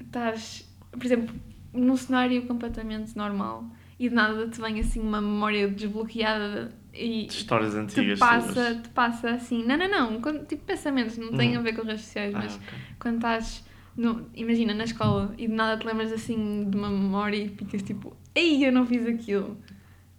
estás, 0.00 0.68
por 0.92 1.04
exemplo, 1.04 1.34
num 1.72 1.96
cenário 1.96 2.42
completamente 2.46 3.16
normal 3.16 3.64
e 3.98 4.08
de 4.08 4.14
nada 4.14 4.48
te 4.48 4.60
vem 4.60 4.80
assim 4.80 5.00
uma 5.00 5.20
memória 5.20 5.68
desbloqueada 5.68 6.72
e 6.92 7.26
de 7.26 7.32
histórias 7.32 7.72
te 7.72 7.78
antigas. 7.78 8.18
passa, 8.18 8.74
te 8.76 8.88
passa 8.90 9.30
assim. 9.30 9.64
Não, 9.64 9.76
não, 9.76 9.88
não. 9.88 10.20
Quando, 10.20 10.46
tipo 10.46 10.64
pensamentos, 10.64 11.16
não 11.18 11.32
tem 11.32 11.56
Hum. 11.56 11.60
a 11.60 11.62
ver 11.62 11.74
com 11.74 11.82
redes 11.82 12.02
sociais, 12.04 12.34
Ah, 12.34 12.38
mas 12.42 12.54
ok. 12.56 12.78
quando 12.98 13.16
estás, 13.16 13.64
no, 13.96 14.26
imagina, 14.34 14.74
na 14.74 14.84
escola 14.84 15.34
e 15.36 15.46
de 15.46 15.52
nada 15.52 15.78
te 15.78 15.86
lembras 15.86 16.12
assim 16.12 16.68
de 16.68 16.76
uma 16.76 16.88
memória 16.88 17.36
e 17.36 17.48
ficas 17.48 17.82
tipo, 17.82 18.16
ei, 18.34 18.66
eu 18.66 18.72
não 18.72 18.86
fiz 18.86 19.06
aquilo. 19.06 19.56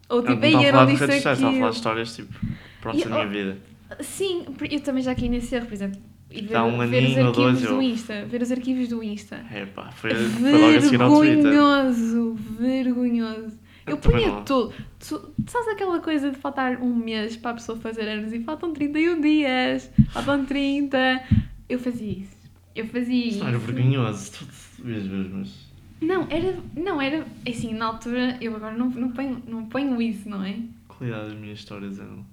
Ou 0.09 0.21
tipo, 0.21 0.43
ei, 0.43 0.67
eu 0.67 0.73
não 0.73 0.85
disse 0.85 0.99
sociais, 0.99 1.25
estava 1.25 1.33
a 1.33 1.39
falar 1.39 1.51
de 1.51 1.57
aquilo. 1.57 1.69
histórias 1.69 2.15
tipo, 2.15 2.33
pronto, 2.81 2.99
da 2.99 3.05
minha 3.09 3.25
oh, 3.25 3.29
vida. 3.29 3.57
Sim, 4.01 4.45
eu 4.69 4.79
também 4.81 5.03
já 5.03 5.15
caí 5.15 5.29
nesse 5.29 5.55
erro, 5.55 5.65
por 5.65 5.73
exemplo. 5.73 5.99
E 6.29 6.41
ver, 6.41 6.53
Dá 6.53 6.63
um 6.63 6.77
ver 6.87 7.03
os 7.03 7.17
arquivos 7.17 7.35
dois, 7.35 7.61
do 7.61 7.67
eu- 7.67 7.81
Insta. 7.81 8.25
Ver 8.25 8.41
os 8.41 8.51
arquivos 8.51 8.87
do 8.87 9.03
Insta. 9.03 9.45
É 9.51 9.65
pá, 9.65 9.91
foi, 9.91 10.13
foi 10.13 10.51
logo 10.51 10.77
a 10.77 10.81
seguir 10.81 11.01
ao 11.01 11.17
Twitter. 11.17 11.43
Vergonhoso, 11.43 12.33
vergonhoso. 12.57 13.59
Eu 13.85 13.93
Eu 13.93 13.97
punha 13.97 14.31
tudo. 14.41 14.73
Tu, 14.99 15.19
tu 15.19 15.51
sabes 15.51 15.67
aquela 15.69 15.99
coisa 15.99 16.31
de 16.31 16.37
faltar 16.37 16.81
um 16.81 16.95
mês 16.95 17.35
para 17.35 17.51
a 17.51 17.53
pessoa 17.55 17.77
fazer 17.77 18.07
anos 18.07 18.31
e 18.31 18.39
faltam 18.39 18.71
31 18.71 19.19
dias, 19.19 19.91
faltam 20.11 20.45
30. 20.45 21.23
Eu 21.67 21.79
fazia 21.79 22.19
isso. 22.19 22.40
Eu 22.75 22.87
fazia 22.87 23.27
isso. 23.27 23.39
não 23.39 23.47
era 23.47 23.57
vergonhoso, 23.57 24.31
tu 24.31 24.83
mesmo, 24.83 25.29
mas. 25.39 25.71
Não, 26.01 26.25
era. 26.29 26.57
Não, 26.75 27.01
era. 27.01 27.25
Assim, 27.47 27.73
na 27.73 27.85
altura, 27.85 28.37
eu 28.41 28.55
agora 28.55 28.75
não, 28.75 28.89
não, 28.89 29.11
ponho, 29.11 29.43
não 29.47 29.65
ponho 29.65 30.01
isso, 30.01 30.27
não 30.29 30.43
é? 30.43 30.55
A 30.89 30.93
qualidade 30.93 31.29
das 31.29 31.39
minhas 31.39 31.59
histórias 31.59 31.99
eram. 31.99 32.25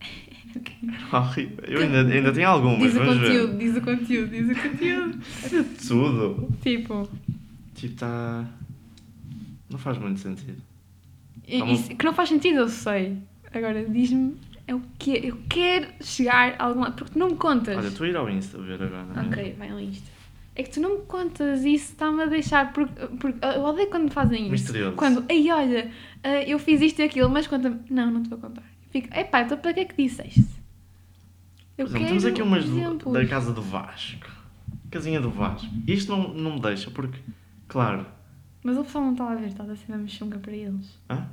Era 1.10 1.18
horrível. 1.20 1.64
Eu 1.66 1.80
ainda, 1.82 2.00
ainda 2.12 2.32
tenho 2.32 2.48
algumas, 2.48 2.78
Diz 2.80 2.94
o 2.94 2.98
vamos 2.98 3.14
conteúdo, 3.18 3.52
ver. 3.52 3.58
diz 3.58 3.76
o 3.76 3.80
conteúdo, 3.82 4.30
diz 4.30 4.48
o 4.50 4.62
conteúdo. 4.70 5.18
Era 5.44 5.64
tudo. 5.86 6.48
tipo. 6.62 7.08
Tipo, 7.74 7.94
está. 7.94 8.44
Não 9.70 9.78
faz 9.78 9.98
muito 9.98 10.18
sentido. 10.20 10.56
Tá 11.46 11.66
isso- 11.66 11.94
que 11.96 12.04
não 12.04 12.14
faz 12.14 12.28
sentido, 12.30 12.58
eu 12.60 12.68
sei. 12.68 13.18
Agora, 13.52 13.84
diz-me, 13.88 14.34
é 14.68 14.74
o 14.74 14.82
quê? 14.98 15.22
Eu 15.24 15.38
quero 15.48 15.88
chegar 16.02 16.54
a 16.58 16.64
algum 16.64 16.80
lado, 16.80 16.94
porque 16.94 17.14
tu 17.14 17.18
não 17.18 17.30
me 17.30 17.36
contas. 17.36 17.76
Olha, 17.76 17.88
estou 17.88 18.04
a 18.04 18.08
ir 18.10 18.16
ao 18.16 18.28
Insta 18.28 18.58
ver 18.58 18.82
agora. 18.82 19.06
é? 19.16 19.20
ok, 19.26 19.56
vai 19.58 19.70
ao 19.70 19.80
Insta. 19.80 20.06
É 20.54 20.62
que 20.62 20.70
tu 20.70 20.80
não 20.80 20.98
me 20.98 21.06
contas 21.06 21.64
isso, 21.64 21.92
está-me 21.92 22.22
a 22.22 22.26
deixar. 22.26 22.70
Porque, 22.74 23.06
porque 23.18 23.38
eu 23.42 23.62
odeio 23.64 23.88
quando 23.88 24.04
me 24.04 24.10
fazem 24.10 24.42
isso. 24.42 24.50
Misterioso. 24.50 24.96
Quando, 24.96 25.24
ei, 25.28 25.50
olha, 25.50 25.90
ah, 26.22 26.42
eu 26.42 26.58
fiz 26.58 26.82
isto 26.82 27.00
e 27.00 27.04
aquilo, 27.04 27.30
mas 27.30 27.46
conta-me. 27.46 27.80
Não, 27.88 28.10
não 28.10 28.22
te 28.22 28.28
vou 28.28 28.38
contar. 28.38 28.62
Fico, 28.90 29.08
epá, 29.16 29.40
então 29.40 29.56
para 29.56 29.72
que 29.72 29.80
é 29.80 29.84
que 29.86 30.02
disseste? 30.02 30.44
Eu 31.78 31.86
exemplo, 31.86 31.92
quero 31.92 32.08
temos 32.08 32.24
aqui 32.26 32.42
umas 32.42 32.64
exemplos. 32.64 33.14
da 33.14 33.26
casa 33.26 33.52
do 33.52 33.62
Vasco. 33.62 34.28
Casinha 34.90 35.20
do 35.20 35.30
Vasco. 35.30 35.66
Isto 35.86 36.14
não, 36.14 36.34
não 36.34 36.54
me 36.56 36.60
deixa, 36.60 36.90
porque, 36.90 37.18
claro. 37.66 38.04
Mas 38.62 38.76
o 38.76 38.84
pessoal 38.84 39.04
não 39.04 39.12
está 39.12 39.30
a 39.30 39.34
ver, 39.34 39.46
estás 39.46 39.70
a 39.70 39.76
ser 39.76 39.92
mesmo 39.92 40.08
chunga 40.08 40.38
para 40.38 40.52
eles. 40.52 40.98
Hã? 41.08 41.26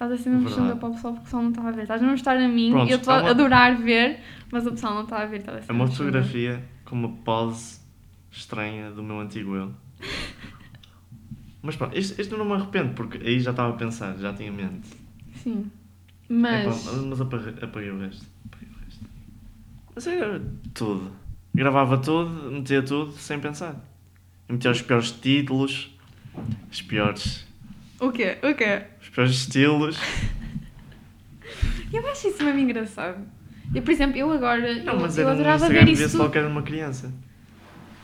Estás 0.00 0.12
a 0.12 0.16
ser 0.16 0.30
Verdade. 0.30 0.54
chunga 0.54 0.76
para 0.76 0.88
o 0.88 0.92
pessoal 0.94 1.12
porque 1.12 1.20
o 1.20 1.24
pessoal 1.24 1.42
não 1.42 1.50
está 1.50 1.68
a 1.68 1.70
ver. 1.72 1.82
Estás 1.82 2.02
a 2.02 2.06
mostrar 2.06 2.36
a 2.38 2.48
mim 2.48 2.70
Pronto, 2.70 2.88
e 2.88 2.92
eu 2.92 2.96
estou 2.96 3.12
a 3.12 3.18
uma- 3.20 3.30
adorar 3.30 3.76
ver, 3.76 4.20
mas 4.50 4.66
o 4.66 4.70
pessoal 4.70 4.94
não 4.94 5.02
está 5.02 5.18
a 5.22 5.26
ver. 5.26 5.40
Estás 5.40 5.58
a 5.58 5.60
ser 5.62 5.70
É 5.70 5.74
uma 5.74 5.86
fotografia 5.86 6.64
com 6.86 6.96
uma 6.96 7.08
pose 7.18 7.80
estranha 8.30 8.90
do 8.92 9.02
meu 9.02 9.20
antigo 9.20 9.54
eu. 9.54 9.72
Mas 11.62 11.76
pronto, 11.76 11.96
isto, 11.98 12.18
isto 12.18 12.36
não 12.38 12.46
me 12.46 12.52
arrependo, 12.54 12.94
porque 12.94 13.18
aí 13.18 13.38
já 13.40 13.50
estava 13.50 13.74
a 13.74 13.76
pensar, 13.76 14.16
já 14.16 14.32
tinha 14.32 14.50
mente. 14.50 14.88
Sim. 15.34 15.70
É, 16.30 16.32
Mas. 16.32 16.84
pá, 16.86 16.92
mas 16.92 17.20
apaguei, 17.20 17.54
apaguei 17.62 17.90
o 17.90 17.98
resto. 18.00 18.24
Apaguei 18.46 18.68
o 18.74 18.84
resto. 18.84 19.04
Mas 19.94 20.06
era 20.06 20.42
tudo. 20.72 21.12
Gravava 21.54 21.98
tudo, 21.98 22.50
metia 22.50 22.82
tudo 22.82 23.12
sem 23.12 23.38
pensar. 23.38 23.74
Eu 24.48 24.54
metia 24.54 24.70
os 24.70 24.80
piores 24.80 25.10
títulos, 25.10 25.90
os 26.72 26.80
piores, 26.80 27.46
O 28.00 28.10
quê? 28.10 28.38
O 28.42 28.54
quê? 28.54 28.82
os 29.00 29.08
piores 29.10 29.32
estilos. 29.32 29.96
Eu 31.92 32.06
acho 32.08 32.28
isso 32.28 32.42
mesmo 32.44 32.60
engraçado. 32.60 33.26
Eu, 33.74 33.82
por 33.82 33.90
exemplo, 33.90 34.16
eu 34.16 34.30
agora. 34.30 34.82
Não, 34.82 34.94
eu, 34.94 35.00
mas 35.00 35.18
eu 35.18 35.24
no 35.24 35.30
adorava 35.32 35.68
ver 35.68 35.88
isso. 35.88 36.16
logo 36.18 36.30
que 36.30 36.38
era 36.38 36.48
uma 36.48 36.62
criança. 36.62 37.12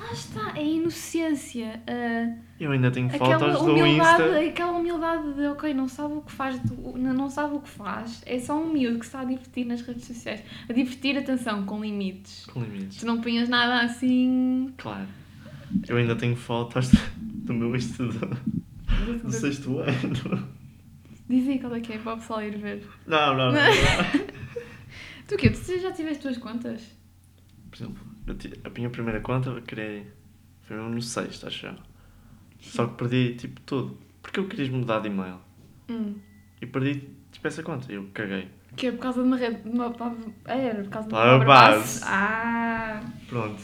Lá 0.00 0.12
está, 0.12 0.52
é 0.56 0.60
a 0.60 0.62
inocência. 0.62 1.80
a- 1.86 2.36
Eu 2.60 2.70
ainda 2.72 2.90
tenho 2.90 3.08
fotos 3.10 3.62
do 3.62 3.86
Insta. 3.86 4.38
aquela 4.40 4.72
humildade 4.72 5.34
de, 5.34 5.46
ok, 5.46 5.72
não 5.74 5.88
sabe 5.88 6.14
o 6.14 6.20
que 6.20 6.32
faz, 6.32 6.60
não 6.96 7.28
sabe 7.30 7.54
o 7.56 7.60
que 7.60 7.68
faz. 7.68 8.22
É 8.26 8.38
só 8.38 8.56
um 8.60 8.72
miúdo 8.72 8.98
que 8.98 9.04
está 9.04 9.20
a 9.20 9.24
divertir 9.24 9.64
nas 9.64 9.80
redes 9.82 10.04
sociais. 10.04 10.42
A 10.68 10.72
divertir, 10.72 11.16
atenção, 11.18 11.64
com 11.64 11.80
limites. 11.80 12.46
Com 12.46 12.60
limites. 12.62 12.98
Tu 12.98 13.06
não 13.06 13.20
punhas 13.20 13.48
nada 13.48 13.80
assim. 13.84 14.72
Claro. 14.78 15.06
Eu 15.88 15.96
ainda 15.96 16.14
tenho 16.16 16.36
fotos 16.36 16.90
do 17.18 17.52
meu 17.54 17.74
Insta 17.74 18.04
do, 18.86 19.18
do 19.24 19.32
sexto 19.32 19.78
ano. 19.78 20.48
Diz 21.28 21.48
aí 21.48 21.58
qual 21.58 21.74
é 21.74 21.80
que 21.80 21.92
é 21.94 21.98
para 21.98 22.14
o 22.14 22.18
pessoal 22.18 22.42
ir 22.42 22.56
ver. 22.58 22.86
Não, 23.06 23.36
não, 23.36 23.52
não. 23.52 23.60
Tu 25.26 25.34
o 25.34 25.38
quê? 25.38 25.50
Tu 25.50 25.80
já 25.80 25.90
tiveste 25.92 26.22
tuas 26.22 26.38
contas? 26.38 26.80
Por 27.68 27.76
exemplo, 27.76 28.06
eu 28.28 28.34
ti- 28.36 28.52
a 28.62 28.70
minha 28.70 28.88
primeira 28.88 29.20
conta 29.20 29.50
eu 29.50 29.60
criei. 29.62 30.06
Foi 30.62 30.76
mesmo 30.76 30.90
no 30.94 31.02
sexto, 31.02 31.46
acho 31.48 31.66
eu. 31.66 31.74
Só 32.60 32.86
que 32.86 32.94
perdi 32.96 33.34
tipo 33.34 33.60
tudo. 33.62 33.98
Porque 34.22 34.38
eu 34.38 34.46
queria 34.46 34.70
mudar 34.70 35.00
de 35.00 35.08
e-mail. 35.08 35.38
Hum. 35.88 36.14
E 36.62 36.66
perdi 36.66 37.08
tipo 37.32 37.46
essa 37.48 37.62
conta. 37.62 37.92
Eu 37.92 38.08
caguei. 38.14 38.48
Que 38.76 38.86
é 38.88 38.92
por 38.92 38.98
causa 39.00 39.20
de 39.20 39.26
uma 39.26 39.36
rede. 39.36 39.62
De 39.62 39.68
uma, 39.68 39.86
ah, 40.44 40.54
era 40.54 40.82
por 40.84 40.90
causa 40.90 41.08
de 41.08 41.14
uma 41.14 41.20
palavra 41.22 41.46
base. 41.46 42.00
Ah! 42.04 43.02
Pronto. 43.28 43.62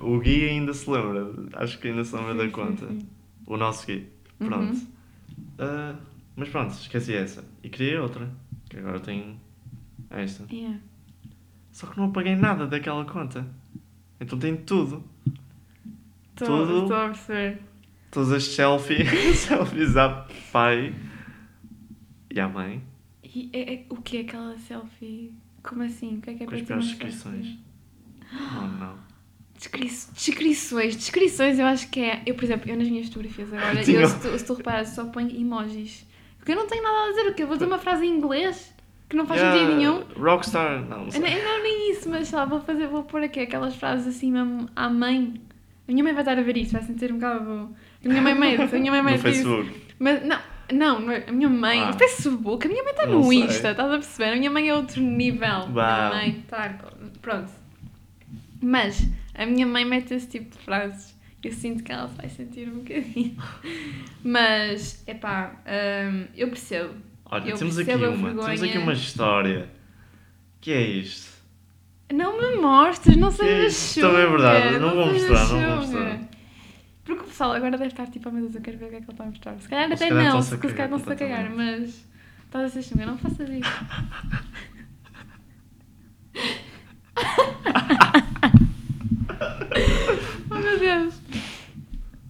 O 0.00 0.18
Gui 0.18 0.48
ainda 0.48 0.72
se 0.72 0.88
lembra. 0.90 1.30
Acho 1.54 1.78
que 1.78 1.88
ainda 1.88 2.04
se 2.04 2.14
lembra 2.16 2.32
Sim, 2.32 2.38
da 2.38 2.44
sim, 2.44 2.50
conta. 2.50 2.86
sim. 2.88 3.08
O 3.46 3.56
nosso 3.58 3.86
Gui. 3.86 4.08
Uhum. 4.44 4.48
Pronto. 4.50 4.86
Ah, 5.58 5.94
mas 6.36 6.48
pronto, 6.48 6.70
esqueci 6.72 7.14
essa. 7.14 7.44
E 7.62 7.68
criei 7.68 7.96
outra. 7.98 8.28
Que 8.68 8.78
agora 8.78 8.98
tenho 9.00 9.38
esta. 10.10 10.44
Yeah. 10.52 10.78
Só 11.72 11.86
que 11.86 11.96
não 11.98 12.06
apaguei 12.06 12.36
nada 12.36 12.66
daquela 12.66 13.04
conta. 13.04 13.46
Então 14.20 14.38
tenho 14.38 14.56
tudo. 14.58 15.04
Estou 16.30 16.66
Tudo. 16.66 16.82
estou 16.82 16.96
a 16.96 17.06
perceber. 17.08 17.60
Todas 18.10 18.32
as 18.32 18.44
selfies, 18.44 19.08
selfies 19.38 19.96
à 19.96 20.26
pai 20.52 20.94
e 22.30 22.38
à 22.40 22.48
mãe. 22.48 22.82
E 23.22 23.50
é, 23.52 23.74
é- 23.74 23.86
o 23.88 23.96
que 23.96 24.18
é 24.18 24.20
aquela 24.20 24.56
selfie? 24.58 25.32
Como 25.62 25.82
assim? 25.82 26.18
O 26.18 26.20
que 26.20 26.30
é 26.30 26.34
que 26.34 26.42
é 26.42 26.46
Com 26.46 26.50
para 26.50 26.58
as 26.60 26.66
piores 26.66 26.86
descrições. 26.86 27.58
Não, 28.32 28.68
não. 28.78 28.98
Descri 29.64 29.88
descrições. 30.12 30.96
Descrições 30.96 31.58
eu 31.58 31.66
acho 31.66 31.88
que 31.88 32.00
é... 32.00 32.22
Eu, 32.26 32.34
por 32.34 32.44
exemplo, 32.44 32.70
eu 32.70 32.76
nas 32.76 32.88
minhas 32.88 33.06
fotografias 33.06 33.52
agora, 33.52 33.82
Tinha- 33.82 34.00
eu, 34.00 34.08
se, 34.08 34.20
tu, 34.20 34.38
se 34.38 34.44
tu 34.44 34.54
reparares, 34.54 34.90
só 34.90 35.04
ponho 35.06 35.30
emojis. 35.30 36.06
Porque 36.38 36.52
eu 36.52 36.56
não 36.56 36.66
tenho 36.66 36.82
nada 36.82 37.06
a 37.06 37.10
dizer. 37.10 37.28
O 37.30 37.34
quê? 37.34 37.44
Vou 37.44 37.56
dizer 37.56 37.66
uma 37.66 37.78
frase 37.78 38.04
em 38.04 38.10
inglês 38.10 38.74
que 39.08 39.16
não 39.16 39.26
faz 39.26 39.40
Yeah, 39.40 39.58
sentido 39.58 39.76
nenhum. 39.78 40.04
Rockstar, 40.16 40.80
não, 40.82 40.98
não 40.98 41.04
Eu 41.06 41.10
sei. 41.12 41.20
não, 41.42 41.62
nem 41.62 41.92
isso, 41.92 42.08
mas 42.08 42.28
sei 42.28 42.38
lá, 42.38 42.44
vou, 42.44 42.60
fazer, 42.60 42.86
vou 42.86 43.02
pôr 43.04 43.22
aqui 43.22 43.40
aquelas 43.40 43.74
frases 43.76 44.06
assim 44.14 44.30
mesmo 44.30 44.68
à 44.76 44.88
mãe. 44.90 45.40
A 45.88 45.92
minha 45.92 46.02
mãe 46.04 46.12
vai 46.12 46.22
estar 46.22 46.38
a 46.38 46.42
ver 46.42 46.56
isto, 46.56 46.72
vai 46.72 46.82
sentir 46.82 47.10
um 47.12 47.16
bocado. 47.16 47.70
A 48.04 48.08
minha 48.08 48.20
mãe 48.22 48.34
mete, 48.34 48.62
a 48.74 48.78
minha 48.78 48.90
mãe 48.92 49.00
no 49.00 49.04
mete 49.06 49.16
isso. 49.16 49.22
Facebook. 49.22 49.72
Mas 49.98 50.22
não, 50.24 50.38
não, 50.72 51.00
não 51.00 51.14
a 51.14 51.32
minha 51.32 51.48
mãe. 51.48 51.80
Ah. 51.80 51.92
Facebook, 51.92 52.66
a 52.66 52.70
minha 52.70 52.82
mãe 52.82 52.92
está 52.92 53.06
no 53.06 53.22
sei. 53.24 53.38
Insta, 53.44 53.70
estás 53.70 53.88
a 53.90 53.94
perceber? 53.94 54.32
A 54.32 54.36
minha 54.36 54.50
mãe 54.50 54.68
é 54.68 54.74
outro 54.74 55.00
nível. 55.02 55.46
A 55.48 55.66
minha 55.68 56.10
mãe 56.10 56.40
está. 56.44 56.74
Pronto. 57.22 57.50
Mas 58.62 59.06
a 59.34 59.46
minha 59.46 59.66
mãe 59.66 59.84
mete 59.84 60.14
esse 60.14 60.28
tipo 60.28 60.56
de 60.56 60.62
frases. 60.62 61.14
Eu 61.42 61.52
sinto 61.52 61.82
que 61.82 61.92
ela 61.92 62.06
vai 62.06 62.28
sentir 62.28 62.68
um 62.68 62.78
bocadinho. 62.78 63.36
Mas, 64.24 65.06
epá, 65.06 65.56
hum, 65.66 66.26
eu 66.34 66.48
percebo. 66.48 66.94
Olha, 67.26 67.50
Eu 67.50 67.58
temos 67.58 67.78
aqui 67.78 67.86
percebo 67.86 68.06
a 68.06 68.16
uma. 68.16 68.44
Temos 68.44 68.62
aqui 68.62 68.78
uma 68.78 68.92
história. 68.92 69.68
que 70.60 70.72
é 70.72 70.80
isto? 70.80 71.34
Não 72.12 72.40
me 72.40 72.60
mostres, 72.60 73.16
não 73.16 73.30
sejas 73.30 73.74
isso? 73.74 74.00
Também 74.00 74.16
é 74.16 74.24
chunga, 74.24 74.38
verdade, 74.38 74.78
não 74.78 74.94
vou 74.94 75.12
sejas 75.12 75.30
mostrar, 75.30 75.48
não 75.48 75.68
vou 75.68 75.76
mostrar. 75.76 76.20
Porque 77.04 77.20
o 77.20 77.24
pessoal 77.24 77.52
agora 77.52 77.72
deve 77.72 77.86
estar 77.86 78.06
tipo, 78.06 78.28
oh 78.28 78.32
meu 78.32 78.42
Deus, 78.42 78.54
eu 78.54 78.62
quero 78.62 78.78
ver 78.78 78.86
o 78.86 78.88
que 78.88 78.96
é 78.96 79.00
que 79.00 79.04
ele 79.04 79.12
está 79.12 79.24
a 79.24 79.26
mostrar. 79.26 79.60
Se 79.60 79.68
calhar 79.68 79.86
até 79.86 79.96
se 79.96 80.08
calhar 80.08 80.32
não, 80.32 80.42
se 80.42 80.54
a 80.54 81.16
cagar 81.16 81.50
mas 81.50 82.06
estás 82.44 82.64
a 82.64 82.68
ser 82.68 82.82
chunga, 82.82 83.06
não 83.06 83.18
faças 83.18 83.48
isso. 83.50 83.68
oh 90.50 90.54
meu 90.54 90.78
Deus. 90.78 91.14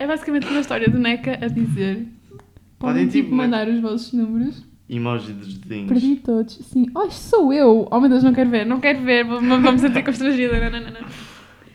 É 0.05 0.07
basicamente 0.07 0.47
uma 0.49 0.61
história 0.61 0.87
do 0.91 0.99
NECA 0.99 1.39
a 1.43 1.49
dizer. 1.49 2.07
Podem 2.37 2.47
Podem, 2.79 3.09
tipo 3.09 3.25
tipo, 3.25 3.35
mandar 3.35 3.67
os 3.69 3.81
vossos 3.81 4.13
números. 4.13 4.63
Emoji 4.87 5.33
dos 5.33 5.57
dedinhos. 5.57 5.89
Perdi 5.89 6.17
todos. 6.17 6.57
Sim. 6.57 6.91
Oh, 6.95 7.05
isto 7.07 7.23
sou 7.31 7.51
eu. 7.55 7.89
Oh 7.91 8.01
meu 8.01 8.11
Deus, 8.11 8.23
não 8.23 8.35
quero 8.35 8.51
ver, 8.51 8.67
não 8.67 8.81
quero 8.81 9.01
ver. 9.03 9.25
Vou 9.25 9.41
sentir 9.79 10.05
constrangida. 10.05 10.61
Não, 10.61 10.79
não, 10.79 10.91
não, 10.93 11.01
não. 11.01 11.09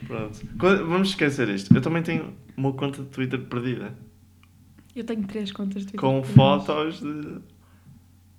Pronto. 0.05 0.39
Vamos 0.87 1.09
esquecer 1.09 1.49
isto. 1.49 1.75
Eu 1.75 1.81
também 1.81 2.03
tenho 2.03 2.31
uma 2.55 2.71
conta 2.73 3.01
de 3.01 3.07
Twitter 3.09 3.39
perdida. 3.41 3.95
Eu 4.95 5.03
tenho 5.03 5.23
três 5.25 5.51
contas 5.51 5.85
de 5.85 5.93
Twitter. 5.93 5.99
Com 5.99 6.21
perdidas. 6.21 6.35
fotos 6.35 6.99
de. 7.01 7.39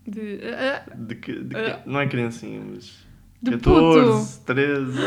De. 0.09 0.40
ah, 0.55 0.85
de, 0.96 1.14
que- 1.16 1.42
de 1.42 1.57
Ah. 1.57 1.81
que- 1.83 1.90
não 1.90 1.98
é 1.98 2.07
criancinha, 2.07 2.61
mas. 2.64 3.05
de 3.42 3.50
14, 3.53 4.40
13. 4.44 4.98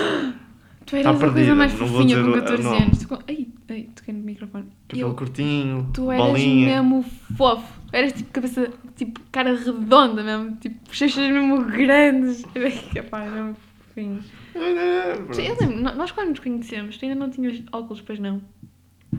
Tu 0.85 0.95
eras 0.97 1.19
Tá 1.19 1.27
a 1.27 1.31
coisa 1.31 1.55
mais 1.55 1.79
não 1.79 1.87
fofinha 1.87 2.21
com 2.23 2.29
o- 2.29 2.33
14 2.33 2.61
o 2.61 2.65
nome. 2.69 2.83
anos. 2.83 2.99
Tu, 2.99 3.07
com- 3.07 3.19
ai, 3.27 3.47
ai, 3.69 3.89
toquei 3.95 4.13
no 4.13 4.23
microfone. 4.23 4.65
Cabelo 4.87 5.09
Eu, 5.09 5.15
curtinho, 5.15 5.89
tu 5.93 6.11
eras 6.11 6.25
bolinha. 6.27 6.81
mesmo 6.83 7.03
fofo. 7.37 7.81
Eras 7.91 8.13
tipo 8.13 8.31
cabeça, 8.31 8.71
tipo 8.95 9.19
cara 9.31 9.55
redonda 9.55 10.23
mesmo. 10.23 10.55
Tipo, 10.57 10.75
bochechas 10.87 11.29
mesmo 11.31 11.63
grandes. 11.65 12.43
Epá, 12.95 13.19
mesmo 13.25 13.55
fofinho. 13.87 14.23
Pronto. 14.53 15.39
Eu 15.39 15.55
lembro, 15.59 15.95
nós 15.95 16.11
quando 16.11 16.29
nos 16.29 16.39
conhecemos, 16.39 16.97
tu 16.97 17.05
ainda 17.05 17.15
não 17.17 17.29
tinhas 17.29 17.61
óculos, 17.71 18.01
pois 18.01 18.19
não? 18.19 18.41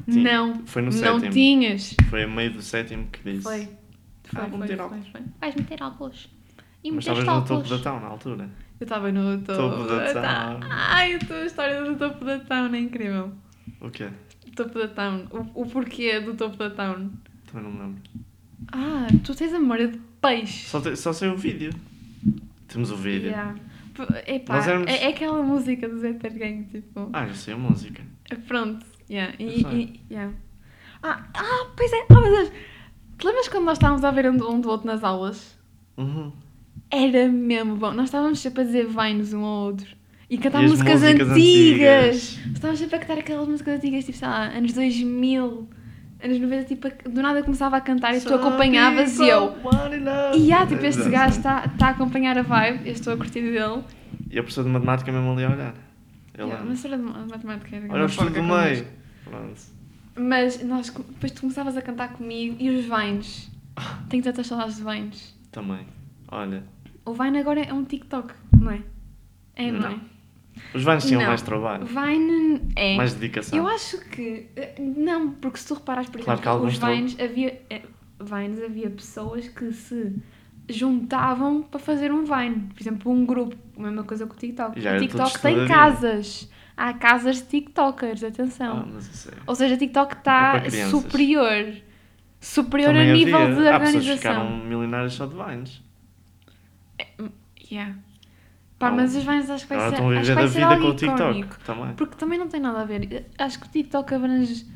Sim, 0.08 0.22
Não. 0.22 0.54
Foi 0.66 0.82
no 0.82 0.90
não 0.90 0.98
sétimo. 0.98 1.30
tinhas. 1.30 1.94
Foi 2.10 2.24
a 2.24 2.28
meio 2.28 2.52
do 2.52 2.62
sétimo 2.62 3.06
que 3.12 3.20
disse. 3.22 3.42
Foi. 3.44 3.68
Foi, 4.24 4.40
Ah, 4.42 4.46
vou 4.46 4.50
foi, 4.50 4.58
meter 4.60 4.76
foi, 4.76 4.86
óculos. 4.86 5.06
foi. 5.08 5.20
Vais 5.40 5.54
meter 5.54 5.82
óculos. 5.82 6.30
E 6.82 6.90
Mas 6.90 7.04
meteste 7.06 7.20
estavas 7.20 7.48
no 7.50 7.56
topo 7.56 7.68
da 7.68 7.78
town 7.78 8.00
na 8.00 8.06
altura. 8.08 8.50
Eu 8.80 8.84
estava 8.84 9.10
no 9.12 9.38
topo, 9.38 9.58
Topo 9.58 9.84
da 9.86 10.12
town. 10.12 10.60
Ai, 10.68 11.14
a 11.14 11.18
tua 11.20 11.44
história 11.46 11.82
do 11.84 11.96
topo 11.96 12.24
da 12.24 12.38
town 12.40 12.74
é 12.74 12.78
incrível. 12.80 13.32
O 13.80 13.90
quê? 13.90 14.08
Topo 14.56 14.78
da 14.78 14.88
town. 14.88 15.26
O, 15.30 15.62
o 15.62 15.66
porquê 15.66 16.20
do 16.20 16.34
topo 16.34 16.56
da 16.56 16.70
town. 16.70 17.10
Também 17.46 17.62
não 17.62 17.70
me 17.72 17.78
lembro. 17.78 18.02
Ah, 18.72 19.06
tu 19.24 19.34
tens 19.34 19.52
a 19.54 19.58
memória 19.58 19.88
de 19.88 19.98
peixe. 20.20 20.66
Só, 20.68 20.80
te- 20.80 20.96
só 20.96 21.12
sei 21.12 21.28
o 21.28 21.36
vídeo. 21.36 21.70
Temos 22.68 22.90
o 22.90 22.96
vídeo. 22.96 23.28
Yeah. 23.28 23.54
Epá, 24.26 24.56
éramos- 24.66 24.88
é, 24.90 25.04
é 25.04 25.08
aquela 25.08 25.40
música 25.42 25.88
do 25.88 25.98
Zé 26.00 26.12
Gang, 26.14 26.64
tipo. 26.64 27.10
Ah, 27.12 27.26
eu 27.28 27.34
sei 27.34 27.54
a 27.54 27.56
música. 27.56 28.02
Pronto. 28.48 28.84
Yeah. 29.08 29.34
E, 29.38 29.60
e- 29.76 30.00
yeah. 30.10 30.32
Ah, 31.02 31.22
ah, 31.34 31.66
pois 31.76 31.92
é. 31.92 32.06
Oh, 32.10 32.14
meu 32.20 32.30
Deus. 32.30 32.50
Te 33.18 33.26
lembras 33.26 33.48
quando 33.48 33.64
nós 33.66 33.78
estávamos 33.78 34.04
a 34.04 34.10
ver 34.10 34.28
um 34.28 34.50
um 34.50 34.60
do 34.60 34.68
outro 34.68 34.86
nas 34.86 35.04
aulas? 35.04 35.56
Uhum. 35.96 36.32
Era 36.90 37.28
mesmo 37.28 37.76
bom. 37.76 37.92
Nós 37.92 38.04
estávamos 38.06 38.38
sempre 38.40 38.62
a 38.62 38.64
dizer 38.64 38.86
vines 38.86 39.32
um 39.32 39.44
ao 39.44 39.64
outro. 39.66 39.86
E 40.30 40.38
cantar 40.38 40.62
E 40.62 40.66
as 40.66 40.70
músicas, 40.72 41.02
músicas 41.02 41.28
antigas. 41.30 42.38
antigas. 42.38 42.54
Estávamos 42.54 42.80
sempre 42.80 42.96
a 42.96 42.98
cantar 42.98 43.18
aquelas 43.18 43.48
músicas 43.48 43.74
antigas, 43.76 44.04
tipo, 44.04 44.16
sei 44.18 44.28
lá, 44.28 44.44
anos 44.46 44.72
2000, 44.72 45.68
anos 46.22 46.40
90, 46.40 46.64
tipo, 46.64 46.86
a- 46.88 47.08
do 47.08 47.22
nada 47.22 47.42
começava 47.42 47.76
a 47.76 47.80
cantar 47.80 48.14
e 48.14 48.20
tu 48.20 48.34
acompanhavas 48.34 49.18
e 49.18 49.28
eu. 49.28 49.54
E 50.34 50.52
há, 50.52 50.66
tipo, 50.66 50.84
este 50.84 51.08
gajo 51.10 51.38
está 51.38 51.68
tá 51.68 51.88
a 51.88 51.90
acompanhar 51.90 52.38
a 52.38 52.42
vibe, 52.42 52.86
eu 52.86 52.92
estou 52.92 53.12
a 53.12 53.16
curtir 53.16 53.42
dele. 53.42 53.82
E 54.30 54.38
a 54.38 54.42
professora 54.42 54.66
de 54.66 54.72
matemática 54.72 55.12
mesmo 55.12 55.32
ali 55.32 55.44
a 55.44 55.50
olhar. 55.50 55.74
Eu 56.36 56.46
Yeah, 56.48 56.64
mas 56.68 56.84
era 56.84 56.96
de 56.96 57.02
ma- 57.02 57.26
matemática. 57.30 57.76
era 57.76 57.92
Olha 57.92 58.06
o 58.06 58.10
porca 58.12 58.30
do 58.30 58.42
meio. 58.42 58.86
Pronto. 59.24 59.60
Mas 60.16 60.64
nós, 60.64 60.88
depois 60.90 61.32
tu 61.32 61.42
começavas 61.42 61.76
a 61.76 61.82
cantar 61.82 62.14
comigo 62.14 62.56
e 62.58 62.70
os 62.70 62.84
vines. 62.86 63.50
Tenho 64.08 64.22
tantas 64.22 64.46
saudades 64.46 64.76
de 64.76 64.82
vines. 64.84 65.34
Também. 65.52 65.86
Olha. 66.28 66.64
O 67.04 67.12
Vine 67.12 67.38
agora 67.38 67.60
é 67.60 67.72
um 67.72 67.84
TikTok, 67.84 68.32
não 68.58 68.70
é? 68.70 68.80
É, 69.56 69.70
não, 69.70 69.80
Não. 69.80 69.90
é? 69.90 69.96
Os 70.72 70.82
vans 70.84 71.04
tinham 71.04 71.22
mais 71.26 71.42
trabalho. 71.42 71.84
Vine 71.84 72.60
é. 72.76 72.96
Mais 72.96 73.12
dedicação. 73.14 73.58
Eu 73.58 73.66
acho 73.66 74.00
que. 74.08 74.46
eh, 74.56 74.74
Não, 74.80 75.32
porque 75.32 75.58
se 75.58 75.66
tu 75.68 75.74
reparares, 75.74 76.08
por 76.08 76.20
exemplo, 76.20 76.64
os 76.66 76.76
Vines 76.78 77.16
havia. 77.20 77.60
eh, 77.68 77.82
Vines 78.20 78.62
havia 78.62 78.88
pessoas 78.90 79.48
que 79.48 79.72
se 79.72 80.14
juntavam 80.68 81.62
para 81.62 81.78
fazer 81.80 82.12
um 82.12 82.24
Vine. 82.24 82.68
Por 82.72 82.80
exemplo, 82.80 83.12
um 83.12 83.26
grupo. 83.26 83.56
A 83.76 83.82
mesma 83.82 84.04
coisa 84.04 84.26
com 84.26 84.34
o 84.34 84.36
TikTok. 84.36 84.80
Já 84.80 84.96
o 84.96 84.98
TikTok 85.00 85.40
tem 85.40 85.66
casas. 85.66 86.48
há 86.76 86.92
casas 86.94 87.36
de 87.36 87.42
TikTokers, 87.48 88.22
atenção. 88.24 88.86
Ah, 88.88 88.98
é. 89.30 89.34
Ou 89.46 89.54
seja, 89.54 89.76
TikTok 89.76 90.14
É 90.14 90.18
está 90.18 90.60
crianças. 90.60 90.90
superior. 90.90 91.74
Superior 92.40 92.88
Também 92.92 93.10
a 93.10 93.14
nível 93.14 93.36
havia- 93.36 93.54
de 93.54 93.68
Há 93.68 93.80
pessoas 93.80 94.04
que 94.04 94.10
organização. 94.10 94.16
ficaram 94.46 94.64
milionárias 94.64 95.12
só 95.14 95.26
de 95.26 95.34
Vines. 95.34 95.82
Yeah. 97.70 97.96
Pá, 98.78 98.90
Não. 98.90 98.96
mas 98.96 99.14
os 99.16 99.24
Vines 99.24 99.48
acho 99.48 99.64
que 99.66 99.74
vai 99.74 99.78
Agora 99.86 99.96
ser, 99.96 100.02
estão 100.02 100.10
a 100.10 100.20
acho 100.20 100.28
que 100.28 100.34
vai 100.34 100.44
a 100.44 100.48
ser 100.48 100.54
vida 100.54 100.66
algo 100.68 100.82
com 100.82 100.88
o 100.90 100.94
TikTok 100.96 101.20
icónico. 101.22 101.56
também. 101.64 101.94
Porque 101.94 102.16
também 102.16 102.38
não 102.38 102.48
tem 102.48 102.60
nada 102.60 102.80
a 102.80 102.84
ver. 102.84 103.26
Acho 103.38 103.60
que 103.60 103.66
o 103.66 103.70
TikTok 103.70 104.14
abrange 104.14 104.66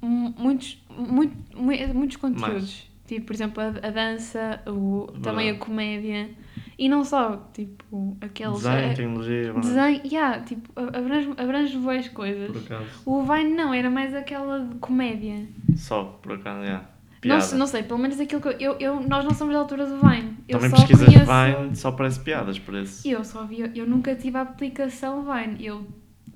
mu- 0.00 0.34
muitos, 0.38 0.82
muito, 0.96 1.34
mu- 1.56 1.94
muitos 1.94 2.16
conteúdos. 2.18 2.90
Tipo, 3.06 3.26
por 3.26 3.34
exemplo, 3.34 3.62
a, 3.62 3.66
a 3.86 3.90
dança, 3.90 4.62
o, 4.66 5.08
também 5.22 5.50
a 5.50 5.56
comédia. 5.58 6.30
E 6.78 6.88
não 6.88 7.04
só, 7.04 7.36
tipo, 7.52 8.16
aqueles... 8.20 8.56
Design, 8.56 8.86
eh, 8.92 8.94
tecnologia, 8.94 9.42
verdade. 9.52 9.66
desenho, 9.66 10.00
yeah, 10.06 10.40
tipo, 10.40 10.70
abrange, 10.80 11.30
abrange 11.36 11.76
boas 11.78 12.08
coisas. 12.08 12.50
por 12.50 12.62
acaso. 12.74 12.86
O 13.04 13.22
Vine 13.22 13.54
não, 13.54 13.74
era 13.74 13.90
mais 13.90 14.14
aquela 14.14 14.60
de 14.64 14.74
comédia. 14.76 15.46
Só, 15.76 16.04
por 16.22 16.32
acaso, 16.32 16.62
yeah. 16.64 16.84
Não, 17.24 17.36
Piada. 17.36 17.40
se- 17.42 17.54
não 17.54 17.66
sei, 17.68 17.82
pelo 17.84 17.98
menos 18.00 18.18
aquilo 18.18 18.40
que 18.40 18.48
eu, 18.48 18.52
eu, 18.58 18.76
eu- 18.80 19.00
Nós 19.00 19.24
não 19.24 19.32
somos 19.32 19.54
da 19.54 19.60
altura 19.60 19.86
do 19.86 19.96
Vine. 19.98 20.36
Eu 20.48 20.58
Também 20.58 20.70
só 20.70 20.76
pesquisas 20.76 21.06
conheço... 21.06 21.30
Vine, 21.62 21.76
só 21.76 21.92
parece 21.92 22.20
piadas, 22.20 22.56
isso. 22.82 23.08
Eu 23.08 23.24
só 23.24 23.44
vi, 23.44 23.70
eu 23.74 23.86
nunca 23.86 24.14
tive 24.16 24.36
a 24.38 24.40
aplicação 24.42 25.24
Vine. 25.24 25.64
Eu 25.64 25.86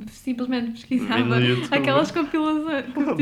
simplesmente 0.09 0.72
pesquisava 0.72 1.37
aquelas 1.70 2.11
compilações, 2.11 2.85
tipo, 2.94 3.03
Do- 3.14 3.16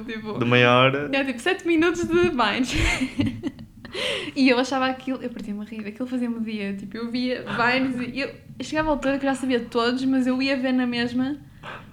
do, 0.00 0.04
tipo, 0.04 0.38
De 0.38 0.44
meia 0.44 0.72
hora. 0.76 1.10
é, 1.12 1.24
tipo 1.24 1.38
7 1.40 1.66
minutos 1.66 2.04
de 2.06 2.30
Vines. 2.30 2.72
e 4.34 4.48
eu 4.48 4.58
achava 4.58 4.86
aquilo, 4.86 5.22
eu 5.22 5.30
perdi-me 5.30 5.60
a 5.60 5.64
rir, 5.64 5.86
aquilo 5.86 6.08
fazia-me 6.08 6.40
dia, 6.40 6.74
tipo, 6.74 6.96
eu 6.96 7.10
via 7.10 7.44
Vines 7.44 8.12
e 8.14 8.20
eu, 8.20 8.34
chegava 8.62 8.88
à 8.88 8.92
altura 8.92 9.18
que 9.18 9.26
eu 9.26 9.30
já 9.30 9.36
sabia 9.36 9.60
todos, 9.60 10.04
mas 10.04 10.26
eu 10.26 10.40
ia 10.42 10.56
ver 10.56 10.72
na 10.72 10.86
mesma, 10.86 11.36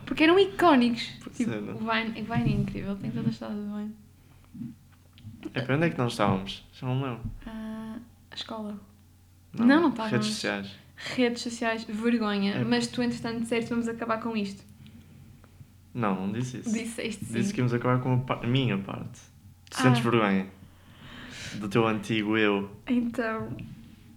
porque 0.05 0.23
eram 0.23 0.39
icónicos. 0.39 1.03
Tipo, 1.35 1.51
o 1.51 1.77
Vine, 1.77 2.21
o 2.21 2.33
Vine 2.33 2.53
é 2.53 2.55
incrível, 2.55 2.95
tenho 2.95 3.13
todas 3.13 3.29
as 3.29 3.35
saudades 3.37 3.63
do 3.65 3.75
Vine. 3.75 3.91
É 5.53 5.61
para 5.61 5.75
onde 5.75 5.85
é 5.87 5.89
que 5.89 5.97
nós 5.97 6.13
estávamos? 6.13 6.63
Já 6.73 6.87
não 6.87 6.95
me 6.95 7.03
lembro. 7.03 7.21
Ah, 7.45 7.97
a 8.31 8.35
escola. 8.35 8.79
Não, 9.53 9.65
não 9.65 9.89
estávamos. 9.89 10.11
Redes 10.13 10.27
sociais. 10.27 10.71
Redes 10.95 11.41
sociais, 11.41 11.83
vergonha. 11.83 12.53
É. 12.53 12.63
Mas 12.63 12.87
tu, 12.87 13.01
entretanto, 13.01 13.41
disseste 13.41 13.69
vamos 13.69 13.87
acabar 13.87 14.19
com 14.21 14.35
isto. 14.37 14.63
Não, 15.93 16.27
não 16.27 16.31
disse 16.31 16.57
isso. 16.59 16.71
Disseste 16.71 17.25
sim. 17.25 17.33
Disse 17.33 17.53
que 17.53 17.59
íamos 17.59 17.73
acabar 17.73 17.99
com 18.01 18.13
a, 18.13 18.17
pa- 18.19 18.47
minha 18.47 18.77
parte. 18.77 19.19
Tu 19.69 19.77
Ah. 19.77 19.81
sentes 19.81 20.01
vergonha 20.01 20.47
do 21.55 21.67
teu 21.67 21.85
antigo 21.87 22.37
eu. 22.37 22.71
Então. 22.87 23.49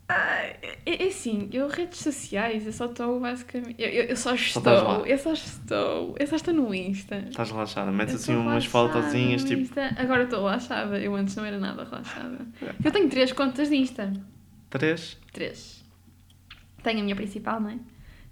Ai, 0.09 0.57
é, 0.87 1.05
é 1.05 1.09
assim, 1.09 1.49
eu 1.53 1.69
redes 1.69 2.01
sociais, 2.01 2.67
eu 2.67 2.73
só 2.73 2.87
estou 2.87 3.19
basicamente. 3.21 3.75
Eu, 3.81 3.88
eu, 3.88 4.05
eu 4.05 4.17
só 4.17 4.35
estou. 4.35 5.07
Eu 5.07 5.19
só 5.19 5.33
estou. 5.33 6.14
Eu 6.19 6.27
só 6.27 6.37
estou 6.37 6.55
no 6.55 6.75
Insta. 6.75 7.17
Estás 7.29 7.51
relaxada, 7.51 7.90
metes 7.90 8.14
assim 8.17 8.35
umas 8.37 8.64
fotozinhas 8.67 9.45
tipo. 9.45 9.62
Insta. 9.62 9.95
Agora 9.97 10.25
estou 10.25 10.40
relaxada. 10.40 10.99
Eu 10.99 11.14
antes 11.14 11.35
não 11.37 11.45
era 11.45 11.59
nada 11.59 11.85
relaxada. 11.85 12.47
Eu 12.85 12.90
tenho 12.93 13.09
três 13.09 13.33
contas 13.33 13.69
de 13.69 13.77
Insta. 13.77 14.12
Três 14.71 15.19
Três. 15.33 15.85
Tenho 16.83 17.01
a 17.01 17.03
minha 17.03 17.17
principal, 17.17 17.61
não 17.61 17.71
é? 17.71 17.79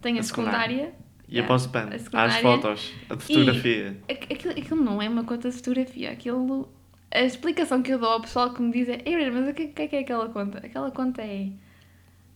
Tenho 0.01 0.17
a, 0.19 0.21
A 0.21 0.23
secundária. 0.23 0.77
secundária. 0.77 0.95
e 1.29 1.37
Yeah. 1.37 1.47
a 1.47 1.49
post-pen. 1.57 1.83
A 1.83 1.95
Às 1.95 2.03
secundária. 2.03 2.43
fotos. 2.43 2.93
A 3.09 3.15
de 3.15 3.23
fotografia. 3.25 3.97
Aqu- 4.11 4.33
Aquilo, 4.35 4.53
aquilo 4.53 4.85
não 4.85 5.01
é 5.01 5.09
uma 5.09 5.25
conta 5.25 5.49
de 5.49 5.57
fotografia. 5.57 6.11
Aquilo. 6.11 6.69
A 7.15 7.21
explicação 7.23 7.83
que 7.83 7.93
eu 7.93 7.99
dou 7.99 8.09
ao 8.09 8.21
pessoal 8.21 8.53
que 8.55 8.63
me 8.63 8.73
diz 8.73 8.89
é: 8.89 9.03
Ei, 9.05 9.31
mas 9.31 9.49
o 9.49 9.53
que, 9.55 9.65
o 9.65 9.73
que 9.73 9.83
é 9.83 9.87
que 9.89 9.97
é 9.97 10.01
aquela 10.01 10.29
conta? 10.29 10.59
Aquela 10.59 10.91
conta 10.91 11.23
é 11.23 11.51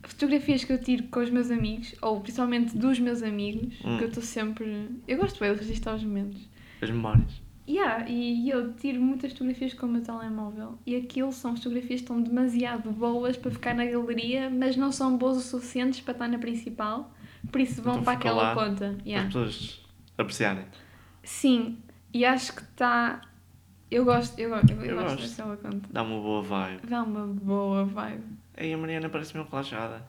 fotografias 0.03 0.63
que 0.65 0.73
eu 0.73 0.81
tiro 0.81 1.05
com 1.05 1.21
os 1.21 1.31
meus 1.31 1.51
amigos, 1.51 1.95
ou 2.03 2.21
principalmente 2.21 2.77
dos 2.77 2.99
meus 2.99 3.23
amigos, 3.23 3.75
Hum. 3.85 3.97
que 3.99 4.05
eu 4.05 4.09
estou 4.09 4.23
sempre. 4.23 4.89
Eu 5.09 5.19
gosto 5.19 5.41
bem 5.41 5.53
de 5.53 5.59
registrar 5.61 5.95
os 5.97 6.05
momentos. 6.05 6.41
As 6.81 6.91
memórias. 6.91 7.43
Yeah, 7.69 8.09
e 8.09 8.49
eu 8.49 8.75
tiro 8.75 9.01
muitas 9.01 9.33
fotografias 9.33 9.75
com 9.75 9.87
o 9.87 9.89
meu 9.89 10.01
telemóvel 10.01 10.79
e 10.87 10.95
aquilo 10.95 11.33
são 11.33 11.57
fotografias 11.57 11.89
que 12.01 12.05
estão 12.05 12.23
demasiado 12.23 12.93
boas 12.93 13.37
para 13.37 13.51
ficar 13.51 13.75
na 13.75 13.85
galeria, 13.85 14.49
mas 14.49 14.77
não 14.77 14.93
são 14.93 15.17
boas 15.19 15.37
o 15.39 15.41
suficientes 15.41 16.01
para 16.01 16.13
estar 16.13 16.29
na 16.29 16.39
principal, 16.39 17.13
por 17.51 17.61
isso 17.61 17.83
vão 17.83 17.95
Então 17.95 18.05
para 18.05 18.13
aquela 18.13 18.43
lá 18.43 18.55
conta. 18.55 18.95
Para 18.95 19.03
Yeah. 19.05 19.27
as 19.27 19.35
pessoas 19.35 19.85
apreciarem. 20.17 20.65
Sim, 21.25 21.79
e 22.15 22.25
acho 22.25 22.55
que 22.55 22.63
está. 22.63 23.21
Eu 23.91 24.05
gosto, 24.05 24.39
eu, 24.39 24.51
gosto, 24.51 24.71
eu, 24.73 24.85
Eu 24.85 24.97
gosto 24.97 25.17
gosto. 25.19 25.31
daquela 25.37 25.57
conta. 25.57 25.89
Dá 25.91 26.03
uma 26.03 26.21
boa 26.21 26.43
vibe. 26.43 26.81
Dá 26.89 27.03
uma 27.03 27.27
boa 27.27 27.85
vibe. 27.85 28.25
Ei, 28.57 28.73
a 28.75 28.79
Mariana 28.79 29.09
parece 29.09 29.37
mesmo 29.37 29.49
relaxada. 29.51 30.03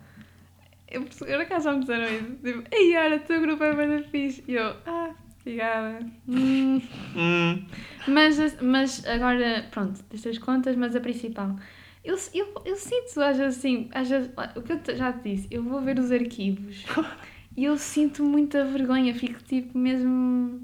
Eu, 0.89 1.03
por 1.03 1.29
acaso 1.29 1.65
já 1.65 1.73
me 1.73 1.79
disseram 1.81 2.05
isso. 2.05 2.35
Tipo, 2.43 2.63
ei, 2.71 2.97
olha, 2.97 3.17
o 3.17 3.19
teu 3.19 3.41
grupo 3.41 3.63
é 3.63 3.75
bem 3.75 4.03
fixe. 4.03 4.43
E 4.47 4.55
eu, 4.55 4.75
ah, 4.85 5.11
obrigada. 5.41 5.99
Hum. 6.27 6.81
Hum. 7.15 7.65
Mas, 8.07 8.61
mas 8.61 9.05
agora, 9.07 9.67
pronto, 9.71 10.03
destas 10.09 10.37
contas, 10.37 10.75
mas 10.75 10.95
a 10.95 10.99
principal. 11.01 11.55
Eu, 12.03 12.15
eu, 12.33 12.61
eu 12.63 12.75
sinto, 12.75 13.19
às 13.21 13.37
vezes, 13.37 13.57
assim, 13.57 13.89
às 13.91 14.07
vezes, 14.07 14.31
o 14.55 14.61
que 14.61 14.71
eu 14.73 14.95
já 14.95 15.11
te 15.11 15.29
disse, 15.35 15.47
eu 15.51 15.63
vou 15.63 15.81
ver 15.81 15.99
os 15.99 16.11
arquivos 16.11 16.85
e 17.57 17.65
eu 17.65 17.75
sinto 17.77 18.23
muita 18.23 18.63
vergonha, 18.65 19.13
fico 19.13 19.43
tipo 19.43 19.77
mesmo. 19.77 20.61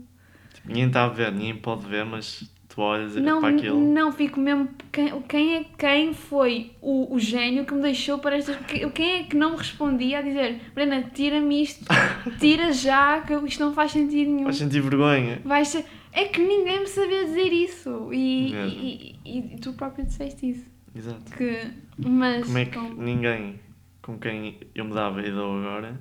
Ninguém 0.63 0.87
está 0.87 1.05
a 1.05 1.09
ver, 1.09 1.31
ninguém 1.31 1.57
pode 1.57 1.85
ver, 1.87 2.05
mas 2.05 2.49
tu 2.73 2.81
olhas 2.81 3.15
Não, 3.15 3.39
para 3.39 3.55
aquilo. 3.55 3.79
não, 3.79 4.11
fico 4.11 4.39
mesmo. 4.39 4.67
Quem, 4.91 5.21
quem 5.23 5.55
é 5.57 5.65
quem 5.77 6.13
foi 6.13 6.71
o, 6.81 7.13
o 7.13 7.19
gênio 7.19 7.65
que 7.65 7.73
me 7.73 7.81
deixou 7.81 8.17
para 8.19 8.35
estas. 8.37 8.55
que- 8.65 8.89
Quem 8.89 9.19
é 9.19 9.23
que 9.23 9.35
não 9.35 9.51
me 9.51 9.57
respondia 9.57 10.19
a 10.19 10.21
dizer: 10.21 10.59
Brena, 10.73 11.03
tira-me 11.13 11.61
isto, 11.61 11.85
tira 12.39 12.71
já, 12.73 13.21
que 13.21 13.33
isto 13.45 13.63
não 13.63 13.73
faz 13.73 13.91
sentido 13.91 14.31
nenhum. 14.31 14.45
Vais 14.45 14.57
sentir 14.57 14.81
vergonha. 14.81 15.41
Ser... 15.65 15.85
É 16.11 16.25
que 16.25 16.41
ninguém 16.41 16.79
me 16.81 16.87
sabia 16.87 17.25
dizer 17.25 17.51
isso. 17.53 18.09
E, 18.13 18.53
e, 18.53 19.15
e, 19.25 19.55
e 19.55 19.59
tu 19.59 19.73
próprio 19.73 20.05
disseste 20.05 20.49
isso. 20.49 20.65
Exato. 20.95 21.31
Que, 21.35 21.67
mas 21.97 22.45
Como 22.45 22.57
é 22.57 22.65
que 22.65 22.77
com- 22.79 22.93
ninguém 22.93 23.59
com 24.01 24.17
quem 24.19 24.59
eu 24.75 24.85
me 24.85 24.93
dava 24.93 25.21
e 25.25 25.31
dou 25.31 25.57
agora 25.59 25.99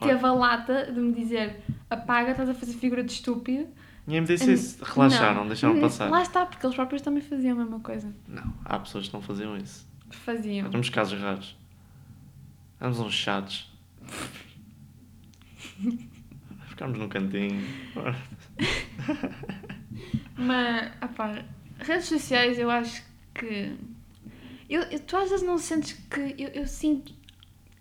teve 0.00 0.24
a 0.26 0.32
lata 0.32 0.90
de 0.92 0.98
me 0.98 1.12
dizer 1.12 1.56
apaga, 1.88 2.30
estás 2.32 2.48
a 2.48 2.54
fazer 2.54 2.72
figura 2.72 3.04
de 3.04 3.12
estúpido. 3.12 3.66
Disse 4.06 4.52
isso. 4.52 4.84
Relaxaram, 4.84 5.40
Não. 5.42 5.46
deixaram 5.46 5.76
Hum, 5.76 5.80
passar. 5.80 6.10
Lá 6.10 6.22
está, 6.22 6.44
porque 6.46 6.64
eles 6.66 6.74
próprios 6.74 7.02
também 7.02 7.22
faziam 7.22 7.56
a 7.58 7.62
mesma 7.62 7.80
coisa. 7.80 8.12
Não, 8.28 8.52
há 8.64 8.78
pessoas 8.78 9.08
que 9.08 9.14
não 9.14 9.22
faziam 9.22 9.56
isso. 9.56 9.86
Faziam. 10.10 10.70
Temos 10.70 10.88
casos 10.90 11.18
raros. 11.20 11.56
Éramos 12.80 12.98
uns 13.00 13.14
chatos. 13.14 13.70
Ficámos 16.68 16.98
num 16.98 17.08
cantinho. 17.08 17.62
Mas, 20.36 20.92
apá, 21.00 21.44
redes 21.78 22.06
sociais 22.06 22.58
eu 22.58 22.70
acho 22.70 23.02
que. 23.34 23.76
Eu, 24.68 24.82
eu- 24.84 25.00
tu 25.00 25.16
às 25.16 25.30
vezes 25.30 25.46
não 25.46 25.58
sentes 25.58 25.92
que. 26.10 26.34
Eu, 26.38 26.48
eu 26.48 26.66
sinto. 26.66 27.12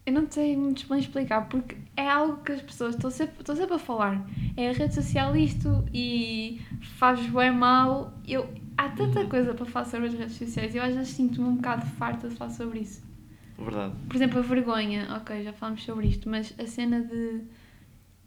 Eu 0.05 0.13
não 0.13 0.29
sei 0.29 0.57
muito 0.57 0.87
bem 0.89 0.99
explicar, 0.99 1.47
porque 1.47 1.77
é 1.95 2.07
algo 2.09 2.43
que 2.43 2.51
as 2.51 2.61
pessoas 2.61 2.95
estão 2.95 3.11
sempre, 3.11 3.35
estão 3.39 3.55
sempre 3.55 3.75
a 3.75 3.79
falar. 3.79 4.27
É 4.57 4.69
a 4.69 4.73
rede 4.73 4.95
social 4.95 5.35
isto 5.35 5.85
e 5.93 6.59
faz 6.97 7.19
bem 7.27 7.51
mal. 7.51 8.11
Eu, 8.27 8.49
há 8.77 8.89
tanta 8.89 9.19
Uhum. 9.19 9.29
coisa 9.29 9.53
para 9.53 9.65
falar 9.65 9.85
sobre 9.85 10.07
as 10.07 10.13
redes 10.15 10.35
sociais 10.37 10.73
e 10.73 10.77
eu 10.79 10.83
às 10.83 10.95
vezes 10.95 11.09
sinto-me 11.13 11.47
um 11.47 11.55
bocado 11.55 11.85
farta 11.85 12.27
de 12.29 12.35
falar 12.35 12.49
sobre 12.51 12.79
isso. 12.79 13.03
Verdade. 13.59 13.93
Por 14.07 14.15
exemplo, 14.15 14.39
a 14.39 14.41
vergonha, 14.41 15.07
ok, 15.17 15.43
já 15.43 15.53
falámos 15.53 15.83
sobre 15.83 16.07
isto, 16.07 16.27
mas 16.27 16.51
a 16.59 16.65
cena 16.65 17.01
de 17.01 17.41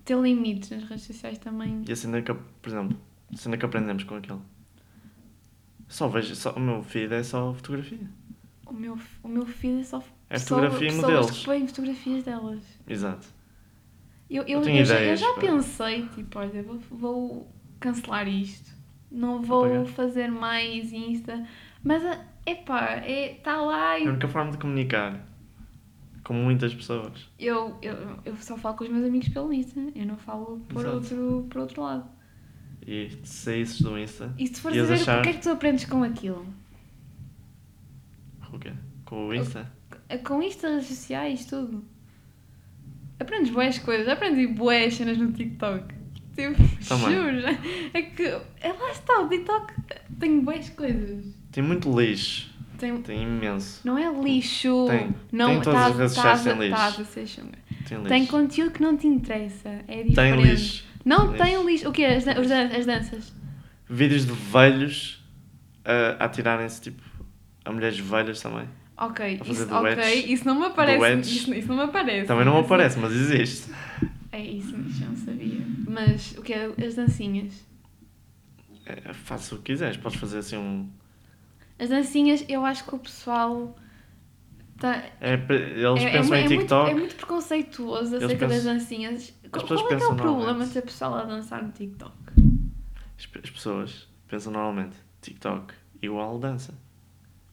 ter 0.05 0.17
limites 0.17 0.71
nas 0.71 0.85
redes 0.85 1.05
sociais 1.05 1.39
também. 1.39 1.83
E 1.89 1.93
a 1.93 1.97
cena 1.97 2.23
que, 2.23 2.33
por 2.33 2.69
exemplo, 2.69 2.97
a 3.33 3.37
cena 3.37 3.57
que 3.57 3.65
aprendemos 3.65 4.05
com 4.05 4.15
aquele. 4.15 4.39
Só 5.89 6.07
vejo, 6.09 6.37
só, 6.37 6.53
o 6.53 6.61
meu 6.61 6.83
feed 6.85 7.13
é 7.13 7.23
só 7.25 7.53
fotografia. 7.53 7.99
O 8.67 8.73
meu, 8.73 8.97
o 9.23 9.29
meu 9.29 9.45
filho 9.45 9.81
é 9.81 9.85
só 9.85 10.01
É 10.31 10.35
pessoa- 10.35 10.61
fotografia 10.63 10.89
e 10.89 10.91
pessoas 10.93 11.13
modelos. 11.13 11.39
que 11.39 11.45
põem 11.45 11.67
fotografias 11.69 12.25
delas. 12.25 12.61
Exato. 12.89 13.27
Eu, 14.31 14.43
eu, 14.45 14.63
Eu 14.63 14.85
já- 14.85 15.01
eu 15.01 15.17
já 15.17 15.33
pá. 15.35 15.41
pensei, 15.41 16.07
tipo, 16.09 16.39
olha, 16.39 16.63
vou, 16.63 16.79
vou 16.91 17.55
cancelar 17.79 18.27
isto. 18.27 18.73
Não 19.11 19.43
vou 19.43 19.65
Apagar. 19.67 19.87
fazer 19.87 20.29
mais 20.31 20.93
Insta. 20.93 21.47
Mas, 21.85 22.05
ah, 22.05 22.25
epá, 22.47 22.95
é, 23.05 23.37
está 23.37 23.61
lá 23.61 23.93
É 23.93 23.97
a 23.97 24.01
e 24.01 24.09
única 24.09 24.27
forma 24.27 24.51
de 24.51 24.59
comunicar 24.59 25.21
com 26.25 26.33
muitas 26.33 26.75
pessoas. 26.75 27.31
eu, 27.39 27.77
eu, 27.83 27.95
eu 28.25 28.35
só 28.37 28.57
falo 28.57 28.77
com 28.77 28.85
os 28.85 28.91
meus 28.91 29.05
amigos 29.05 29.29
pelo 29.29 29.53
Insta. 29.53 29.79
Eu 29.95 30.07
não 30.07 30.17
falo 30.17 30.59
por 30.69 30.81
Exato. 30.81 30.97
outro, 30.97 31.47
por 31.51 31.61
outro 31.61 31.83
lado. 31.83 32.09
E 32.87 33.11
se 33.23 33.37
saísses 33.45 33.81
do 33.83 33.97
Insta, 33.99 34.35
E 34.39 34.47
se 34.49 34.61
for 34.61 34.73
dizer, 34.73 34.95
achar- 34.95 35.21
o 35.21 35.23
que 35.23 35.29
é 35.29 35.33
que 35.35 35.43
tu 35.43 35.51
aprendes 35.51 35.85
com 35.85 36.03
aquilo? 36.03 36.47
o 38.53 38.59
quê? 38.59 38.73
Com 39.05 39.29
o 39.29 39.35
Insta? 39.35 39.71
É 40.09 40.19
Com 40.19 40.43
Insta, 40.43 40.69
redes 40.69 40.87
sociais, 40.89 41.45
tudo. 41.47 41.85
Aprendes 43.19 43.51
boas 43.51 43.79
coisas. 43.79 44.09
Aprendi 44.09 44.47
boas 44.47 44.95
cenas 44.95 45.17
no 45.19 45.33
TikTok. 45.33 45.95
Tipo, 46.35 46.55
Também. 46.89 47.15
juro. 47.15 47.59
É 47.95 48.03
que, 48.03 48.23
é 48.25 48.73
lá 48.73 48.91
está, 48.91 49.21
o 49.21 49.29
TikTok 49.29 49.73
tem 50.19 50.41
boas 50.41 50.69
coisas. 50.71 51.25
Tem 51.53 51.63
muito 51.63 51.99
lixo. 51.99 52.53
Tem, 52.77 53.01
Tem 53.03 53.23
imenso. 53.23 53.81
não 53.85 53.97
é 53.97 54.11
lixo. 54.23 54.87
Tem. 54.89 55.15
Não, 55.31 55.47
Tem 55.51 55.61
todas 55.63 55.81
tá- 55.81 55.87
as 55.87 55.97
redes 55.97 56.15
tá- 56.17 56.37
sociais 56.37 56.59
lixo. 56.59 56.77
tá 56.77 56.87
a 56.87 57.05
ser 57.05 57.27
chunga. 57.27 57.59
Tem 57.89 57.99
lixo. 57.99 58.09
Tem 58.09 58.27
conteúdo 58.27 58.73
que 58.73 58.83
não 58.83 58.97
te 58.97 59.07
interessa. 59.07 59.69
É 59.87 60.03
diferente. 60.03 60.15
Tem 60.15 60.43
lixo. 60.43 60.85
Não 61.05 61.33
Tem 61.33 61.43
tem 61.55 61.65
lixo. 61.67 61.89
O 61.89 61.93
quê? 61.93 62.05
As, 62.05 62.25
dan- 62.25 62.67
as 62.77 62.85
danças? 62.85 63.33
Vídeos 63.89 64.27
de 64.27 64.33
velhos 64.33 65.23
a 65.85 66.23
a 66.23 66.25
atirarem-se 66.27 66.81
tipo 66.81 67.01
a 67.65 67.71
mulheres 67.71 67.99
velhas 67.99 68.41
também. 68.43 68.67
Ok, 68.97 69.41
isso, 69.45 69.63
ok, 69.65 69.81
duetos. 69.81 70.31
isso 70.31 70.47
não 70.47 70.61
me 70.61 70.67
aparece. 70.67 71.31
Isso, 71.37 71.55
isso 71.55 71.69
não 71.69 71.77
me 71.77 71.83
aparece. 71.83 72.27
Também 72.29 72.45
não 72.45 72.55
me 72.55 72.61
aparece, 72.61 72.99
mas 72.99 73.13
existe. 73.13 73.71
É 74.31 74.41
isso, 74.41 74.77
mas 74.77 75.01
não 75.01 75.17
sabia. 75.17 75.67
Mas 75.87 76.33
o 76.39 76.43
que 76.43 76.53
é? 76.53 76.67
As 76.85 76.95
dancinhas. 76.95 77.65
É, 78.87 79.11
o 79.11 79.59
que 79.59 79.63
quiseres, 79.73 79.97
podes 79.97 80.19
fazer 80.19 80.39
assim 80.39 80.57
um. 80.57 80.89
As 81.79 81.89
dancinhas, 81.89 82.45
eu 82.49 82.65
acho 82.65 82.85
que 82.85 82.95
o 82.95 82.99
pessoal. 82.99 83.77
Tá, 84.79 85.03
É, 85.21 85.35
eles 85.35 86.03
é, 86.03 86.09
é 86.09 86.13
pensam 86.13 86.29
mu- 86.29 86.35
em 86.35 86.39
é 86.39 86.49
muito, 86.49 86.59
TikTok. 86.59 86.91
é 86.91 86.95
muito 86.95 87.15
preconceituoso 87.17 88.17
acerca 88.17 88.47
das 88.49 88.65
dancinhas. 88.65 89.33
Qual, 89.51 89.67
qual 89.67 89.79
é 89.79 89.97
que 89.97 90.03
é 90.05 90.07
o 90.07 90.17
problema 90.17 90.67
de 90.67 90.73
ter 90.73 90.83
pessoal 90.83 91.15
a 91.15 91.25
dançar 91.25 91.63
no 91.63 91.73
TikTok? 91.73 92.13
As 93.17 93.51
pessoas 93.51 94.09
pensam 94.29 94.53
normalmente 94.53 94.97
TikTok 95.23 95.73
igual 96.03 96.39
dança. 96.39 96.75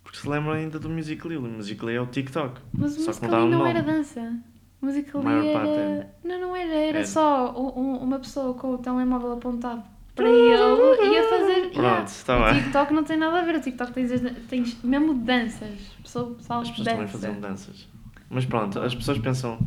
Porque 0.04 0.18
se 0.18 0.28
lembram 0.28 0.54
ainda 0.54 0.80
do 0.80 0.90
Musical.ly. 0.90 1.38
O 1.38 1.42
Musical.ly 1.42 1.96
é 1.96 2.02
o 2.02 2.08
TikTok. 2.08 2.60
Mas 2.74 2.98
o 2.98 3.06
Musical.ly 3.06 3.32
não 3.50 3.60
nome. 3.60 3.70
era 3.70 3.82
dança. 3.84 4.40
O 4.82 4.86
Musical.ly 4.86 5.28
A 5.28 5.30
maior 5.30 5.54
parte 5.54 5.70
era... 5.70 6.16
Não, 6.24 6.40
não 6.42 6.56
era. 6.56 6.74
Era 6.74 6.98
Era. 7.00 7.06
só 7.08 7.52
um- 7.54 7.80
um- 7.80 7.98
uma 7.98 8.20
pessoa 8.20 8.54
com 8.56 8.74
o 8.74 8.78
telemóvel 8.80 9.34
apontado 9.34 9.84
para 10.16 10.28
ele 10.28 11.14
e 11.14 11.18
a 11.18 11.30
fazer... 11.30 11.62
Pronto, 11.70 11.78
Yeah. 11.78 12.04
está 12.04 12.38
o 12.38 12.44
bem. 12.52 12.62
TikTok 12.64 12.94
não 12.94 13.04
tem 13.04 13.18
nada 13.18 13.40
a 13.40 13.44
ver. 13.44 13.56
O 13.56 13.62
TikTok 13.62 13.94
tens, 13.94 14.12
tens 14.50 14.84
mesmo 14.84 15.14
danças. 15.14 15.80
Pessoa, 16.04 16.34
pessoal 16.36 16.62
As 16.62 16.70
pessoas 16.70 16.86
dança. 16.88 16.96
também 16.98 17.08
faziam 17.08 17.40
danças. 17.40 17.88
Mas 18.30 18.46
pronto, 18.46 18.80
as 18.80 18.96
pessoas 18.96 19.18
pensam, 19.20 19.60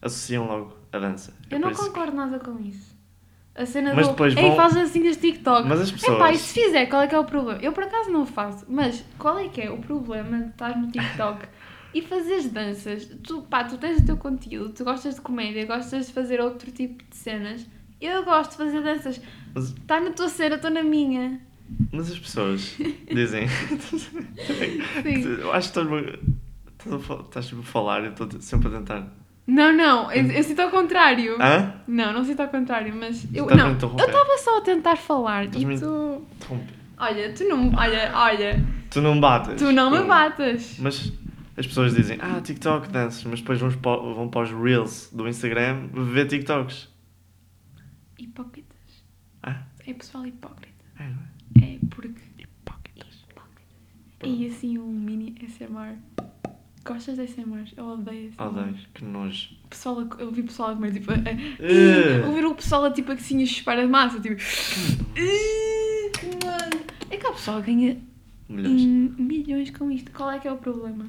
associam 0.00 0.46
logo 0.46 0.76
a 0.92 0.98
dança. 0.98 1.34
É 1.50 1.54
Eu 1.54 1.58
não 1.60 1.68
por 1.68 1.72
isso 1.74 1.82
que- 1.84 1.88
concordo 1.90 2.16
nada 2.16 2.38
com 2.38 2.58
isso. 2.60 2.89
A 3.54 3.66
cena 3.66 3.92
Mas 3.94 4.06
do... 4.06 4.10
depois 4.12 4.36
Ei, 4.36 4.42
vão- 4.42 4.56
faz 4.56 4.74
dancinhas 4.74 5.16
de 5.16 5.22
TikTok. 5.32 5.68
Mas 5.68 5.80
as 5.80 5.90
pessoas. 5.90 6.16
Epá, 6.16 6.32
e 6.32 6.38
se 6.38 6.54
fizer, 6.62 6.86
qual 6.86 7.02
é 7.02 7.06
que 7.06 7.14
é 7.14 7.18
o 7.18 7.24
problema? 7.24 7.60
Eu 7.60 7.72
por 7.72 7.84
acaso 7.84 8.10
não 8.10 8.24
faço, 8.24 8.64
mas 8.68 9.04
qual 9.18 9.38
é 9.38 9.48
que 9.48 9.60
é 9.60 9.70
o 9.70 9.78
problema 9.78 10.38
de 10.38 10.48
estar 10.50 10.78
no 10.78 10.88
TikTok 10.90 11.46
e 11.92 12.00
fazeres 12.02 12.48
danças? 12.50 13.06
Tu, 13.24 13.42
pá, 13.42 13.64
tu 13.64 13.76
tens 13.76 13.98
o 13.98 14.06
teu 14.06 14.16
conteúdo, 14.16 14.72
tu 14.72 14.84
gostas 14.84 15.16
de 15.16 15.20
comédia, 15.20 15.66
gostas 15.66 16.06
de 16.06 16.12
fazer 16.12 16.40
outro 16.40 16.70
tipo 16.70 17.02
de 17.08 17.16
cenas. 17.16 17.66
Eu 18.00 18.24
gosto 18.24 18.52
de 18.52 18.56
fazer 18.56 18.80
danças. 18.82 19.20
Está 19.56 20.00
na 20.00 20.10
tua 20.12 20.28
cena, 20.28 20.54
estou 20.54 20.70
na 20.70 20.82
minha. 20.82 21.38
mas 21.92 22.10
as 22.10 22.18
pessoas 22.18 22.76
dizem. 23.12 23.46
Sim. 24.48 25.22
eu 25.40 25.52
acho 25.52 25.72
que 25.72 25.78
estás, 25.80 26.06
estás, 26.78 26.92
a 26.94 26.98
fal- 26.98 27.20
estás 27.22 27.52
a 27.52 27.62
falar 27.62 28.02
e 28.02 28.06
eu 28.06 28.10
estou 28.12 28.40
sempre 28.40 28.68
a 28.68 28.78
tentar. 28.78 29.19
Não, 29.46 29.72
não, 29.72 30.12
eu, 30.12 30.26
eu 30.30 30.42
sinto 30.44 30.60
ao 30.60 30.70
contrário. 30.70 31.36
Hã? 31.42 31.74
Não, 31.88 32.12
não 32.12 32.24
sinto 32.24 32.40
ao 32.40 32.48
contrário, 32.48 32.94
mas 32.94 33.26
eu 33.34 33.46
não. 33.46 33.68
Eu 33.70 34.06
estava 34.06 34.38
só 34.38 34.58
a 34.58 34.60
tentar 34.60 34.96
falar 34.96 35.46
Estás-me 35.46 35.74
e 35.76 35.80
tu. 35.80 36.22
Olha, 36.98 37.32
tu 37.34 37.44
não. 37.48 37.72
Olha, 37.74 38.12
olha, 38.14 38.64
Tu 38.90 39.00
não 39.00 39.18
bates. 39.20 39.56
tu 39.56 39.72
não 39.72 39.90
me 39.90 40.02
batas. 40.04 40.76
Mas 40.78 41.12
as 41.56 41.66
pessoas 41.66 41.94
dizem, 41.94 42.18
ah, 42.20 42.40
TikTok 42.40 42.88
danças, 42.90 43.24
mas 43.24 43.40
depois 43.40 43.58
vão 43.58 43.70
para, 43.72 43.96
vão 44.00 44.28
para 44.28 44.42
os 44.42 44.50
Reels 44.52 45.10
do 45.12 45.26
Instagram 45.28 45.88
ver 45.92 46.26
TikToks. 46.26 46.88
Hipócritas. 48.18 48.76
Ah, 49.42 49.62
É 49.86 49.94
pessoal 49.94 50.26
hipócrita. 50.26 50.84
é, 50.98 51.08
não 51.08 51.18
é? 51.62 51.72
É 51.74 51.78
porque. 51.90 52.20
Hipócritas. 52.38 53.24
E 54.22 54.46
assim 54.46 54.78
um 54.78 54.86
mini 54.92 55.34
SMR. 55.48 55.96
Gostas 56.84 57.16
de 57.16 57.26
SMR? 57.26 57.72
Eu 57.76 57.84
odeio 57.86 58.32
SMR. 58.32 58.48
Odeio, 58.48 58.76
que 58.94 59.04
nojo. 59.04 59.50
Pessoal, 59.68 60.00
a- 60.00 60.16
eu 60.18 60.32
vi 60.32 60.42
pessoal 60.42 60.70
a 60.70 60.74
comer 60.74 60.92
tipo. 60.92 61.10
A, 61.12 61.14
a, 61.16 61.18
Eh. 61.62 62.26
ouvir 62.26 62.44
o 62.46 62.54
pessoal 62.54 62.84
a, 62.84 62.90
tipo 62.90 63.12
assim 63.12 63.42
a 63.42 63.46
chupar 63.46 63.78
a 63.78 63.86
massa, 63.86 64.18
tipo. 64.20 64.36
"Ih, 65.16 66.10
mano." 66.44 66.84
É 67.10 67.16
que 67.16 67.26
há 67.26 67.32
pessoal 67.32 67.62
que 67.62 67.72
ganha 67.74 68.00
Milhões. 68.48 68.80
hum, 68.82 69.14
milhões 69.18 69.70
com 69.70 69.90
isto. 69.90 70.10
Qual 70.12 70.30
é 70.30 70.38
que 70.38 70.48
é 70.48 70.52
o 70.52 70.56
problema? 70.58 71.06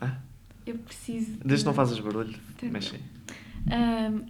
Ah, 0.00 0.18
Eu 0.66 0.76
preciso. 0.78 1.38
desde 1.44 1.64
que 1.64 1.66
não 1.66 1.74
fazes 1.74 1.98
barulho, 2.00 2.36
mexe. 2.62 3.00
Ahm, 3.70 4.26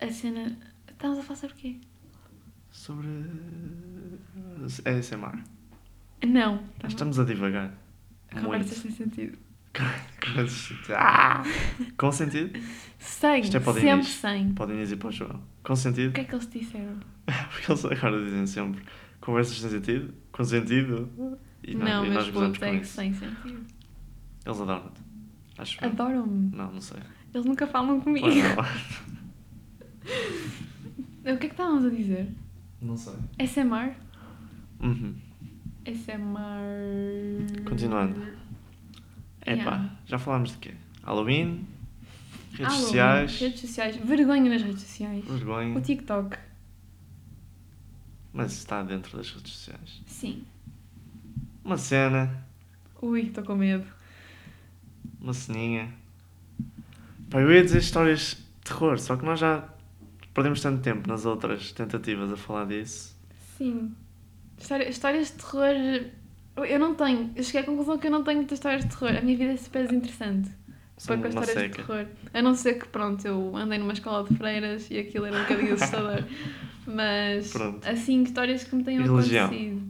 a 0.00 0.10
cena. 0.10 0.56
Estamos 0.90 1.18
a 1.18 1.22
falar 1.22 1.36
sobre 1.36 1.54
o 1.54 1.58
quê? 1.58 1.76
Sobre. 2.70 3.08
É 4.84 4.90
ASMR. 4.98 5.42
Não. 6.26 6.62
Estamos 6.86 7.18
a 7.18 7.24
divagar. 7.24 7.72
Conversas 8.32 8.82
Muito. 8.84 8.96
sem 8.96 9.06
sentido. 9.08 9.38
Ah! 10.96 11.42
Com 11.96 12.10
sentido? 12.12 12.58
Sem. 12.98 13.40
Isto 13.42 13.56
é 13.56 13.60
para 13.60 13.70
o 13.70 13.74
sempre 13.74 14.04
sem. 14.06 14.52
Podem 14.52 14.76
dizer 14.78 14.96
para 14.96 15.08
o 15.08 15.12
João. 15.12 15.40
Com 15.62 15.72
O 15.72 15.76
sentido? 15.76 16.12
que 16.12 16.20
é 16.20 16.24
que 16.24 16.34
eles 16.34 16.48
disseram? 16.50 16.98
Porque 17.50 17.70
eles 17.70 17.84
agora 17.84 18.24
dizem 18.24 18.46
sempre 18.46 18.82
conversas 19.20 19.56
sem 19.58 19.70
sentido, 19.70 20.12
com 20.32 20.44
sentido. 20.44 21.08
E, 21.62 21.74
nós- 21.74 21.88
não, 21.88 22.04
e 22.04 22.08
nós 22.08 22.16
mas 22.24 22.28
gozamos 22.34 22.58
puto, 22.58 22.60
com 22.70 22.74
é 22.76 22.80
isso. 22.80 22.92
sem 22.94 23.14
sentido. 23.14 23.64
Eles 24.44 24.60
adoram-te. 24.60 25.00
Acho. 25.58 25.84
Adoram-me. 25.84 26.56
Não, 26.56 26.72
não 26.72 26.80
sei. 26.80 26.98
Eles 27.32 27.46
nunca 27.46 27.66
falam 27.66 28.00
comigo. 28.00 28.26
O 31.20 31.22
que 31.22 31.28
é 31.30 31.36
que 31.36 31.46
estávamos 31.46 31.84
a 31.84 31.90
dizer? 31.90 32.28
Não 32.80 32.96
sei. 32.96 33.12
SMR? 33.38 33.92
Uhum. 34.80 35.14
SMR. 35.84 37.62
Continuando. 37.64 38.20
Epá, 39.46 39.52
Yeah. 39.54 39.96
já 40.06 40.18
falámos 40.18 40.50
de 40.52 40.58
quê? 40.58 40.74
Halloween, 41.02 41.66
redes 42.52 42.66
Halloween, 42.66 42.80
sociais, 42.82 43.40
Redes 43.40 43.60
sociais. 43.60 43.96
Vergonha 43.96 44.50
nas 44.50 44.62
redes 44.62 44.82
sociais. 44.82 45.24
O 45.28 45.32
vergonha. 45.32 45.80
TikTok. 45.80 46.36
Mas 48.32 48.52
está 48.52 48.82
dentro 48.82 49.16
das 49.16 49.30
redes 49.30 49.52
sociais. 49.52 50.02
Sim. 50.06 50.44
Uma 51.64 51.76
cena, 51.78 52.44
Ui, 53.02 53.22
estou 53.22 53.42
com 53.44 53.54
medo. 53.56 53.86
uma 55.20 55.32
ceninha. 55.34 55.92
Pá, 57.30 57.40
eu 57.40 57.50
ia 57.52 57.62
dizer 57.64 57.78
histórias 57.78 58.36
de 58.58 58.68
terror, 58.70 58.98
só 58.98 59.16
que 59.16 59.24
nós 59.24 59.40
já 59.40 59.66
perdemos 60.34 60.60
tanto 60.60 60.82
tempo 60.82 61.08
nas 61.08 61.24
outras 61.24 61.72
tentativas 61.72 62.30
a 62.32 62.36
falar 62.36 62.66
disso. 62.66 63.16
Sim. 63.56 63.94
História- 64.60 64.88
histórias 64.88 65.28
de 65.28 65.32
terror. 65.34 66.04
Eu 66.68 66.78
não 66.78 66.94
tenho. 66.94 67.30
Eu 67.34 67.42
cheguei 67.42 67.62
à 67.62 67.64
conclusão 67.64 67.96
que 67.98 68.06
eu 68.06 68.10
não 68.10 68.22
tenho 68.22 68.36
muitas 68.38 68.58
histórias 68.58 68.84
de 68.84 68.90
terror. 68.90 69.16
A 69.16 69.20
minha 69.20 69.36
vida 69.36 69.52
é 69.52 69.56
super 69.56 69.86
desinteressante. 69.86 70.50
São 70.98 71.18
Para 71.18 71.30
com 71.30 71.40
histórias 71.40 71.54
de 71.70 71.76
seca. 71.76 71.82
terror. 71.82 72.06
A 72.34 72.42
não 72.42 72.54
ser 72.54 72.74
que, 72.78 72.86
pronto, 72.88 73.26
eu 73.26 73.56
andei 73.56 73.78
numa 73.78 73.92
escola 73.94 74.28
de 74.28 74.36
freiras 74.36 74.90
e 74.90 74.98
aquilo 74.98 75.24
era 75.24 75.36
um 75.38 75.42
bocadinho 75.42 75.74
assustador. 75.74 76.24
Mas, 76.86 77.52
Pronto. 77.52 77.86
assim, 77.88 78.22
histórias 78.22 78.64
que 78.64 78.74
me 78.74 78.82
tenham 78.84 79.04
religião? 79.04 79.46
acontecido. 79.46 79.82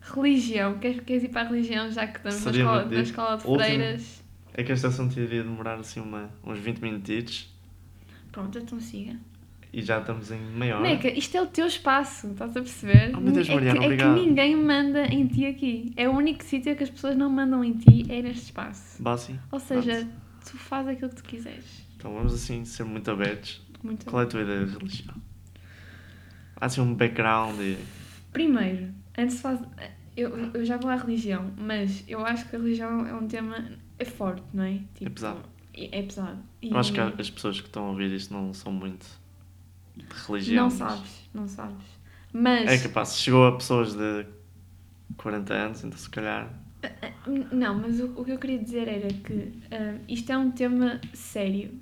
Religião. 0.00 0.78
Queres, 0.78 1.00
queres 1.00 1.22
ir 1.24 1.28
para 1.28 1.42
a 1.42 1.44
religião 1.50 1.90
já 1.90 2.06
que 2.06 2.18
estamos 2.18 2.44
na 2.44 2.50
escola, 2.50 2.84
de- 2.84 2.94
na 2.96 3.02
escola 3.02 3.36
de 3.36 3.46
último- 3.46 3.58
freiras? 3.64 4.22
É 4.54 4.64
que 4.64 4.72
esta 4.72 4.88
assunto 4.88 5.18
iria 5.20 5.42
demorar 5.44 5.78
assim 5.78 6.00
uma, 6.00 6.30
uns 6.44 6.58
20 6.58 6.80
minutitos 6.80 7.48
Pronto, 8.32 8.58
então 8.58 8.80
siga. 8.80 9.14
E 9.72 9.82
já 9.82 10.00
estamos 10.00 10.30
em 10.30 10.40
meia 10.40 10.76
hora. 10.76 10.88
Neca, 10.88 11.08
isto 11.08 11.36
é 11.36 11.42
o 11.42 11.46
teu 11.46 11.66
espaço, 11.66 12.28
estás 12.28 12.56
a 12.56 12.60
perceber? 12.60 13.12
Oh, 13.16 13.20
meu 13.20 13.32
Deus, 13.32 13.48
é, 13.48 13.54
Mariana, 13.54 13.78
que, 13.78 13.84
é 13.84 13.88
que 13.88 13.94
obrigado. 13.94 14.14
ninguém 14.14 14.56
manda 14.56 15.06
em 15.06 15.26
ti 15.26 15.46
aqui. 15.46 15.92
É 15.96 16.08
o 16.08 16.12
único 16.12 16.42
sítio 16.42 16.74
que 16.74 16.82
as 16.82 16.90
pessoas 16.90 17.16
não 17.16 17.28
mandam 17.28 17.62
em 17.62 17.74
ti, 17.74 18.06
é 18.08 18.22
neste 18.22 18.44
espaço. 18.44 19.02
Bassi. 19.02 19.38
Ou 19.52 19.60
seja, 19.60 20.08
tu 20.44 20.56
fazes 20.56 20.92
aquilo 20.92 21.10
que 21.10 21.16
tu 21.16 21.24
quiseres. 21.24 21.86
Então 21.96 22.12
vamos 22.14 22.32
assim 22.32 22.64
ser 22.64 22.84
muito 22.84 23.10
abertos. 23.10 23.60
Muito 23.82 24.06
Qual 24.06 24.22
é 24.22 24.24
a 24.24 24.28
tua 24.28 24.42
ideia 24.42 24.64
de 24.64 24.72
religião? 24.76 25.14
Há 26.56 26.66
assim 26.66 26.80
um 26.80 26.94
background 26.94 27.60
e. 27.60 27.78
Primeiro, 28.32 28.88
antes 29.16 29.36
de 29.36 29.42
fazer. 29.42 29.66
Eu, 30.16 30.36
eu 30.52 30.64
já 30.64 30.76
vou 30.76 30.90
à 30.90 30.96
religião, 30.96 31.52
mas 31.56 32.02
eu 32.08 32.26
acho 32.26 32.48
que 32.48 32.56
a 32.56 32.58
religião 32.58 33.06
é 33.06 33.14
um 33.14 33.28
tema. 33.28 33.64
é 33.98 34.04
forte, 34.04 34.42
não 34.52 34.64
é? 34.64 34.80
Tipo, 34.94 35.12
pesado. 35.12 35.40
É, 35.72 36.00
é 36.00 36.02
pesado. 36.02 36.38
E 36.60 36.70
Eu 36.70 36.76
acho 36.76 36.92
que 36.92 37.00
as 37.00 37.30
pessoas 37.30 37.60
que 37.60 37.68
estão 37.68 37.84
a 37.84 37.90
ouvir 37.90 38.10
isto 38.12 38.34
não 38.34 38.52
são 38.52 38.72
muito 38.72 39.06
de 39.98 40.26
religião. 40.26 40.64
Não 40.64 40.70
sabes, 40.70 41.30
não 41.34 41.48
sabes. 41.48 41.86
Mas. 42.32 42.70
É 42.70 42.78
capaz, 42.78 43.10
se 43.10 43.18
chegou 43.18 43.46
a 43.46 43.52
pessoas 43.56 43.94
de 43.94 44.26
40 45.16 45.54
anos, 45.54 45.84
então 45.84 45.98
se 45.98 46.10
calhar. 46.10 46.52
Não, 47.52 47.74
mas 47.74 48.00
o, 48.00 48.06
o 48.16 48.24
que 48.24 48.30
eu 48.30 48.38
queria 48.38 48.58
dizer 48.58 48.86
era 48.86 49.08
que 49.08 49.52
ah, 49.70 49.98
isto 50.08 50.30
é 50.30 50.38
um 50.38 50.50
tema 50.50 51.00
sério. 51.12 51.72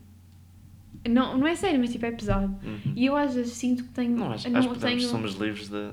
Não, 1.08 1.38
não 1.38 1.46
é 1.46 1.54
sério, 1.54 1.78
mas 1.78 1.92
tipo 1.92 2.06
é 2.06 2.10
pesado. 2.10 2.58
Uhum. 2.64 2.92
E 2.96 3.06
eu 3.06 3.16
às 3.16 3.34
vezes 3.34 3.52
sinto 3.52 3.84
que 3.84 3.90
tenho. 3.90 4.16
Não, 4.16 4.32
acho, 4.32 4.48
não 4.48 4.58
acho 4.58 4.74
tenho... 4.76 5.00
somos 5.00 5.34
livres 5.34 5.68
de. 5.68 5.92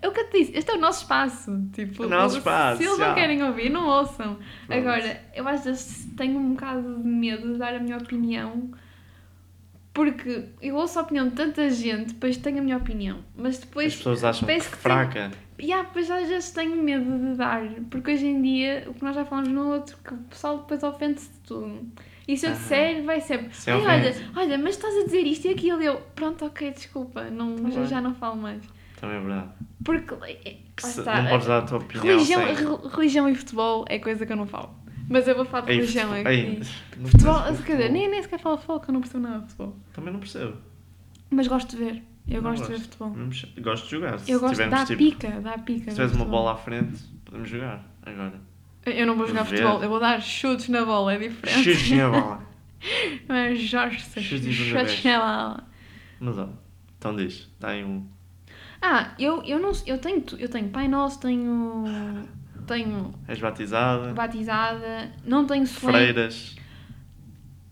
É 0.00 0.08
o 0.08 0.12
que 0.12 0.20
eu 0.20 0.30
te 0.30 0.38
disse, 0.38 0.56
este 0.56 0.70
é 0.70 0.74
o 0.74 0.80
nosso 0.80 1.02
espaço. 1.02 1.68
Tipo, 1.72 2.04
O 2.04 2.08
nosso 2.08 2.38
espaço, 2.38 2.78
Se 2.78 2.84
eles 2.88 2.96
já. 2.96 3.08
não 3.08 3.14
querem 3.14 3.42
ouvir, 3.42 3.68
não 3.68 3.86
ouçam. 3.86 4.38
Pronto. 4.66 4.72
Agora, 4.78 5.22
eu 5.34 5.46
às 5.46 5.64
vezes 5.64 6.06
tenho 6.16 6.38
um 6.38 6.54
bocado 6.54 7.02
de 7.02 7.08
medo 7.08 7.52
de 7.52 7.58
dar 7.58 7.74
a 7.74 7.78
minha 7.78 7.98
opinião. 7.98 8.70
Porque 9.94 10.46
eu 10.60 10.74
ouço 10.74 10.98
a 10.98 11.02
opinião 11.02 11.28
de 11.28 11.34
tanta 11.36 11.70
gente, 11.70 12.08
depois 12.14 12.36
tenho 12.36 12.58
a 12.58 12.60
minha 12.62 12.76
opinião. 12.76 13.18
Mas 13.36 13.58
depois. 13.58 13.92
As 13.92 13.96
pessoas 13.98 14.24
acham 14.24 14.46
que 14.48 14.54
que 14.56 14.60
fraca. 14.76 15.30
E 15.56 15.66
yeah, 15.66 15.86
depois 15.86 16.10
às 16.10 16.28
vezes 16.28 16.50
tenho 16.50 16.74
medo 16.82 17.04
de 17.30 17.36
dar. 17.36 17.62
Porque 17.90 18.10
hoje 18.12 18.26
em 18.26 18.42
dia, 18.42 18.84
o 18.88 18.94
que 18.94 19.04
nós 19.04 19.14
já 19.14 19.24
falamos 19.24 19.50
no 19.50 19.68
outro, 19.72 19.96
que 20.04 20.12
o 20.12 20.16
pessoal 20.18 20.58
depois 20.58 20.82
ofende-se 20.82 21.28
de 21.30 21.38
tudo. 21.46 21.88
E 22.26 22.36
se 22.36 22.46
eu 22.46 22.52
disser, 22.52 23.04
vai 23.04 23.20
sempre. 23.20 23.54
Se 23.54 23.70
é 23.70 23.76
olha, 23.76 24.14
olha, 24.34 24.58
mas 24.58 24.74
estás 24.76 24.96
a 24.96 25.04
dizer 25.04 25.20
isto 25.26 25.46
e 25.46 25.50
aquilo. 25.50 25.80
Eu, 25.80 26.00
pronto, 26.16 26.44
ok, 26.44 26.72
desculpa, 26.72 27.24
não, 27.30 27.54
Tá 27.56 27.84
já, 27.84 28.00
não 28.00 28.14
falo 28.14 28.36
mais. 28.36 28.62
Também 29.00 29.16
é 29.16 29.20
verdade. 29.20 29.48
Porque. 29.84 30.14
Que 30.76 30.82
lá 30.82 30.90
se- 30.90 31.00
está, 31.00 31.22
não 31.22 31.30
podes 31.30 31.46
dar 31.46 31.58
a 31.58 31.62
tua 31.62 31.78
opinião 31.78 32.04
religião, 32.06 32.40
re- 32.40 32.88
religião 32.96 33.28
e 33.28 33.34
futebol 33.36 33.84
é 33.88 33.98
coisa 34.00 34.26
que 34.26 34.32
eu 34.32 34.36
não 34.36 34.46
falo. 34.46 34.74
Mas 35.08 35.28
eu 35.28 35.34
vou 35.36 35.44
falar 35.44 35.64
de 35.66 35.72
Ei, 35.72 35.76
religião 35.76 36.08
futebol- 36.08 36.32
aqui. 36.32 36.40
ei, 36.40 36.62
não 36.98 37.08
Futebol, 37.10 37.34
de 37.34 37.42
quer 37.44 37.50
dizer, 37.52 37.62
futebol. 37.66 37.92
nem, 37.92 38.10
nem 38.10 38.22
sequer 38.22 38.38
falo 38.40 38.54
de 38.56 38.60
futebol, 38.62 38.80
que 38.80 38.88
eu 38.90 38.92
não 38.94 39.00
percebo 39.00 39.22
nada 39.22 39.38
de 39.40 39.46
futebol. 39.48 39.76
Também 39.92 40.12
não 40.12 40.20
percebo. 40.20 40.56
Mas 41.30 41.46
gosto 41.48 41.70
de 41.70 41.76
ver. 41.84 42.02
Eu 42.26 42.40
Não 42.42 42.50
gosto 42.50 42.62
de 42.62 42.68
ver 42.68 42.78
gosto. 42.78 42.96
futebol. 42.96 43.62
Gosto 43.62 43.84
de 43.84 43.90
jogar. 43.90 44.18
Se 44.18 44.30
Eu 44.30 44.40
gosto, 44.40 44.52
tivermos, 44.54 44.78
dá 44.80 44.86
tipo, 44.86 44.98
pica, 44.98 45.30
dá 45.42 45.58
pica. 45.58 45.78
Se 45.78 45.84
ver 45.84 45.90
tiveres 45.90 46.12
uma 46.12 46.18
futebol. 46.20 46.26
bola 46.40 46.52
à 46.52 46.56
frente, 46.56 47.02
podemos 47.24 47.48
jogar. 47.48 47.84
Agora. 48.02 48.40
Eu 48.86 49.06
não 49.06 49.16
vou 49.16 49.26
jogar 49.26 49.42
Ver. 49.44 49.56
futebol, 49.58 49.82
eu 49.82 49.88
vou 49.90 50.00
dar 50.00 50.20
chutes 50.22 50.68
na 50.68 50.84
bola, 50.84 51.14
é 51.14 51.18
diferente. 51.18 51.62
Chutes 51.64 51.90
na 51.90 52.08
bola. 52.10 52.42
Não 53.28 53.34
é 53.34 53.54
Jorge 53.54 53.98
Chutes 53.98 54.54
chutes, 54.54 55.04
na 55.04 55.18
bola. 55.18 55.68
Mas 56.20 56.38
ó, 56.38 56.48
então 56.98 57.16
diz. 57.16 57.34
Está 57.54 57.68
aí 57.70 57.82
um... 57.84 58.06
Ah, 58.82 59.14
eu, 59.18 59.42
eu 59.44 59.58
não 59.58 59.72
eu 59.86 59.96
tenho, 59.96 60.22
eu 60.38 60.48
tenho 60.50 60.68
Pai 60.68 60.86
Nosso, 60.86 61.18
tenho. 61.20 61.84
Tenho 62.66 63.12
És 63.28 63.38
batizada. 63.40 64.12
batizada, 64.14 65.12
não 65.24 65.46
tenho 65.46 65.66
sonho. 65.66 65.92
Freiras. 65.92 66.56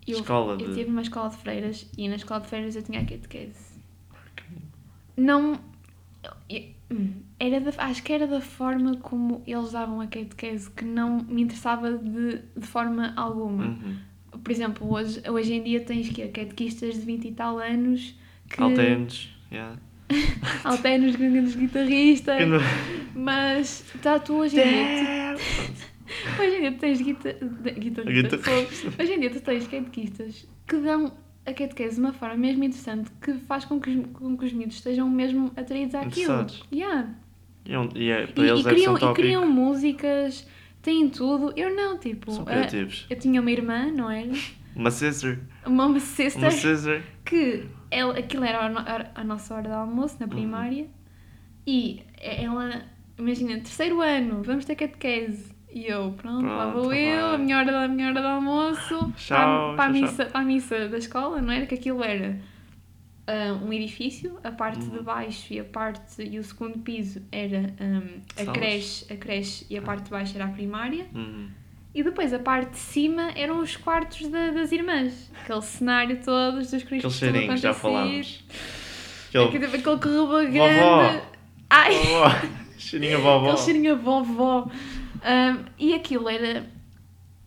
Eu, 0.07 0.19
escola 0.19 0.53
eu 0.61 0.69
de... 0.69 0.75
tive 0.75 0.91
uma 0.91 1.03
escola 1.03 1.29
de 1.31 1.37
freiras 1.37 1.89
e 1.97 2.09
na 2.09 2.17
escola 2.17 2.41
de 2.41 2.49
freiras 2.49 2.75
eu 2.77 2.83
tinha 2.83 3.01
a 3.01 3.05
catequese. 3.05 3.73
Não. 5.17 5.59
eu- 6.49 6.65
hum, 6.91 7.15
Era 7.39 7.61
da, 7.61 7.71
acho 7.85 8.03
que 8.03 8.13
era 8.13 8.27
da 8.27 8.41
forma 8.41 8.97
como 8.97 9.43
eles 9.47 9.73
davam 9.73 10.01
a 10.01 10.07
catequese 10.07 10.71
que 10.71 10.85
não 10.85 11.19
me 11.23 11.43
interessava 11.43 11.97
de, 11.97 12.39
de 12.57 12.67
forma 12.67 13.13
alguma. 13.17 13.65
Uhum. 13.67 13.97
Por 14.43 14.51
exemplo, 14.51 14.91
hoje, 14.91 15.23
hoje 15.29 15.53
em 15.55 15.63
dia 15.63 15.85
tens 15.85 16.09
que 16.09 16.27
catequistas 16.29 16.95
de 16.95 17.01
20 17.01 17.29
e 17.29 17.33
tal 17.33 17.59
anos 17.59 18.15
que. 18.49 18.63
Alternos. 18.63 19.29
Yeah. 19.51 19.79
Alternos, 20.65 21.17
grandes 21.17 21.55
guitarristas. 21.57 22.37
Mas 23.15 23.85
tá, 24.03 24.19
tu 24.19 24.35
hoje 24.35 24.59
em 24.61 24.65
dia. 24.65 25.35
Tu- 25.37 25.83
hoje 26.43 26.57
em 26.57 26.61
dia 26.61 26.73
tu 26.73 26.79
tens 26.79 27.01
guita, 27.01 27.33
guitarristas. 27.79 28.41
Guitarrista. 28.41 29.03
Hoje 29.03 29.13
em 29.13 29.21
dia 29.21 29.31
tu 29.31 29.41
tens 29.41 29.67
catequistas 29.67 30.49
que 30.67 30.77
dão 30.77 31.13
a 31.45 31.53
catequese 31.53 31.97
de 31.97 32.01
uma 32.01 32.13
forma 32.13 32.37
mesmo 32.37 32.63
interessante 32.65 33.11
que 33.21 33.35
faz 33.35 33.65
com 33.65 33.81
que 33.81 33.91
os, 33.91 34.07
com 34.13 34.37
que 34.37 34.45
os 34.45 34.53
miúdos 34.53 34.77
estejam 34.77 35.09
mesmo 35.11 35.51
atraídos 35.57 35.95
àquilo. 35.95 36.47
Yeah. 36.73 37.11
E, 37.65 37.73
é 37.75 37.79
um- 37.79 37.89
e 37.95 38.11
é, 38.11 38.25
E, 38.25 38.27
para 38.29 38.45
eles 38.47 38.61
e 38.61 38.65
deve 38.65 38.77
ser 38.79 38.85
criam, 38.85 38.95
um 38.95 39.11
e 39.11 39.15
criam 39.15 39.49
músicas, 39.51 40.47
têm 40.83 41.09
tudo. 41.09 41.53
Eu 41.57 41.75
não, 41.75 41.99
tipo. 41.99 42.31
São 42.33 42.43
a- 42.43 42.47
criativos. 42.47 43.07
eu 43.11 43.19
tinha 43.19 43.41
uma 43.41 43.51
irmã, 43.51 43.87
não 43.93 44.11
era? 44.11 44.31
Uma 44.75 44.91
sister. 44.91 45.39
Uma, 45.67 45.87
uma 45.87 46.01
sister 46.01 46.43
Uma 46.43 46.51
sister. 46.51 47.03
que 47.25 47.65
ela, 47.93 48.19
aquilo 48.19 48.45
era 48.45 48.61
a, 48.67 49.21
a 49.21 49.25
nossa 49.25 49.55
hora 49.55 49.69
de 49.69 49.75
almoço 49.75 50.15
Uhum. 50.15 50.21
na 50.21 50.29
primária 50.29 50.87
e 51.67 52.03
ela, 52.19 52.85
imagina, 53.19 53.55
terceiro 53.57 54.01
ano, 54.01 54.43
vamos 54.43 54.65
ter 54.65 54.75
catequese. 54.77 55.53
E 55.71 55.87
eu, 55.87 56.13
pronto, 56.13 56.53
lá 56.55 56.71
Pronto, 56.71 56.83
vou 56.83 56.93
eu, 56.93 57.29
vai. 57.29 57.35
a 57.35 57.39
minha 57.39 57.59
hora, 57.59 57.85
a 57.85 57.89
minha 57.89 58.09
hora 58.11 58.21
de 58.21 58.27
almoço, 58.27 59.13
Tchau, 59.17 59.75
para, 59.75 59.75
para, 59.77 59.85
a 59.91 59.93
tchau, 59.93 59.93
missa, 59.93 60.27
para 60.27 60.41
a 60.41 60.45
missa 60.45 60.89
da 60.89 60.99
escola, 60.99 61.41
não 61.43 61.53
era? 61.53 61.67
Que 61.67 61.75
aquilo 61.77 62.03
era 62.05 62.39
ah, 63.27 63.55
um 63.63 63.73
edifício, 63.73 64.39
a 64.45 64.51
parte 64.53 64.85
Uhum. 64.87 64.99
de 64.99 65.01
baixo 65.03 65.53
e 65.53 65.61
a 65.61 65.65
parte 65.65 66.23
e 66.23 66.39
o 66.39 66.45
segundo 66.45 66.79
piso 66.81 67.23
era 67.33 67.75
ah, 67.81 68.43
a, 68.43 68.45
Salas. 68.45 68.53
creche, 68.53 69.13
a 69.13 69.17
creche 69.17 69.67
e 69.71 69.77
a 69.79 69.83
parte 69.83 70.05
de 70.05 70.11
baixo 70.11 70.35
era 70.37 70.47
a 70.47 70.49
primária. 70.53 71.07
Uhum. 71.15 71.51
E 71.95 72.03
depois 72.03 72.33
a 72.33 72.39
parte 72.39 72.71
de 72.71 72.79
cima 72.79 73.31
eram 73.37 73.61
os 73.61 73.77
quartos 73.77 74.27
da- 74.29 74.51
das 74.51 74.73
irmãs. 74.73 75.31
Aquele 75.43 75.61
cenário 75.63 76.21
todo, 76.25 76.57
dos 76.59 76.69
Aquele 76.73 76.85
cristos 76.89 77.15
cheirinho 77.17 77.49
que 77.49 77.57
já 77.59 77.75
falámos. 77.75 78.43
Aquele, 79.29 79.45
Aquele... 79.47 79.65
aquele, 79.67 79.77
aquele 79.77 79.99
correba 79.99 80.27
Vovó. 80.27 81.03
grande. 81.03 81.23
Ai, 81.71 81.95
Vovó. 81.95 82.25
Cheirinho 82.79 83.17
a 83.19 83.21
vovó. 83.21 83.51
aquele 83.51 83.65
cheirinho 83.65 83.93
a 83.93 83.97
vovó. 83.97 84.71
Ahm, 85.23 85.65
e 85.79 85.95
aquilo 85.95 86.29
era. 86.29 86.67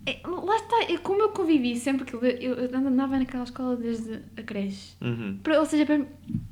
é, 0.06 0.20
lá 0.26 0.56
está, 0.56 0.94
é 0.94 0.98
como 0.98 1.22
eu 1.22 1.30
convivi 1.30 1.76
sempre 1.76 2.06
que 2.06 2.14
eu, 2.16 2.24
eu 2.24 2.76
andava 2.76 3.18
naquela 3.18 3.44
escola 3.44 3.76
desde 3.76 4.22
a 4.38 4.44
creche. 4.44 4.94
Uhum. 5.02 5.40
Para- 5.44 5.60
ou 5.60 5.66
seja, 5.66 5.86
para, 5.86 6.06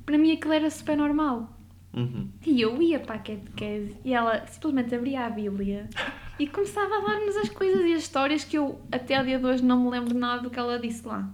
para 0.05 0.17
mim 0.17 0.33
aquilo 0.33 0.53
era 0.53 0.69
super 0.69 0.97
normal. 0.97 1.49
Uhum. 1.93 2.27
E 2.45 2.59
eu 2.59 2.81
ia 2.81 2.99
para 2.99 3.15
a 3.15 3.19
catequese 3.19 3.95
e 4.03 4.13
ela 4.13 4.45
simplesmente 4.47 4.95
abria 4.95 5.25
a 5.25 5.29
Bíblia 5.29 5.87
e 6.39 6.47
começava 6.47 6.97
a 6.97 7.01
dar-nos 7.01 7.37
as 7.37 7.49
coisas 7.49 7.85
e 7.85 7.93
as 7.93 8.01
histórias 8.01 8.43
que 8.43 8.57
eu 8.57 8.81
até 8.91 9.15
ao 9.15 9.23
dia 9.23 9.37
de 9.37 9.45
hoje 9.45 9.63
não 9.63 9.83
me 9.83 9.89
lembro 9.91 10.17
nada 10.17 10.41
do 10.41 10.49
que 10.49 10.57
ela 10.57 10.79
disse 10.79 11.05
lá. 11.07 11.29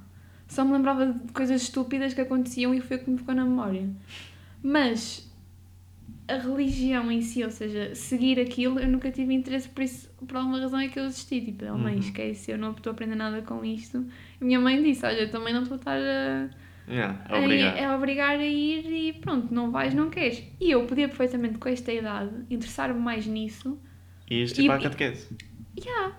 Só 0.47 0.66
me 0.66 0.74
lembrava 0.74 1.05
de 1.14 1.32
coisas 1.32 1.62
estúpidas 1.62 2.14
que 2.14 2.22
aconteciam 2.22 2.74
e 2.74 2.82
foi 2.82 2.97
o 2.97 2.99
que 3.03 3.10
me 3.10 3.18
ficou 3.18 3.34
na 3.36 3.45
memória. 3.45 3.88
Mas 4.62 5.32
a 6.28 6.36
religião 6.38 7.12
em 7.12 7.22
si, 7.22 7.43
ou 7.43 7.49
seja, 7.51 7.95
seguir 7.95 8.39
aquilo, 8.39 8.80
eu 8.80 8.88
nunca 8.88 9.10
tive 9.12 9.34
interesse 9.34 9.70
por 9.70 9.82
isso, 9.84 10.10
por 10.28 10.36
alguma 10.38 10.60
razão 10.60 10.80
é 10.80 10.88
que 10.88 10.99
eu 10.99 11.05
desisti. 11.05 11.41
Tipo, 11.41 11.66
oh, 11.66 11.78
mãe, 11.78 11.93
Uhum. 11.93 11.99
esquece, 11.99 12.51
eu 12.51 12.57
não 12.57 12.72
estou 12.72 12.91
a 12.91 12.93
aprender 12.93 13.16
nada 13.16 13.41
com 13.41 13.64
isto. 13.64 14.05
E 14.39 14.43
minha 14.43 14.60
mãe 14.60 14.82
disse, 14.84 15.05
olha, 15.05 15.22
eu 15.22 15.32
também 15.32 15.53
não 15.53 15.62
estou 15.64 15.76
a 15.76 15.80
estar 15.80 15.97
a 15.97 16.49
Yeah, 16.90 17.20
a- 17.30 17.38
obrigado. 17.40 17.78
É 17.78 17.96
obrigar 17.96 18.40
a 18.40 18.46
ir 18.46 18.86
e 18.92 19.14
pronto, 19.14 19.54
não 19.54 19.70
vais, 19.72 19.94
não 19.94 20.10
queres. 20.10 20.44
E 20.60 20.72
eu 20.72 20.86
podia 20.86 21.08
perfeitamente, 21.08 21.58
com 21.60 21.70
esta 21.70 21.92
idade, 21.94 22.32
interessar-me 22.50 23.00
mais 23.00 23.26
nisso. 23.28 23.80
E 24.30 24.42
isto 24.44 24.56
tipo 24.56 24.72
a 24.72 24.78
e- 24.80 24.82
catequese. 24.84 25.28
Yeah. 25.78 26.16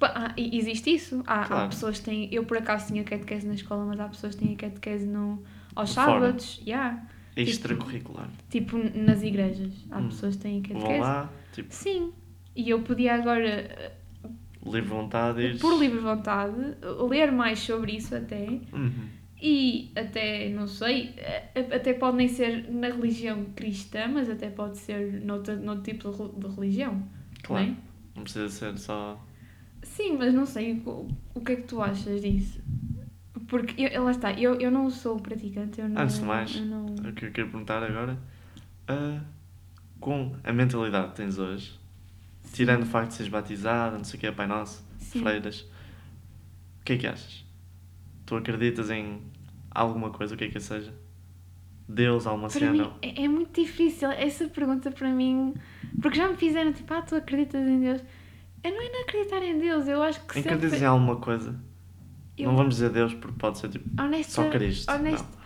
Ah, 0.00 0.32
existe 0.36 0.94
isso. 0.94 1.22
Há, 1.26 1.42
há 1.42 1.46
Claro. 1.46 1.68
pessoas 1.70 1.98
que 1.98 2.04
têm. 2.06 2.28
Eu 2.32 2.44
por 2.44 2.56
acaso 2.56 2.86
tinha 2.86 3.02
catequese 3.04 3.46
na 3.46 3.54
escola, 3.54 3.84
mas 3.84 3.98
há 4.00 4.08
pessoas 4.08 4.34
que 4.34 4.44
têm 4.46 4.56
catequese 4.56 5.06
no, 5.06 5.42
aos 5.74 5.94
fora. 5.94 6.12
sábados. 6.12 6.62
Yeah. 6.66 7.04
Extracurricular. 7.36 8.28
Tipo 8.48 8.78
nas 8.78 9.22
igrejas. 9.22 9.72
Há 9.90 9.98
Hum. 9.98 10.08
pessoas 10.08 10.36
que 10.36 10.42
têm 10.42 10.62
Vão 10.62 10.72
catequese. 10.80 11.00
lá, 11.00 11.32
tipo, 11.52 11.74
Sim. 11.74 12.12
E 12.56 12.70
eu 12.70 12.80
podia 12.82 13.14
agora, 13.14 13.92
livre 14.64 14.88
vontade. 14.88 15.58
por 15.60 15.78
livre 15.78 15.98
vontade, 16.00 16.54
ler 17.08 17.30
mais 17.32 17.58
sobre 17.60 17.92
isso 17.96 18.14
até. 18.16 18.46
Uhum. 18.72 18.90
E 19.40 19.92
até, 19.96 20.48
não 20.50 20.66
sei, 20.66 21.14
a- 21.54 21.76
até 21.76 21.92
pode 21.94 22.16
nem 22.16 22.28
ser 22.28 22.68
na 22.70 22.88
religião 22.88 23.44
cristã, 23.54 24.08
mas 24.08 24.28
até 24.28 24.50
pode 24.50 24.78
ser 24.78 25.20
noutro, 25.24 25.56
noutro 25.60 25.84
tipo 25.84 26.10
de 26.10 26.16
rel- 26.16 26.32
de 26.36 26.46
religião. 26.48 27.02
Claro. 27.42 27.66
não 27.66 27.72
é? 27.72 27.76
Não 28.16 28.22
precisa 28.24 28.48
ser 28.48 28.76
só. 28.78 29.24
Sim, 29.82 30.16
mas 30.18 30.34
não 30.34 30.44
sei 30.44 30.82
o, 30.84 31.08
o 31.34 31.40
que 31.40 31.52
é 31.52 31.56
que 31.56 31.62
tu 31.62 31.80
achas 31.80 32.20
disso. 32.20 32.60
Porque, 33.46 33.80
eu, 33.82 34.04
lá 34.04 34.10
está, 34.10 34.32
eu, 34.32 34.60
eu 34.60 34.70
não 34.70 34.90
sou 34.90 35.16
praticante, 35.18 35.80
eu 35.80 35.88
não... 35.88 36.02
Antes 36.02 36.18
de 36.18 36.24
mais, 36.24 36.60
não... 36.60 36.86
O 36.86 37.12
que 37.12 37.26
eu 37.26 37.32
quero 37.32 37.48
perguntar 37.48 37.82
agora. 37.82 38.18
ah, 38.88 39.20
com 40.00 40.34
a 40.44 40.52
mentalidade 40.52 41.10
que 41.10 41.16
tens 41.16 41.38
hoje, 41.38 41.78
tirando 42.52 42.82
o 42.82 42.86
facto 42.86 43.08
de 43.10 43.14
seres 43.14 43.30
batizada, 43.32 43.96
não 43.96 44.04
sei 44.04 44.16
o 44.16 44.20
que 44.20 44.26
é 44.26 44.32
Pai 44.32 44.46
Nosso, 44.46 44.84
Sim. 44.98 45.20
freiras, 45.22 45.60
o 46.80 46.84
que 46.84 46.94
é 46.94 46.98
que 46.98 47.06
achas? 47.06 47.44
Tu 48.26 48.36
acreditas 48.36 48.90
em 48.90 49.22
alguma 49.80 50.10
coisa, 50.10 50.34
o 50.34 50.38
que 50.38 50.44
é 50.44 50.48
que 50.50 50.60
seja? 50.60 50.94
Deus, 51.88 52.26
alma 52.26 52.48
Para 52.48 52.60
cena? 52.60 52.72
mim, 52.72 52.98
é, 53.02 53.24
é 53.24 53.28
muito 53.28 53.60
difícil 53.60 54.10
essa 54.10 54.48
pergunta 54.48 54.90
para 54.90 55.10
mim, 55.10 55.54
porque 56.00 56.16
já 56.18 56.28
me 56.28 56.36
fizeram 56.36 56.72
tipo, 56.72 56.92
ah, 56.94 57.02
tu 57.02 57.14
acreditas 57.16 57.66
em 57.66 57.80
Deus? 57.80 58.02
Eu 58.62 58.72
não 58.72 58.82
é 58.82 58.90
não 58.90 59.02
acreditar 59.02 59.42
em 59.42 59.58
Deus, 59.58 59.88
eu 59.88 60.02
acho 60.02 60.20
que 60.26 60.34
Acreditas 60.34 60.72
sempre... 60.72 60.82
em 60.82 60.86
alguma 60.86 61.16
coisa? 61.20 61.58
eu- 62.36 62.48
Não 62.48 62.56
vamos 62.56 62.76
dizer 62.76 62.90
Deus 62.90 63.14
porque 63.14 63.38
pode 63.38 63.58
ser 63.58 63.68
tipo 63.70 63.86
honesta, 64.00 64.32
só 64.32 64.48
Cristo. 64.50 64.92
honesta, 64.92 65.38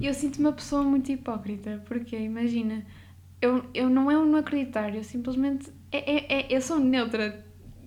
Eu 0.00 0.14
sinto 0.14 0.38
uma 0.40 0.52
pessoa 0.52 0.84
muito 0.84 1.10
hipócrita, 1.12 1.82
porque 1.86 2.16
imagina, 2.18 2.86
eu, 3.42 3.64
eu 3.74 3.90
não 3.90 4.10
é 4.10 4.18
um 4.18 4.26
não 4.26 4.38
acreditar, 4.40 4.94
eu 4.94 5.04
simplesmente. 5.04 5.72
É, 5.92 5.98
é, 5.98 6.40
é- 6.42 6.56
eu 6.56 6.60
sou 6.62 6.78
neutra, 6.80 7.44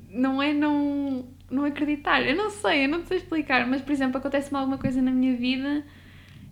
não 0.10 0.42
é 0.42 0.54
não, 0.54 1.28
não 1.52 1.66
acreditar. 1.66 2.22
Eu 2.22 2.36
não 2.36 2.50
sei, 2.50 2.86
eu 2.86 2.90
não 2.90 3.04
sei 3.06 3.18
explicar, 3.18 3.68
mas 3.68 3.82
por 3.82 3.92
exemplo, 3.92 4.18
acontece-me 4.18 4.58
alguma 4.58 4.78
coisa 4.78 5.02
na 5.02 5.12
minha 5.12 5.36
vida 5.36 5.84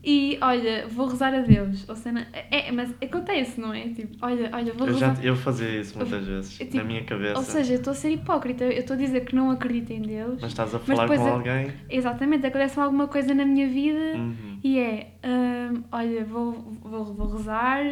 e 0.02 0.38
olha, 0.42 0.88
vou 0.88 1.08
rezar 1.08 1.34
a 1.34 1.42
Deus. 1.42 1.88
Ou 1.90 1.96
seja, 1.96 2.26
é, 2.32 2.70
é- 2.70 2.72
mas 2.72 2.90
acontece, 3.04 3.60
não 3.60 3.74
é? 3.74 3.90
Tipo, 3.90 4.16
olha, 4.22 4.50
olha, 4.54 4.74
vou. 4.74 4.88
Eu, 4.88 4.94
já, 4.94 5.10
rezar. 5.10 5.26
eu 5.26 5.36
fazia 5.36 5.82
isso 5.82 5.98
muitas 5.98 6.26
vezes, 6.26 6.58
tipo, 6.58 6.78
na 6.78 6.84
minha 6.86 7.04
cabeça. 7.04 7.38
Ou 7.38 7.44
seja, 7.44 7.74
eu 7.74 7.78
estou 7.80 7.92
a 7.92 7.96
ser 7.96 8.12
hipócrita, 8.12 8.64
eu 8.64 8.72
estou 8.72 8.96
a 8.96 8.98
dizer 9.00 9.26
que 9.26 9.36
não 9.36 9.52
acredito 9.52 9.92
em 9.92 10.02
Deus. 10.02 10.40
mas 10.42 10.52
estás 10.52 10.74
a 10.74 10.80
falar 10.80 11.08
com 11.08 11.28
alguém. 11.28 11.74
Exatamente, 11.90 12.46
acontece-me 12.46 12.84
alguma 12.84 13.08
coisa 13.08 13.34
na 13.34 13.46
minha 13.46 13.68
vida. 13.68 14.16
Uhum. 14.18 14.60
E 14.64 14.80
é, 14.80 15.08
hum, 15.26 15.84
olha, 15.92 16.24
vou, 16.24 16.54
vou, 16.82 17.06
vou 17.06 17.28
rezar, 17.36 17.84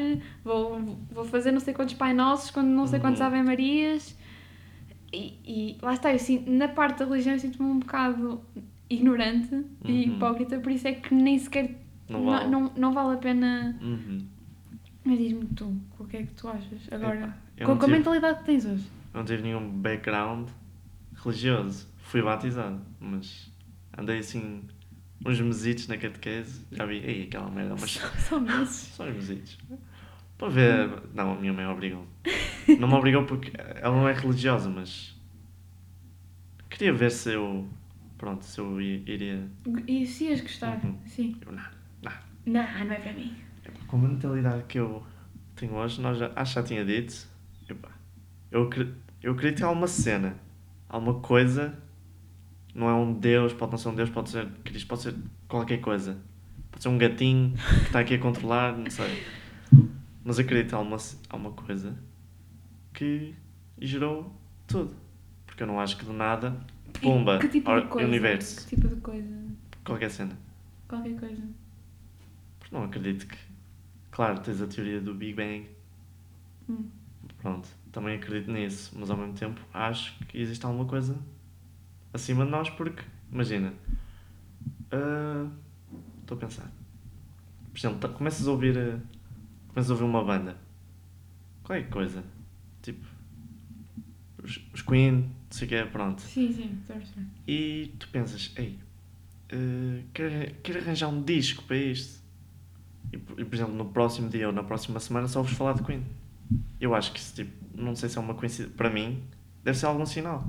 vou, 0.45 0.80
vou 1.12 1.26
fazer 1.26 1.51
não 1.51 1.60
sei 1.60 1.74
quantos 1.74 1.93
Pai 1.95 2.14
Nossos, 2.14 2.51
quando 2.51 2.68
não 2.68 2.88
sei 2.88 2.99
quantos 3.01 3.20
Uhum. 3.20 3.28
Ave 3.28 3.41
Marias. 3.43 4.18
E, 5.18 5.39
e 5.45 5.78
lá 5.82 5.93
está, 5.93 6.11
eu 6.13 6.20
sinto, 6.20 6.49
na 6.51 6.68
parte 6.68 6.99
da 6.99 7.05
religião 7.05 7.34
eu 7.34 7.39
sinto-me 7.39 7.70
um 7.70 7.80
bocado 7.80 8.41
ignorante 8.89 9.49
e 9.84 9.91
Uhum. 9.91 10.15
hipócrita, 10.15 10.59
por 10.59 10.72
isso 10.72 10.88
é 10.88 10.93
que 10.93 11.13
nem 11.13 11.38
sequer 11.39 11.76
Não 12.09 12.20
não, 12.20 12.26
vale. 12.32 12.49
não, 12.49 12.72
não 12.78 12.93
vale 12.93 13.15
a 13.15 13.18
pena. 13.18 13.78
Uhum. 13.82 14.26
Mas 15.03 15.18
diz-me 15.18 15.45
tu, 15.47 15.74
o 15.99 16.05
que 16.05 16.18
é 16.18 16.24
que 16.24 16.34
tu 16.34 16.47
achas 16.47 16.82
agora? 16.91 17.36
Eu 17.57 17.65
com 17.65 17.72
não 17.74 17.80
com 17.80 17.86
a 17.86 17.89
mentalidade 17.89 18.39
que 18.39 18.45
tens 18.45 18.65
hoje. 18.65 18.86
Não 19.13 19.24
tive 19.26 19.41
nenhum 19.43 19.70
background 19.70 20.49
religioso. 21.15 21.88
Fui 21.97 22.22
batizado, 22.22 22.80
mas 22.99 23.51
Andei 23.97 24.20
assim 24.20 24.61
uns 25.26 25.39
mesitos 25.41 25.88
na 25.88 25.97
catequese. 25.97 26.61
Já 26.72 26.86
vi, 26.86 26.97
ei, 26.97 27.24
aquela 27.24 27.49
merda, 27.49 27.76
mas 27.80 27.91
Só 28.30 28.39
meses. 28.39 28.76
só 28.95 29.05
uns 29.05 29.15
mesitos. 29.15 29.57
Para 30.38 30.49
ver. 30.49 31.01
Não, 31.15 31.32
a 31.34 31.36
minha 31.36 31.51
mãe 31.51 31.65
obrigou. 31.65 32.05
Não 32.80 32.88
me 32.88 32.93
obrigou 32.95 33.23
porque 33.25 33.51
ela 33.82 33.95
não 33.95 34.07
é 34.07 34.13
religiosa, 34.13 34.69
mas. 34.69 35.15
Queria 36.69 36.93
ver 36.93 37.11
se 37.11 37.34
eu. 37.34 37.67
Pronto, 38.17 38.43
se 38.43 38.59
eu 38.59 38.82
iria. 38.82 39.47
E 39.88 40.05
se 40.07 40.25
ias 40.25 40.41
gostar? 40.41 40.80
Uhum. 40.84 40.97
Sim. 41.05 41.38
Eu, 41.45 41.51
não, 41.51 41.63
não. 42.01 42.11
Não, 42.45 42.86
não 42.86 42.91
é 42.93 42.99
para 42.99 43.13
mim. 43.13 43.36
Com 43.88 43.97
a 43.97 43.99
mentalidade 44.09 44.63
que 44.63 44.80
eu 44.80 45.03
tenho 45.55 45.73
hoje, 45.75 46.01
nós 46.01 46.17
já, 46.17 46.32
acho 46.36 46.53
que 46.53 46.59
já 46.61 46.65
tinha 46.65 46.84
dito. 46.86 47.28
epá, 47.69 47.89
eu, 48.51 48.69
eu 49.21 49.34
acredito 49.34 49.61
em 49.61 49.63
alguma 49.63 49.88
cena, 49.88 50.36
alguma 50.89 51.19
coisa. 51.19 51.78
Não 52.73 52.88
é 52.89 52.93
um 52.93 53.13
Deus, 53.13 53.53
pode 53.53 53.71
não 53.71 53.78
ser 53.78 53.89
um 53.89 53.95
Deus, 53.95 54.09
pode 54.09 54.30
ser 54.30 54.47
Cristo, 54.63 54.88
pode 54.88 55.01
ser 55.01 55.15
qualquer 55.47 55.80
coisa. 55.80 56.17
Pode 56.71 56.84
ser 56.84 56.89
um 56.89 56.97
gatinho 56.97 57.53
que 57.55 57.86
está 57.88 57.99
aqui 57.99 58.15
a 58.15 58.19
controlar, 58.19 58.75
não 58.78 58.89
sei. 58.89 59.23
Mas 60.23 60.38
acredito 60.39 60.73
em 60.73 60.75
alguma, 60.75 60.99
c- 60.99 61.17
alguma 61.30 61.51
coisa 61.51 61.97
que 62.97 63.35
gerou 63.79 64.33
tudo. 64.65 64.95
Porque 65.45 65.61
eu 65.61 65.67
não 65.67 65.79
acho 65.79 65.95
que 65.97 66.03
do 66.05 66.13
nada, 66.13 66.57
pumba, 66.99 67.37
que 67.37 67.47
tipo 67.47 67.73
de 67.79 67.87
coisa? 67.87 68.07
universo, 68.07 68.67
Que 68.67 68.75
tipo 68.75 68.87
de 68.87 68.95
coisa? 69.01 69.45
qualquer 69.85 70.09
cena. 70.09 70.35
Qualquer 70.87 71.19
coisa. 71.19 71.43
Porque 72.59 72.75
não 72.75 72.83
acredito 72.83 73.27
que. 73.27 73.37
Claro, 74.09 74.39
tens 74.39 74.59
a 74.61 74.67
teoria 74.67 74.99
do 74.99 75.13
Big 75.13 75.33
Bang. 75.35 75.67
Hum. 76.67 76.89
Pronto, 77.39 77.69
também 77.91 78.15
acredito 78.15 78.51
nisso, 78.51 78.95
mas 78.97 79.11
ao 79.11 79.17
mesmo 79.17 79.33
tempo 79.33 79.61
acho 79.73 80.17
que 80.25 80.39
existe 80.39 80.65
alguma 80.65 80.85
coisa 80.85 81.15
acima 82.11 82.45
de 82.45 82.51
nós, 82.51 82.67
porque, 82.71 83.03
imagina, 83.31 83.73
ah, 84.91 85.47
estou 86.21 86.35
a 86.35 86.39
pensar. 86.41 86.71
Por 87.71 87.77
exemplo, 87.77 87.99
tá- 87.99 88.09
começas 88.09 88.47
a 88.47 88.51
ouvir. 88.51 88.75
ah, 88.77 88.99
começas 89.69 89.91
a 89.91 89.93
ouvir 89.93 90.05
uma 90.05 90.23
banda, 90.23 90.57
qualquer 91.63 91.87
coisa, 91.89 92.21
tipo, 92.21 92.36
os, 94.47 94.61
os 94.73 94.81
Queen, 94.81 95.11
não 95.11 95.31
sei 95.51 95.65
o 95.65 95.69
que 95.69 95.75
é, 95.75 95.85
pronto. 95.85 96.21
Sim, 96.21 96.51
sim, 96.53 96.77
perceber. 96.87 97.27
E 97.47 97.91
tu 97.99 98.07
pensas, 98.09 98.51
ei, 98.55 98.79
eh, 99.49 100.03
quero, 100.13 100.55
quero 100.63 100.79
arranjar 100.79 101.09
um 101.09 101.21
disco 101.21 101.63
para 101.63 101.77
isto. 101.77 102.25
E, 103.11 103.17
por 103.17 103.55
exemplo, 103.55 103.73
no 103.73 103.85
próximo 103.85 104.29
dia 104.29 104.47
ou 104.47 104.53
na 104.53 104.63
próxima 104.63 104.99
semana 104.99 105.27
só 105.27 105.41
vos 105.41 105.51
falar 105.51 105.73
de 105.73 105.83
Queen. 105.83 106.03
Eu 106.79 106.95
acho 106.95 107.11
que 107.11 107.19
isso, 107.19 107.35
tipo, 107.35 107.51
não 107.75 107.95
sei 107.95 108.09
se 108.09 108.17
é 108.17 108.21
uma 108.21 108.33
coincidência. 108.33 108.75
Para 108.75 108.89
mim, 108.89 109.23
deve 109.63 109.77
ser 109.77 109.85
algum 109.85 110.05
sinal. 110.05 110.45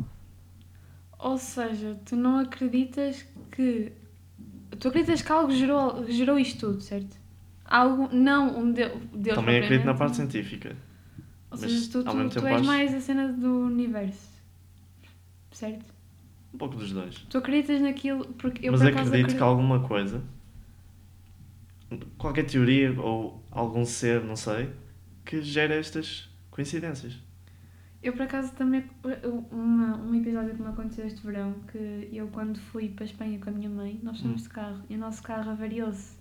Ou 1.18 1.36
seja, 1.38 1.98
tu 2.04 2.16
não 2.16 2.38
acreditas 2.38 3.26
que. 3.50 3.92
Tu 4.78 4.88
acreditas 4.88 5.22
que 5.22 5.32
algo 5.32 5.52
gerou, 5.52 6.06
gerou 6.10 6.38
isto 6.38 6.66
tudo, 6.66 6.80
certo? 6.80 7.16
Algo. 7.64 8.08
Não 8.12 8.58
um 8.58 8.72
Deus. 8.72 8.92
Deus 9.12 9.36
Também 9.36 9.58
acredito 9.58 9.84
na 9.84 9.94
parte 9.94 10.16
científica. 10.16 10.76
Ou 11.50 11.58
mas 11.58 11.60
seja, 11.60 11.90
tu, 11.90 12.04
tu, 12.04 12.28
tu 12.40 12.46
és 12.46 12.56
acho- 12.56 12.64
mais 12.66 12.94
a 12.94 13.00
cena 13.00 13.32
do 13.32 13.60
universo. 13.66 14.28
Certo? 15.50 15.84
Um 16.54 16.58
pouco 16.58 16.76
dos 16.76 16.92
dois. 16.92 17.14
Tu 17.28 17.38
acreditas 17.38 17.80
naquilo. 17.80 18.24
Porque 18.34 18.66
eu 18.66 18.72
Mas 18.72 18.80
por 18.82 18.88
acredito 18.88 19.34
que 19.36 19.42
alguma 19.42 19.80
coisa, 19.80 20.22
qualquer 22.16 22.44
teoria 22.44 22.98
ou 23.00 23.42
algum 23.50 23.84
ser, 23.84 24.22
não 24.24 24.36
sei, 24.36 24.70
que 25.24 25.40
gera 25.42 25.74
estas 25.74 26.28
coincidências. 26.50 27.16
Eu 28.02 28.12
por 28.12 28.22
acaso 28.22 28.52
também. 28.52 28.84
Uma, 29.50 29.96
um 29.96 30.14
episódio 30.14 30.54
que 30.54 30.62
me 30.62 30.68
aconteceu 30.68 31.06
este 31.06 31.20
verão, 31.26 31.54
que 31.72 32.08
eu 32.12 32.28
quando 32.28 32.58
fui 32.58 32.88
para 32.90 33.04
a 33.04 33.06
Espanha 33.06 33.38
com 33.38 33.50
a 33.50 33.52
minha 33.52 33.68
mãe, 33.70 33.98
nós 34.02 34.20
fomos 34.20 34.42
Hum. 34.42 34.44
de 34.44 34.48
carro 34.50 34.82
e 34.88 34.94
o 34.94 34.98
nosso 34.98 35.22
carro 35.22 35.50
avariou-se 35.50 36.16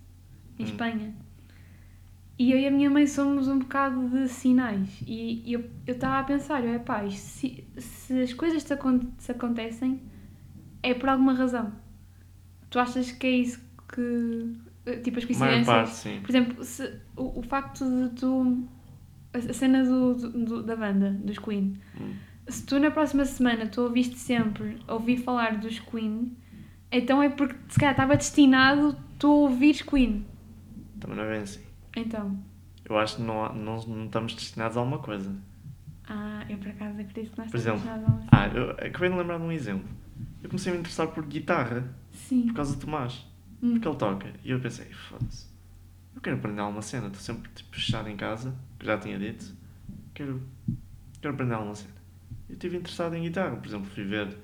em 0.58 0.64
Hum. 0.64 0.66
Espanha. 0.66 1.14
E 2.38 2.52
eu 2.52 2.58
e 2.58 2.66
a 2.66 2.70
minha 2.70 2.88
mãe 2.88 3.06
somos 3.06 3.48
um 3.48 3.58
bocado 3.58 4.08
de 4.10 4.28
sinais. 4.28 4.88
E 5.06 5.52
eu 5.52 5.64
estava 5.86 6.20
a 6.20 6.22
pensar, 6.22 6.64
epá, 6.64 7.04
isto 7.04 7.18
se, 7.26 7.64
se 7.78 8.20
as 8.22 8.32
coisas 8.32 8.62
te, 8.62 8.74
se 9.18 9.32
acontecem, 9.32 10.00
é 10.82 10.94
por 10.94 11.08
alguma 11.08 11.34
razão. 11.34 11.72
Tu 12.70 12.78
achas 12.78 13.10
que 13.10 13.26
é 13.26 13.30
isso 13.30 13.60
que. 13.92 14.54
Tipo, 15.02 15.18
as 15.18 15.24
coincidências. 15.24 15.66
parte, 15.66 15.90
sim. 15.90 16.20
Por 16.20 16.30
exemplo, 16.30 16.64
se, 16.64 16.90
o, 17.16 17.40
o 17.40 17.42
facto 17.42 17.84
de 17.84 18.14
tu. 18.20 18.68
A 19.34 19.52
cena 19.52 19.84
do, 19.84 20.14
do- 20.14 20.62
da 20.62 20.74
banda, 20.76 21.10
dos 21.10 21.38
Queen. 21.38 21.76
Hum. 22.00 22.12
Se 22.48 22.64
tu 22.64 22.78
na 22.78 22.90
próxima 22.90 23.24
semana 23.26 23.66
tu 23.66 23.82
ouviste 23.82 24.16
sempre 24.16 24.78
ouvir 24.88 25.18
falar 25.18 25.58
dos 25.58 25.78
Queen, 25.80 26.34
então 26.90 27.22
é 27.22 27.28
porque 27.28 27.54
se 27.68 27.78
calhar 27.78 27.92
estava 27.92 28.16
destinado 28.16 28.96
tu 29.18 29.26
a 29.26 29.30
ouvires 29.34 29.82
Queen. 29.82 30.24
Também 30.98 31.16
não 31.18 31.24
é 31.24 31.32
bem 31.32 31.42
assim. 31.42 31.60
Então. 32.00 32.38
Eu 32.84 32.98
acho 32.98 33.16
que 33.16 33.22
não, 33.22 33.52
não, 33.54 33.76
não 33.86 34.04
estamos 34.06 34.34
destinados 34.34 34.76
a 34.76 34.80
alguma 34.80 34.98
coisa. 34.98 35.34
Ah, 36.08 36.44
eu 36.48 36.56
por 36.58 36.68
acaso 36.68 36.98
acredito 37.00 37.32
que 37.32 37.38
nós 37.38 37.50
Por 37.50 37.58
estamos 37.58 37.82
exemplo, 37.82 38.00
destinados 38.02 38.28
a 38.32 38.42
Ah, 38.44 38.48
eu 38.48 38.70
acabei 38.72 39.10
de 39.10 39.16
lembrar 39.16 39.36
de 39.38 39.44
um 39.44 39.52
exemplo. 39.52 39.88
Eu 40.42 40.48
comecei 40.48 40.72
a 40.72 40.74
me 40.74 40.80
interessar 40.80 41.08
por 41.08 41.24
guitarra, 41.26 41.86
Sim. 42.12 42.46
por 42.46 42.54
causa 42.54 42.74
do 42.74 42.80
Tomás. 42.80 43.26
Hum. 43.62 43.72
Porque 43.72 43.88
ele 43.88 43.96
toca. 43.96 44.32
E 44.44 44.50
eu 44.50 44.60
pensei, 44.60 44.86
foda-se. 44.86 45.46
Eu 46.14 46.20
quero 46.22 46.36
aprender 46.36 46.60
alguma 46.60 46.80
cena. 46.82 47.08
Estou 47.08 47.20
sempre 47.20 47.50
tipo, 47.54 47.74
fechado 47.74 48.08
em 48.08 48.16
casa, 48.16 48.54
que 48.78 48.86
já 48.86 48.96
tinha 48.98 49.18
dito. 49.18 49.54
Quero, 50.14 50.40
quero 51.20 51.34
aprender 51.34 51.54
alguma 51.54 51.74
cena. 51.74 51.94
Eu 52.48 52.54
estive 52.54 52.76
interessado 52.78 53.14
em 53.14 53.22
guitarra. 53.22 53.56
Por 53.56 53.66
exemplo, 53.68 53.86
fui 53.90 54.04
ver 54.04 54.34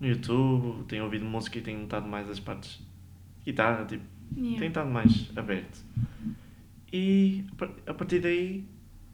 no 0.00 0.06
YouTube, 0.06 0.84
tenho 0.86 1.04
ouvido 1.04 1.24
música 1.24 1.58
e 1.58 1.62
tenho 1.62 1.80
notado 1.80 2.06
mais 2.06 2.28
as 2.28 2.38
partes 2.38 2.82
de 3.38 3.44
guitarra. 3.52 3.84
Tipo, 3.86 4.04
Yeah. 4.36 4.58
tenho 4.58 4.68
estado 4.70 4.90
mais 4.90 5.30
aberto. 5.36 5.78
E 6.96 7.44
a 7.52 7.54
par- 7.56 7.70
a 7.88 7.94
partir 7.94 8.20
daí, 8.20 8.64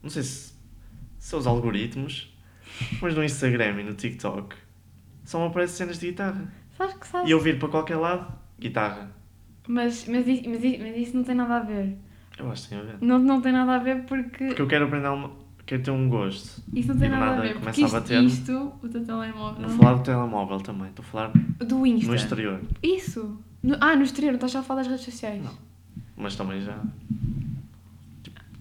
não 0.02 0.10
sei 0.10 0.22
se 0.22 0.52
são 1.18 1.38
os 1.38 1.46
algoritmos, 1.46 2.30
mas 3.00 3.14
no 3.14 3.24
Instagram 3.24 3.80
e 3.80 3.84
no 3.84 3.94
TikTok 3.94 4.54
só 5.24 5.40
me 5.40 5.46
aparecem 5.46 5.76
cenas 5.76 5.98
de 5.98 6.08
guitarra. 6.08 6.52
Sabes 6.76 6.94
que 6.96 7.06
sabes? 7.06 7.28
E 7.28 7.32
eu 7.32 7.40
vir 7.40 7.58
para 7.58 7.68
qualquer 7.70 7.96
lado, 7.96 8.30
guitarra. 8.58 9.10
Mas, 9.66 10.06
mas, 10.08 10.26
isso, 10.28 10.42
mas, 10.48 10.60
mas 10.62 10.96
isso 10.96 11.16
não 11.16 11.24
tem 11.24 11.34
nada 11.34 11.56
a 11.56 11.60
ver. 11.60 11.96
Eu 12.38 12.50
acho 12.50 12.64
que 12.64 12.68
tem 12.70 12.78
a 12.78 12.82
ver. 12.82 12.96
Não, 13.00 13.18
não 13.18 13.40
tem 13.40 13.52
nada 13.52 13.76
a 13.76 13.78
ver 13.78 14.02
porque. 14.04 14.46
Porque 14.48 14.60
eu 14.62 14.66
quero 14.68 14.84
aprender 14.86 15.08
uma. 15.08 15.30
Quero 15.64 15.82
ter 15.82 15.90
um 15.90 16.08
gosto. 16.08 16.62
Isso 16.74 16.88
não 16.88 16.98
tem 16.98 17.08
do 17.08 17.14
nada 17.16 17.24
a 17.24 17.30
nada 17.36 17.42
ver. 17.42 17.54
começa 17.54 17.64
Porque 17.70 17.82
a 17.82 17.86
isto, 17.86 17.94
bater-me. 17.94 18.26
isto, 18.26 18.72
o 18.82 18.88
teu 18.88 19.04
telemóvel. 19.04 19.62
Não 19.62 19.68
falar 19.70 19.94
do 19.94 20.02
telemóvel 20.02 20.60
também, 20.60 20.88
estou 20.88 21.02
a 21.04 21.06
falar 21.06 21.32
Do 21.32 21.86
Insta. 21.86 22.08
no 22.08 22.14
exterior. 22.14 22.60
Isso. 22.82 23.38
No- 23.62 23.76
ah, 23.80 23.94
no 23.96 24.02
exterior, 24.02 24.32
não 24.32 24.36
estás 24.36 24.52
só 24.52 24.58
a 24.58 24.62
falar 24.62 24.80
das 24.82 24.88
redes 24.90 25.04
sociais. 25.04 25.42
Não. 25.42 25.52
Mas 26.16 26.34
também 26.36 26.60
já. 26.62 26.76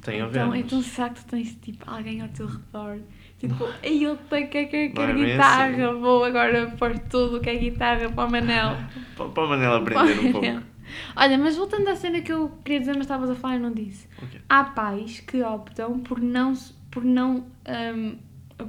Tem 0.02 0.22
a 0.22 0.26
ver. 0.28 0.39
Então, 0.39 0.56
então 0.56 0.82
será 0.82 1.10
que 1.10 1.24
tu 1.24 1.26
tens 1.28 1.56
tipo 1.56 1.84
alguém 1.89 2.22
ao 2.22 2.28
teu 2.30 2.47
redor? 2.47 3.00
Tipo, 3.38 3.66
aí 3.84 4.04
ele 4.04 4.18
tem 4.30 4.47
que 4.47 4.66
quer, 4.66 4.86
é 4.86 4.89
quer 4.89 5.14
bem 5.14 5.26
guitarra, 5.26 5.93
vou 5.93 6.24
agora 6.26 6.68
pôr 6.78 6.97
tudo 7.00 7.38
o 7.38 7.39
que 7.41 7.50
é 7.50 7.56
guitarra 7.56 8.10
para 8.10 8.26
o 8.28 8.32
Manel. 8.32 8.76
Pa- 9.16 9.26
Para 9.30 9.30
Para 9.30 9.43
o 9.43 9.78
aprender 9.78 10.20
um 10.20 10.24
Manel. 10.24 10.32
pouco. 10.32 10.70
Olha, 11.16 11.38
mas 11.38 11.56
voltando 11.56 11.88
à 11.88 11.95
cena 11.95 12.20
que 12.22 12.32
eu 12.34 12.50
queria 12.66 12.80
dizer, 12.80 12.93
mas 12.93 13.02
estavas 13.04 13.30
a 13.30 13.36
falar 13.36 13.56
e 13.58 13.60
não 13.60 13.72
disse. 13.72 14.08
Ok. 14.22 14.41
Há 14.50 14.64
pais 14.66 15.20
que 15.20 15.41
optam 15.43 16.00
por 16.00 16.20
não. 16.20 16.54
Por 16.91 17.04
não 17.06 17.45
hum, 17.95 18.18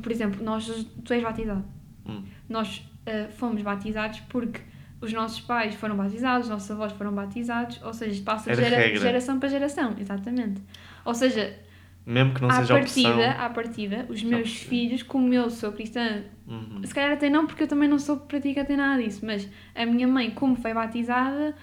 por 0.02 0.12
exemplo, 0.12 0.44
nós, 0.44 0.66
tu 1.04 1.12
és 1.14 1.22
batizado. 1.22 1.64
Hum. 2.06 2.22
Nós 2.48 2.78
uh, 3.06 3.32
fomos 3.32 3.60
batizados 3.62 4.20
porque 4.28 4.60
os 5.00 5.12
nossos 5.12 5.40
pais 5.40 5.74
foram 5.74 5.96
batizados, 5.96 6.46
os 6.46 6.50
nossos 6.50 6.70
avós 6.70 6.92
foram 6.92 7.12
batizados, 7.12 7.80
ou 7.82 7.92
seja, 7.94 8.12
isto 8.12 8.24
passa 8.24 8.54
de 8.54 8.60
Era 8.62 8.68
gera- 8.68 8.96
geração 8.96 9.40
para 9.40 9.48
geração, 9.48 9.96
exatamente. 9.98 10.60
Ou 11.04 11.14
seja, 11.14 11.58
Mesmo 12.06 12.34
que 12.34 12.40
não 12.42 12.48
à 12.50 12.52
seja 12.54 12.74
partida, 12.74 13.08
opção. 13.10 13.44
à 13.44 13.50
partida, 13.50 14.06
os 14.08 14.22
meus 14.22 14.42
percebi. 14.50 14.68
filhos, 14.68 15.02
como 15.02 15.32
eu 15.32 15.50
sou 15.50 15.72
cristã, 15.72 16.22
Uhum. 16.48 16.80
se 16.84 16.94
calhar 16.94 17.12
até 17.12 17.28
não, 17.30 17.46
porque 17.46 17.62
eu 17.64 17.68
também 17.68 17.88
não 17.88 17.98
sou 17.98 18.16
praticante 18.16 18.72
em 18.72 18.76
nada 18.76 19.02
disso, 19.02 19.24
mas 19.24 19.48
a 19.74 19.86
minha 19.86 20.08
mãe, 20.08 20.30
como 20.30 20.56
foi 20.56 20.72
batizada, 20.74 21.54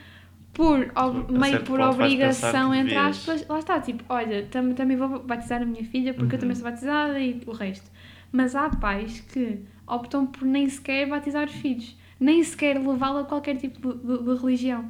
por, 0.54 0.92
ob- 0.96 1.32
meio 1.32 1.64
por 1.64 1.80
obrigação, 1.80 2.74
entre 2.74 2.96
aspas, 2.96 3.48
lá 3.48 3.60
está, 3.60 3.80
tipo, 3.80 4.04
olha, 4.10 4.46
tam, 4.50 4.74
também 4.74 4.98
vou 4.98 5.20
batizar 5.24 5.62
a 5.62 5.66
minha 5.66 5.84
filha 5.84 6.14
porque 6.14 6.34
eu 6.36 6.38
Uhum. 6.38 6.42
também 6.42 6.56
sou 6.56 6.64
batizada 6.64 7.20
e 7.20 7.42
o 7.46 7.52
resto. 7.52 7.90
Mas 8.32 8.56
há 8.56 8.70
pais 8.70 9.20
que 9.22 9.60
optam 9.86 10.26
por 10.26 10.46
nem 10.46 10.68
sequer 10.70 11.08
batizar 11.08 11.46
os 11.48 11.54
filhos, 11.54 11.96
nem 12.20 12.44
sequer 12.44 12.78
levá-lo 12.80 13.20
a 13.20 13.24
qualquer 13.26 13.58
tipo 13.58 13.94
de, 13.94 14.00
de- 14.18 14.24
de 14.24 14.42
religião. 14.42 14.86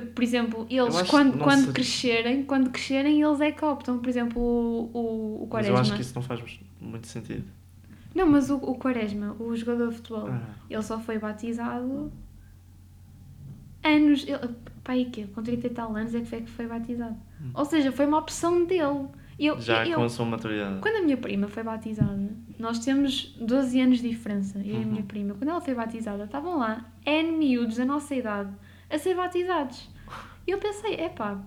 Por 0.00 0.22
exemplo, 0.24 0.66
eles 0.70 0.96
acho 0.96 1.10
quando, 1.10 1.38
quando 1.38 1.72
crescerem, 1.72 2.42
quando 2.44 2.70
crescerem, 2.70 3.22
eles 3.22 3.40
é 3.40 3.52
que 3.52 3.64
optam, 3.64 3.98
por 3.98 4.08
exemplo, 4.08 4.40
o, 4.42 4.90
o, 4.92 5.36
o 5.36 5.40
Mas 5.42 5.50
Quaresma. 5.50 5.74
eu 5.76 5.80
acho 5.80 5.94
que 5.94 6.00
isso 6.02 6.14
não 6.14 6.22
faz 6.22 6.40
muito 6.80 7.06
sentido. 7.06 7.44
Não, 8.14 8.26
mas 8.26 8.50
o, 8.50 8.56
o 8.56 8.74
Quaresma, 8.78 9.36
o 9.38 9.54
jogador 9.54 9.88
de 9.90 9.96
futebol, 9.96 10.28
Ah, 10.28 10.40
ele 10.68 10.82
só 10.82 10.98
foi 10.98 11.18
batizado 11.18 12.10
anos. 13.84 14.24
Ele, 14.26 14.38
pai, 14.82 15.04
que 15.12 15.26
com 15.28 15.42
30 15.42 15.66
e 15.66 15.70
tal 15.70 15.94
anos 15.94 16.14
é 16.14 16.20
que 16.20 16.26
foi 16.26 16.40
que 16.42 16.50
foi 16.50 16.66
batizado. 16.66 17.16
Hum. 17.40 17.50
Ou 17.54 17.64
seja, 17.64 17.92
foi 17.92 18.06
uma 18.06 18.18
opção 18.18 18.64
dele. 18.64 19.06
Eu, 19.38 19.60
Já 19.60 19.86
eu, 19.86 19.96
com 19.96 20.04
a 20.04 20.08
sua 20.08 20.26
maturidade. 20.26 20.80
Quando 20.80 20.96
a 20.96 21.02
minha 21.02 21.16
prima 21.16 21.46
foi 21.46 21.62
batizada, 21.62 22.28
nós 22.58 22.80
temos 22.80 23.36
12 23.40 23.80
anos 23.80 23.98
de 24.00 24.08
diferença, 24.08 24.58
eu 24.58 24.64
e 24.64 24.76
a 24.76 24.78
Uhum. 24.80 24.86
minha 24.90 25.02
prima. 25.04 25.34
Quando 25.34 25.50
ela 25.50 25.60
foi 25.60 25.74
batizada, 25.74 26.24
estavam 26.24 26.58
lá 26.58 26.84
N 27.06 27.30
miúdos 27.38 27.76
da 27.76 27.84
nossa 27.84 28.14
idade 28.16 28.50
a 28.90 28.98
ser 28.98 29.14
batizados. 29.14 29.88
E 30.46 30.50
eu 30.50 30.58
pensei, 30.58 30.94
epá, 30.94 31.42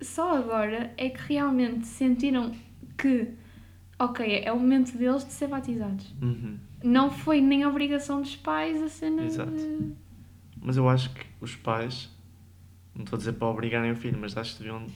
só 0.00 0.36
agora 0.36 0.92
é 0.96 1.08
que 1.08 1.32
realmente 1.32 1.86
sentiram 1.86 2.52
que, 2.96 3.30
ok, 3.98 4.42
é 4.44 4.52
o 4.52 4.58
momento 4.58 4.96
deles 4.96 5.24
de 5.24 5.32
ser 5.32 5.48
batizados. 5.48 6.14
Uhum. 6.20 6.58
Não 6.82 7.10
foi 7.10 7.40
nem 7.40 7.64
obrigação 7.64 8.20
dos 8.20 8.36
pais 8.36 8.82
a 8.82 8.88
cena 8.88 9.24
Exato. 9.24 9.50
de... 9.50 9.92
Mas 10.60 10.76
eu 10.76 10.88
acho 10.88 11.12
que 11.14 11.24
os 11.40 11.56
pais, 11.56 12.10
não 12.94 13.04
estou 13.04 13.16
a 13.16 13.18
dizer 13.18 13.32
para 13.32 13.48
obrigarem 13.48 13.90
o 13.90 13.96
filho, 13.96 14.18
mas 14.18 14.36
acho 14.36 14.52
que 14.52 14.62
deviam 14.62 14.86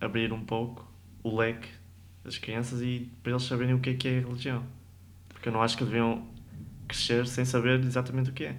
abrir 0.00 0.32
um 0.32 0.44
pouco 0.44 0.90
o 1.22 1.36
leque 1.36 1.68
das 2.22 2.38
crianças 2.38 2.80
e 2.80 3.10
para 3.22 3.32
eles 3.32 3.42
saberem 3.42 3.74
o 3.74 3.80
que 3.80 3.90
é 3.90 3.94
que 3.94 4.08
é 4.08 4.18
a 4.18 4.20
religião. 4.22 4.64
Porque 5.28 5.48
eu 5.48 5.52
não 5.52 5.62
acho 5.62 5.76
que 5.76 5.84
deviam 5.84 6.26
crescer 6.88 7.26
sem 7.26 7.44
saber 7.44 7.80
exatamente 7.80 8.30
o 8.30 8.32
que 8.32 8.44
é. 8.44 8.58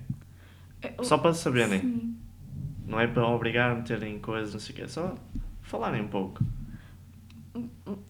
Só 1.01 1.17
para 1.17 1.33
saberem. 1.33 1.81
Sim. 1.81 2.15
Não 2.88 2.99
é 2.99 3.07
para 3.07 3.27
obrigar 3.27 3.71
a 3.71 3.75
meterem 3.75 4.19
coisas, 4.19 4.53
não 4.53 4.59
sei 4.59 4.73
o 4.73 4.75
quê. 4.77 4.81
É 4.83 4.88
só 4.88 5.15
falarem 5.61 6.01
um 6.01 6.07
pouco. 6.07 6.43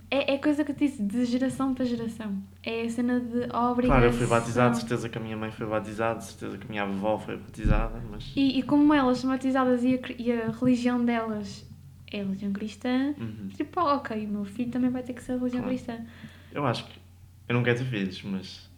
É, 0.10 0.34
é 0.34 0.38
coisa 0.38 0.64
que 0.64 0.72
eu 0.72 0.76
disse, 0.76 1.02
de 1.04 1.24
geração 1.26 1.74
para 1.74 1.86
geração. 1.86 2.42
É 2.64 2.82
a 2.84 2.90
cena 2.90 3.20
de 3.20 3.44
obrigação. 3.56 3.86
Claro, 3.86 4.06
eu 4.06 4.14
fui 4.14 4.26
batizado, 4.26 4.76
certeza 4.76 5.08
que 5.08 5.18
a 5.18 5.22
minha 5.22 5.38
mãe 5.38 5.52
foi 5.52 5.68
batizada, 5.68 6.20
certeza 6.22 6.58
que 6.58 6.66
a 6.66 6.70
minha 6.70 6.84
avó 6.84 7.18
foi 7.20 7.38
batizada, 7.38 8.02
mas. 8.10 8.32
E, 8.36 8.60
e 8.60 8.64
como 8.64 8.94
elas 8.94 9.20
são 9.20 9.30
batizadas 9.30 9.84
e 9.84 9.96
a, 9.96 10.00
e 10.18 10.32
a 10.32 10.50
religião 10.52 11.04
delas 11.06 11.66
é 12.12 12.22
a 12.22 12.24
religião 12.24 12.52
cristã, 12.54 13.14
Uhum. 13.20 13.50
tipo, 13.56 13.80
oh, 13.80 13.96
ok, 13.96 14.26
o 14.26 14.30
meu 14.30 14.46
filho 14.46 14.72
também 14.72 14.90
vai 14.90 15.04
ter 15.04 15.14
que 15.14 15.22
ser 15.24 15.34
a 15.34 15.38
religião 15.38 15.62
Claro. 15.64 15.76
cristã. 15.78 16.06
Eu 16.52 16.66
acho 16.66 16.86
que. 16.86 17.00
Eu 17.48 17.54
não 17.56 17.64
quero 17.64 17.78
ter 17.80 17.86
filhos, 17.86 18.24
mas. 18.24 18.70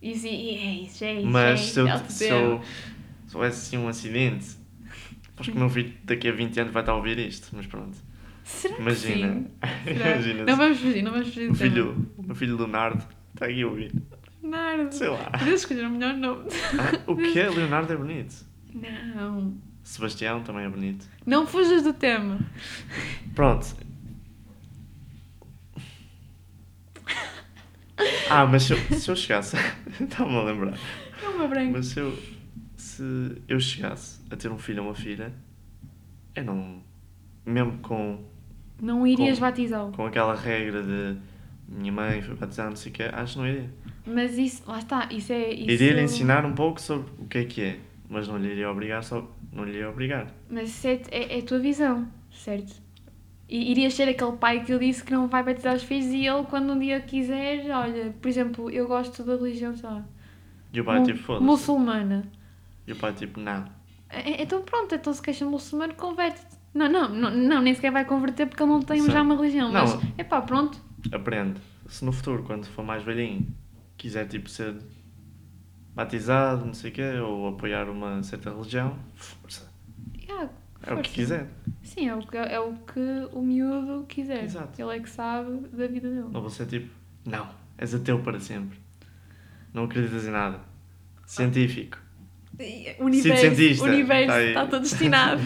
Isso, 0.00 0.26
é 0.26 0.30
isso, 0.30 1.04
é 1.04 1.14
isso. 1.14 1.26
Mas 1.26 1.60
é 1.60 1.64
se, 1.64 1.80
eu, 1.80 1.88
é 1.88 1.96
se, 2.08 2.28
eu, 2.28 2.60
se 3.26 3.36
houvesse 3.36 3.56
assim 3.66 3.78
um 3.78 3.88
acidente, 3.88 4.56
acho 5.36 5.50
que 5.50 5.56
o 5.56 5.60
meu 5.60 5.68
filho 5.70 5.92
daqui 6.04 6.28
a 6.28 6.32
20 6.32 6.60
anos 6.60 6.72
vai 6.72 6.82
estar 6.82 6.92
a 6.92 6.96
ouvir 6.96 7.18
isto, 7.18 7.48
mas 7.52 7.66
pronto. 7.66 7.96
Será 8.44 8.78
Imagina. 8.78 9.46
Imagina. 9.86 10.44
Não 10.44 10.56
vamos 10.56 10.78
fugir, 10.78 11.02
não 11.02 11.12
vamos 11.12 11.28
fugir 11.28 11.50
o, 11.50 11.56
tema. 11.56 11.70
filho, 11.70 12.12
o 12.16 12.22
meu 12.22 12.34
filho 12.34 12.56
Leonardo 12.56 13.04
está 13.32 13.46
aqui 13.46 13.62
a 13.62 13.66
ouvir. 13.66 13.92
Leonardo. 14.42 14.94
Sei 14.94 15.08
lá. 15.08 15.30
Podia 15.30 15.54
escolher 15.54 15.86
o 15.86 15.90
melhor 15.90 16.14
nome. 16.14 16.44
Ah, 16.78 17.00
o 17.10 17.16
que 17.16 17.38
é? 17.38 17.48
Leonardo 17.48 17.92
é 17.92 17.96
bonito. 17.96 18.34
Não. 18.74 19.56
Sebastião 19.82 20.42
também 20.42 20.64
é 20.64 20.68
bonito. 20.68 21.06
Não 21.26 21.46
fujas 21.46 21.82
do 21.82 21.92
tema. 21.92 22.38
Pronto. 23.34 23.76
Ah, 28.28 28.46
mas 28.46 28.64
se 28.64 28.72
eu, 28.72 28.78
se 28.98 29.10
eu 29.10 29.16
chegasse. 29.16 29.56
Estava-me 30.00 30.36
a 30.36 30.42
lembrar. 30.42 30.78
É 31.22 31.28
uma 31.28 31.46
branca. 31.46 31.72
Mas 31.72 31.86
se 31.86 32.00
eu, 32.00 32.18
se 32.94 33.42
eu 33.48 33.58
chegasse 33.60 34.20
a 34.30 34.36
ter 34.36 34.50
um 34.50 34.58
filho 34.58 34.82
ou 34.82 34.88
uma 34.88 34.94
filha, 34.94 35.32
eu 36.34 36.44
não. 36.44 36.82
Mesmo 37.46 37.78
com, 37.78 38.18
Não 38.80 39.06
irias 39.06 39.38
batizá-lo. 39.38 39.92
com 39.92 40.06
aquela 40.06 40.34
regra 40.34 40.82
de 40.82 41.16
minha 41.68 41.92
mãe 41.92 42.22
foi 42.22 42.34
batizada, 42.34 42.70
não 42.70 42.76
sei 42.76 42.90
o 42.90 42.94
que, 42.94 43.02
acho 43.02 43.32
que 43.34 43.38
não 43.38 43.46
iria. 43.46 43.70
Mas 44.06 44.38
isso, 44.38 44.62
lá 44.66 44.78
está, 44.78 45.08
isso 45.10 45.32
é. 45.32 45.52
Isso... 45.52 45.70
Iria-lhe 45.70 46.02
ensinar 46.02 46.44
um 46.46 46.54
pouco 46.54 46.80
sobre 46.80 47.10
o 47.18 47.26
que 47.26 47.38
é 47.38 47.44
que 47.44 47.62
é, 47.62 47.78
mas 48.08 48.28
não 48.28 48.38
lhe 48.38 48.48
iria 48.48 48.70
obrigar, 48.70 49.02
só, 49.02 49.28
não 49.52 49.64
lhe 49.64 49.70
iria 49.72 49.90
obrigar. 49.90 50.26
Mas 50.50 50.70
isso 50.70 50.86
é, 50.86 51.00
é, 51.10 51.36
é 51.36 51.38
a 51.40 51.42
tua 51.42 51.58
visão, 51.58 52.06
certo? 52.30 52.82
E 53.48 53.70
irias 53.70 53.92
ser 53.94 54.08
aquele 54.08 54.32
pai 54.38 54.64
que 54.64 54.72
eu 54.72 54.78
disse 54.78 55.04
que 55.04 55.12
não 55.12 55.28
vai 55.28 55.42
batizar 55.42 55.74
os 55.76 55.82
filhos 55.82 56.06
e 56.06 56.26
ele, 56.26 56.44
quando 56.44 56.72
um 56.72 56.78
dia 56.78 56.98
quiser, 57.00 57.70
olha, 57.70 58.14
por 58.20 58.28
exemplo, 58.28 58.70
eu 58.70 58.86
gosto 58.88 59.22
da 59.22 59.36
religião, 59.36 59.76
sei 59.76 59.88
lá, 59.88 60.02
E 60.72 60.80
o 60.80 60.84
pai 60.84 61.02
tipo, 61.02 61.18
foda-se. 61.18 61.44
muçulmana. 61.44 62.24
E 62.86 62.92
o 62.92 62.96
pai 62.96 63.12
tipo, 63.12 63.40
não. 63.40 63.64
É- 64.08 64.30
é- 64.32 64.42
Então 64.42 64.62
pronto, 64.62 64.94
então 64.94 65.12
se 65.12 65.22
queixa 65.22 65.44
muçulmano, 65.44 65.94
converte-te. 65.94 66.56
Não, 66.72 66.88
não, 66.90 67.08
não, 67.08 67.30
não, 67.30 67.62
nem 67.62 67.72
sequer 67.74 67.92
vai 67.92 68.04
converter 68.04 68.46
porque 68.46 68.62
ele 68.62 68.70
não 68.72 68.82
tem 68.82 69.00
Sim. 69.00 69.10
já 69.10 69.22
uma 69.22 69.36
religião. 69.36 69.70
Não. 69.70 69.82
Mas, 69.86 70.00
é 70.18 70.24
pá, 70.24 70.42
pronto. 70.42 70.78
Aprende. 71.12 71.60
Se 71.88 72.04
no 72.04 72.12
futuro, 72.12 72.42
quando 72.42 72.66
for 72.66 72.84
mais 72.84 73.02
velhinho, 73.04 73.46
quiser 73.96 74.26
tipo 74.26 74.48
ser 74.48 74.74
batizado, 75.94 76.64
não 76.64 76.74
sei 76.74 76.90
o 76.90 76.94
quê, 76.94 77.18
ou 77.20 77.48
apoiar 77.48 77.88
uma 77.88 78.22
certa 78.22 78.50
religião, 78.50 78.98
força. 79.14 79.70
Yeah, 80.20 80.50
É 80.82 80.94
o 80.94 81.00
que 81.02 81.10
quiser. 81.10 81.48
Sim, 81.82 82.08
é 82.08 82.14
o 82.16 82.26
que, 82.26 82.36
é 82.36 82.58
o 82.58 82.72
que 82.74 83.00
o 83.32 83.40
miúdo 83.42 84.04
quiser. 84.08 84.42
Exato. 84.44 84.80
Ele 84.80 84.96
é 84.96 85.00
que 85.00 85.08
sabe 85.10 85.68
da 85.68 85.86
vida 85.86 86.08
dele. 86.08 86.28
Não 86.30 86.40
vou 86.40 86.50
ser 86.50 86.66
tipo, 86.66 86.90
não, 87.24 87.48
és 87.78 87.94
ateu 87.94 88.18
para 88.20 88.40
sempre. 88.40 88.78
Não 89.72 89.84
acreditas 89.84 90.26
em 90.26 90.30
nada. 90.30 90.60
Científico. 91.26 91.98
O 92.98 93.04
universo, 93.06 93.82
o 93.82 93.86
universo 93.86 94.32
Tá 94.32 94.42
está 94.42 94.66
todo 94.66 94.82
destinado. 94.82 95.42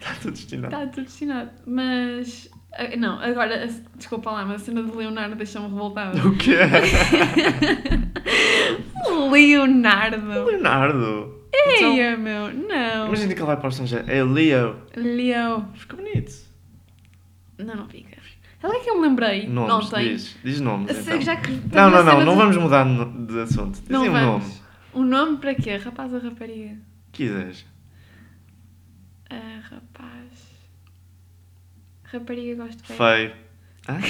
Está 0.00 0.14
tudo 0.20 0.32
destinado. 0.32 0.74
Está 0.74 0.86
tudo 0.88 1.04
destinado. 1.04 1.50
Mas. 1.66 2.50
ah, 2.72 2.96
Não, 2.96 3.20
agora, 3.20 3.68
desculpa 3.96 4.30
lá, 4.30 4.44
mas 4.44 4.62
a 4.62 4.64
cena 4.64 4.82
de 4.82 4.96
Leonardo 4.96 5.36
deixou-me 5.36 5.68
revoltada. 5.68 6.18
O 6.26 6.36
quê? 6.36 6.56
Leonardo! 9.30 10.44
Leonardo. 10.44 11.42
Então, 11.54 11.92
Eia, 11.94 12.16
meu, 12.16 12.52
não! 12.52 13.06
imagina 13.08 13.34
que 13.34 13.40
ele 13.40 13.46
vai 13.46 13.56
para 13.56 13.66
o 13.66 13.70
estrangeiro. 13.70 14.10
É 14.10 14.22
Leo. 14.24 14.76
Leo. 14.96 15.64
Fica 15.74 15.96
bonito. 15.96 16.32
Não, 17.58 17.76
não 17.76 17.88
fica. 17.88 18.16
Ela 18.62 18.76
é 18.76 18.80
que 18.80 18.90
eu 18.90 19.00
me 19.00 19.08
lembrei. 19.08 19.46
Nomes, 19.48 19.84
não 19.84 19.90
tem. 19.90 20.08
diz. 20.14 20.36
Diz 20.42 20.60
nomes. 20.60 20.96
Então. 20.96 21.20
Já 21.20 21.36
que 21.36 21.50
Não, 21.50 21.90
não, 21.90 22.02
não. 22.04 22.24
Não 22.24 22.32
de- 22.32 22.38
vamos 22.38 22.56
mudar 22.56 22.84
de 22.86 23.40
assunto. 23.40 23.80
Dizem 23.82 24.08
um 24.08 24.12
vamos. 24.12 24.44
nome. 24.44 24.61
Um 24.94 25.04
nome 25.04 25.38
para 25.38 25.54
quê? 25.54 25.76
Rapaz 25.76 26.12
ou 26.12 26.20
rapariga? 26.20 26.76
Quiseres. 27.12 27.64
Ah, 29.30 29.60
rapaz. 29.70 30.30
Rapariga 32.04 32.64
gosto 32.64 32.82
bem. 32.88 32.96
Feio. 32.96 33.32
Hã? 33.88 33.98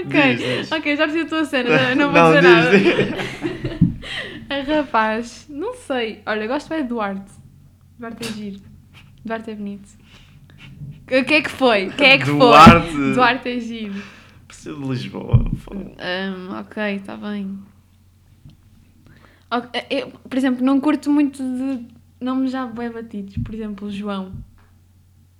Ok, 0.00 0.36
Diz, 0.36 0.46
diz. 0.46 0.72
ok, 0.72 0.96
já 0.96 1.04
percebi 1.08 1.24
a 1.24 1.28
tua 1.28 1.44
cena, 1.44 1.94
não, 1.94 2.12
não 2.12 2.12
vou 2.32 2.42
Não, 2.42 2.70
dizer 2.70 2.82
diz, 2.82 3.10
nada. 3.10 3.28
A 4.48 4.62
rapaz, 4.76 5.46
não 5.50 5.74
sei. 5.74 6.22
Olha, 6.24 6.46
gosto 6.46 6.68
bem 6.68 6.82
de 6.82 6.88
Duarte. 6.88 7.32
Duarte 7.98 8.28
é 8.28 8.32
giro. 8.32 8.60
Duarte 9.24 9.50
é 9.50 9.54
bonito. 9.54 9.88
O 11.02 11.24
que 11.24 11.34
é 11.34 11.42
que 11.42 11.50
foi? 11.50 11.90
Quem 11.90 12.06
é 12.10 12.18
que 12.18 12.26
Duarte. 12.26 12.90
foi? 12.92 13.12
Duarte 13.14 13.48
é 13.48 13.60
giro. 13.60 14.02
Preciso 14.46 14.80
de 14.80 14.88
Lisboa. 14.88 15.36
Hum, 15.74 16.58
ok, 16.60 16.94
está 16.94 17.16
bem. 17.16 17.58
Ok, 19.50 19.82
eu, 19.90 20.08
por 20.10 20.36
exemplo, 20.36 20.64
não 20.64 20.78
curto 20.80 21.10
muito 21.10 21.42
de 21.42 21.86
nomes 22.20 22.50
já 22.52 22.66
bem 22.66 22.90
batidos. 22.90 23.36
Por 23.38 23.54
exemplo, 23.54 23.90
João. 23.90 24.32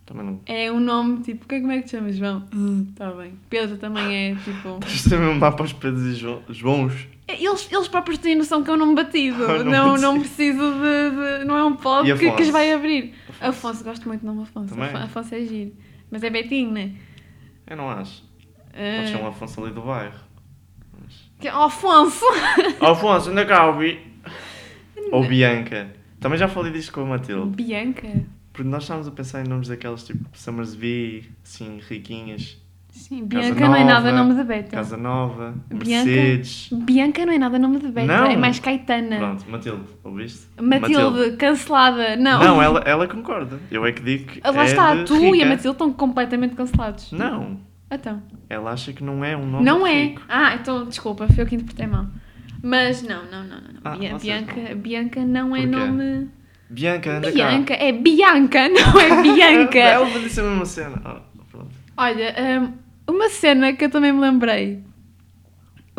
Também 0.06 0.24
não. 0.24 0.40
É 0.46 0.72
um 0.72 0.80
nome 0.80 1.22
tipo, 1.22 1.46
que- 1.46 1.61
como 1.61 1.70
é 1.72 1.78
que 1.78 1.84
te 1.84 1.90
chamas, 1.90 2.16
João? 2.16 2.42
Está 2.90 3.11
bem. 3.12 3.34
Pedro 3.50 3.76
também 3.76 4.32
é 4.32 4.34
tipo. 4.36 4.78
Estás 4.86 5.12
a 5.12 5.18
mesmo 5.18 5.38
para 5.38 5.62
os 5.62 5.72
Pedros 5.74 6.02
e 6.04 6.14
Jo- 6.14 6.40
Joõos. 6.48 7.06
Eles, 7.28 7.68
eles 7.70 7.88
próprios 7.88 8.16
têm 8.18 8.34
noção 8.34 8.64
que 8.64 8.70
é 8.70 8.72
um 8.72 8.78
nome 8.78 8.94
batido. 8.94 9.44
Ah, 9.44 9.62
não 9.62 9.70
não, 9.70 9.96
não 9.98 10.18
preciso 10.20 10.59
de, 10.72 11.38
de- 11.40 11.44
Não 11.44 11.59
é 11.59 11.62
um 11.64 11.76
pod 11.76 12.11
que, 12.11 12.18
que 12.18 12.26
Afonso? 12.28 12.42
os 12.44 12.48
vai 12.48 12.72
abrir. 12.72 13.14
Afonso, 13.38 13.84
gosto 13.84 14.09
muito 14.09 14.22
do 14.22 14.26
nome 14.28 14.42
Afonso. 14.44 14.74
Também? 14.74 14.88
Afo- 14.88 14.96
Afonso 14.96 15.34
é 15.34 15.40
giro. 15.44 15.72
Mas 16.11 16.22
é 16.24 16.30
Betinho, 16.30 16.72
né? 16.72 16.92
Eu 17.66 17.76
não 17.76 17.90
acho. 17.90 18.24
Ah, 18.72 18.96
Pode 19.00 19.11
ser 19.11 19.16
um 19.22 19.26
Afonso 19.26 19.62
ali 19.62 19.74
do 19.74 19.82
bairro. 19.82 20.18
Mas- 21.39 21.41
que- 21.41 21.49
Afonso! 21.49 22.24
Afonso, 22.80 23.30
anda 23.30 23.45
cá, 23.47 23.66
ouvi. 23.66 24.01
Ou 25.12 25.26
Bianca. 25.26 25.89
Também 26.20 26.39
já 26.39 26.49
falei 26.49 26.72
disto 26.72 26.93
com 26.93 27.03
a 27.03 27.05
Matilde. 27.07 27.51
Bianca? 27.57 28.09
Porque 28.53 28.68
nós 28.68 28.82
estávamos 28.82 29.07
a 29.07 29.12
pensar 29.12 29.45
em 29.45 29.49
nomes 29.49 29.68
daquelas 29.68 30.03
tipo 30.05 30.28
Summersby, 30.32 31.30
assim, 31.45 31.78
riquinhas. 31.89 32.59
Sim, 32.91 33.28
Casa 33.28 33.55
Bianca 33.55 33.68
não 33.68 33.76
é 33.76 33.84
nada 33.84 34.11
nome 34.11 34.34
de 34.34 34.43
Beta. 34.43 34.70
Casa 34.76 34.97
Nova, 34.97 35.55
Bianca? 35.68 36.11
Mercedes. 36.11 36.68
Bianca 36.72 37.24
não 37.24 37.32
é 37.32 37.39
nada 37.39 37.57
nome 37.57 37.78
de 37.78 37.86
Beta. 37.89 38.07
Não. 38.09 38.26
É 38.26 38.36
mais 38.36 38.59
Caetana. 38.59 39.16
Pronto, 39.18 39.49
Matilde, 39.49 39.82
ouviste? 40.03 40.47
Matilde, 40.61 41.36
cancelada. 41.36 42.16
Não. 42.16 42.41
Não, 42.43 42.61
ela, 42.62 42.80
ela 42.80 43.07
concorda. 43.07 43.61
Eu 43.70 43.86
é 43.86 43.93
que 43.93 44.03
digo 44.03 44.26
que. 44.32 44.41
Lá 44.41 44.62
é 44.62 44.66
está, 44.66 45.05
tu 45.05 45.14
e 45.14 45.18
a 45.28 45.30
rica. 45.32 45.47
Matilde 45.47 45.68
estão 45.68 45.93
completamente 45.93 46.57
cancelados. 46.57 47.12
Não, 47.12 47.61
Então. 47.91 48.22
ela 48.51 48.72
acha 48.72 48.93
que 48.93 49.03
não 49.03 49.24
é 49.24 49.36
um 49.36 49.47
nome 49.47 49.64
Não 49.64 49.86
é. 49.86 50.03
rico. 50.05 50.22
Ah, 50.28 50.55
então 50.55 50.86
desculpa, 50.86 51.26
foi 51.28 51.43
eu 51.45 51.47
que 51.47 51.55
interpretei 51.55 51.86
mal. 51.86 52.07
Mas 52.62 53.03
não, 53.03 53.24
não, 53.24 53.45
não, 53.45 53.57
não. 53.61 53.80
Ah, 53.84 53.97
Bia- 53.97 54.18
Bianca, 54.18 54.74
Bianca 54.74 55.24
não 55.24 55.55
é 55.57 55.61
Porquê? 55.66 55.76
nome. 55.76 56.28
Bianca, 56.70 57.16
anda 57.16 57.30
Bianca, 57.30 57.74
é 57.74 57.93
Bianca, 57.93 58.68
não 58.68 59.01
é 59.01 59.09
cá. 59.09 59.22
Bianca. 59.22 59.78
ela 59.80 60.18
disse 60.20 60.41
a 60.41 60.43
mesma 60.43 60.66
cena. 60.66 61.22
Pronto. 61.51 61.70
Olha, 61.97 62.34
hum, 62.62 62.72
uma 63.09 63.28
cena 63.30 63.72
que 63.72 63.84
eu 63.84 63.91
também 63.91 64.12
me 64.12 64.20
lembrei. 64.20 64.82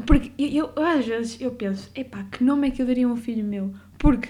Porque 0.05 0.31
eu, 0.37 0.71
eu, 0.75 0.83
às 0.85 1.05
vezes 1.05 1.41
eu 1.41 1.51
penso, 1.51 1.89
epá, 1.95 2.23
que 2.31 2.43
nome 2.43 2.67
é 2.67 2.71
que 2.71 2.81
eu 2.81 2.85
daria 2.85 3.05
a 3.07 3.09
um 3.09 3.15
filho 3.17 3.43
meu? 3.43 3.73
Porque 3.97 4.29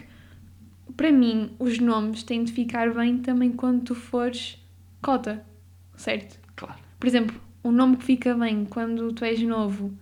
para 0.96 1.12
mim 1.12 1.52
os 1.60 1.78
nomes 1.80 2.24
têm 2.24 2.44
de 2.44 2.52
ficar 2.52 2.92
bem 2.94 3.18
também 3.20 3.52
quando 3.52 3.84
tu 3.84 3.96
fores 3.96 4.58
cota, 5.02 5.46
certo? 5.96 6.40
Claro. 6.56 6.76
Por 7.00 7.08
exemplo, 7.08 7.40
o 7.64 7.72
nome 7.72 7.98
que 7.98 8.04
fica 8.04 8.34
bem 8.36 8.66
quando 8.66 9.12
tu 9.14 9.26
és 9.26 9.42
novo 9.42 9.94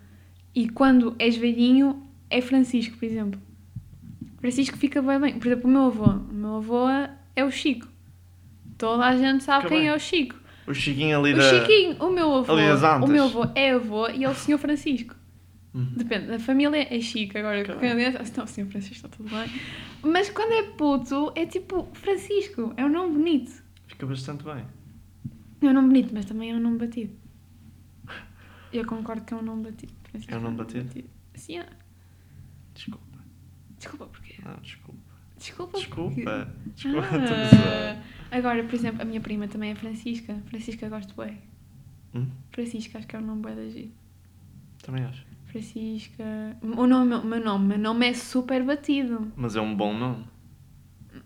e 0.53 0.69
quando 0.69 1.15
és 1.19 1.35
velhinho 1.37 2.03
é 2.29 2.41
Francisco, 2.41 2.97
por 2.97 3.05
exemplo. 3.05 3.39
Francisco 4.39 4.77
fica 4.77 5.01
bem 5.01 5.19
bem. 5.19 5.39
Por 5.39 5.47
exemplo, 5.47 5.69
o 5.69 5.73
meu 5.73 5.85
avô. 5.85 6.05
O 6.05 6.33
meu 6.33 6.55
avô 6.57 6.87
é 7.35 7.43
o 7.43 7.51
Chico. 7.51 7.87
Toda 8.77 9.05
a 9.05 9.15
gente 9.15 9.43
sabe 9.43 9.67
quem 9.67 9.79
bem. 9.79 9.87
é 9.87 9.95
o 9.95 9.99
Chico. 9.99 10.35
O 10.67 10.73
Chiquinho 10.73 11.19
ali 11.19 11.33
O 11.33 11.37
da. 11.37 11.49
Chiquinho, 11.49 11.95
o 11.99 12.09
meu 12.11 12.33
avô. 12.35 12.53
O 12.53 13.07
meu 13.07 13.23
avô 13.25 13.45
é 13.55 13.71
avô 13.71 14.09
e 14.09 14.23
é 14.23 14.29
o 14.29 14.35
Senhor 14.35 14.57
Francisco. 14.57 15.15
Uhum. 15.73 15.93
Depende, 15.95 16.31
a 16.33 16.39
família 16.39 16.87
é 16.93 16.99
Chico. 16.99 17.37
Agora, 17.37 17.63
quando 17.63 17.83
é. 17.99 18.11
Não, 18.11 18.43
o 18.43 18.47
Senhor 18.47 18.69
Francisco 18.69 18.95
está 18.95 19.07
tudo 19.09 19.29
bem. 19.29 19.49
Mas 20.03 20.29
quando 20.29 20.53
é 20.53 20.63
puto, 20.63 21.31
é 21.35 21.45
tipo 21.45 21.87
Francisco. 21.93 22.73
É 22.77 22.85
um 22.85 22.89
nome 22.89 23.13
bonito. 23.13 23.51
Fica 23.87 24.05
bastante 24.05 24.43
bem. 24.43 24.63
É 25.61 25.65
um 25.65 25.73
nome 25.73 25.87
bonito, 25.87 26.13
mas 26.13 26.25
também 26.25 26.51
é 26.51 26.55
um 26.55 26.59
nome 26.59 26.77
batido. 26.77 27.13
Eu 28.71 28.85
concordo 28.85 29.23
que 29.23 29.33
é 29.33 29.37
um 29.37 29.41
nome 29.41 29.63
batido. 29.71 29.93
Francisco 30.03 30.33
É 30.33 30.37
um 30.37 30.41
nome 30.41 30.57
batido? 30.57 31.03
Sim, 31.35 31.59
é. 31.59 31.69
Desculpa. 32.73 33.19
Desculpa, 33.77 34.05
porquê? 34.07 34.35
Não, 34.43 34.55
desculpa. 34.57 34.99
Desculpa? 35.37 35.77
Desculpa. 35.77 36.53
Desculpa. 36.75 37.07
Ah. 37.11 37.17
estou 37.17 37.37
a 37.37 37.45
zoar. 37.45 38.03
Agora, 38.31 38.63
por 38.63 38.73
exemplo, 38.73 39.01
a 39.01 39.05
minha 39.05 39.21
prima 39.21 39.47
também 39.47 39.71
é 39.71 39.75
Francisca. 39.75 40.41
Francisca 40.47 40.89
gosto 40.89 41.13
bem. 41.15 41.37
Hum? 42.13 42.27
Francisca, 42.51 42.97
acho 42.97 43.07
que 43.07 43.15
é 43.15 43.19
um 43.19 43.25
nome 43.25 43.43
bem 43.43 43.55
da 43.55 43.69
giro. 43.69 43.91
Também 44.83 45.03
acho. 45.03 45.25
Francisca. 45.45 46.57
O 46.61 46.87
nome, 46.87 47.15
o 47.15 47.23
meu 47.23 47.43
nome, 47.43 47.65
o 47.65 47.67
meu 47.67 47.77
nome 47.79 48.07
é 48.09 48.13
super 48.13 48.63
batido. 48.63 49.31
Mas 49.35 49.55
é 49.55 49.61
um 49.61 49.75
bom 49.75 49.93
nome. 49.97 50.25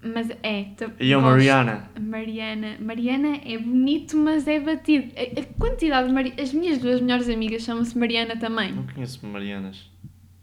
Mas 0.04 0.30
é. 0.44 0.66
E 1.00 1.12
eu, 1.12 1.22
gosto. 1.22 1.32
Mariana. 1.32 1.90
Mariana. 2.00 2.78
Mariana 2.80 3.40
é 3.46 3.58
bonito, 3.58 4.18
mas 4.18 4.48
é 4.48 4.60
batido. 4.60 5.12
A, 5.16 5.42
a 5.42 5.46
quantidade 5.60 6.08
de 6.08 6.14
Mari... 6.14 6.34
As 6.40 6.52
minhas 6.54 6.80
duas 6.80 7.00
melhores 7.02 7.30
amigas 7.30 7.62
chamam-se 7.62 7.98
Mariana 7.98 8.36
também. 8.36 8.74
Não 8.74 8.88
conheço 8.88 9.26
Marianas. 9.26 9.92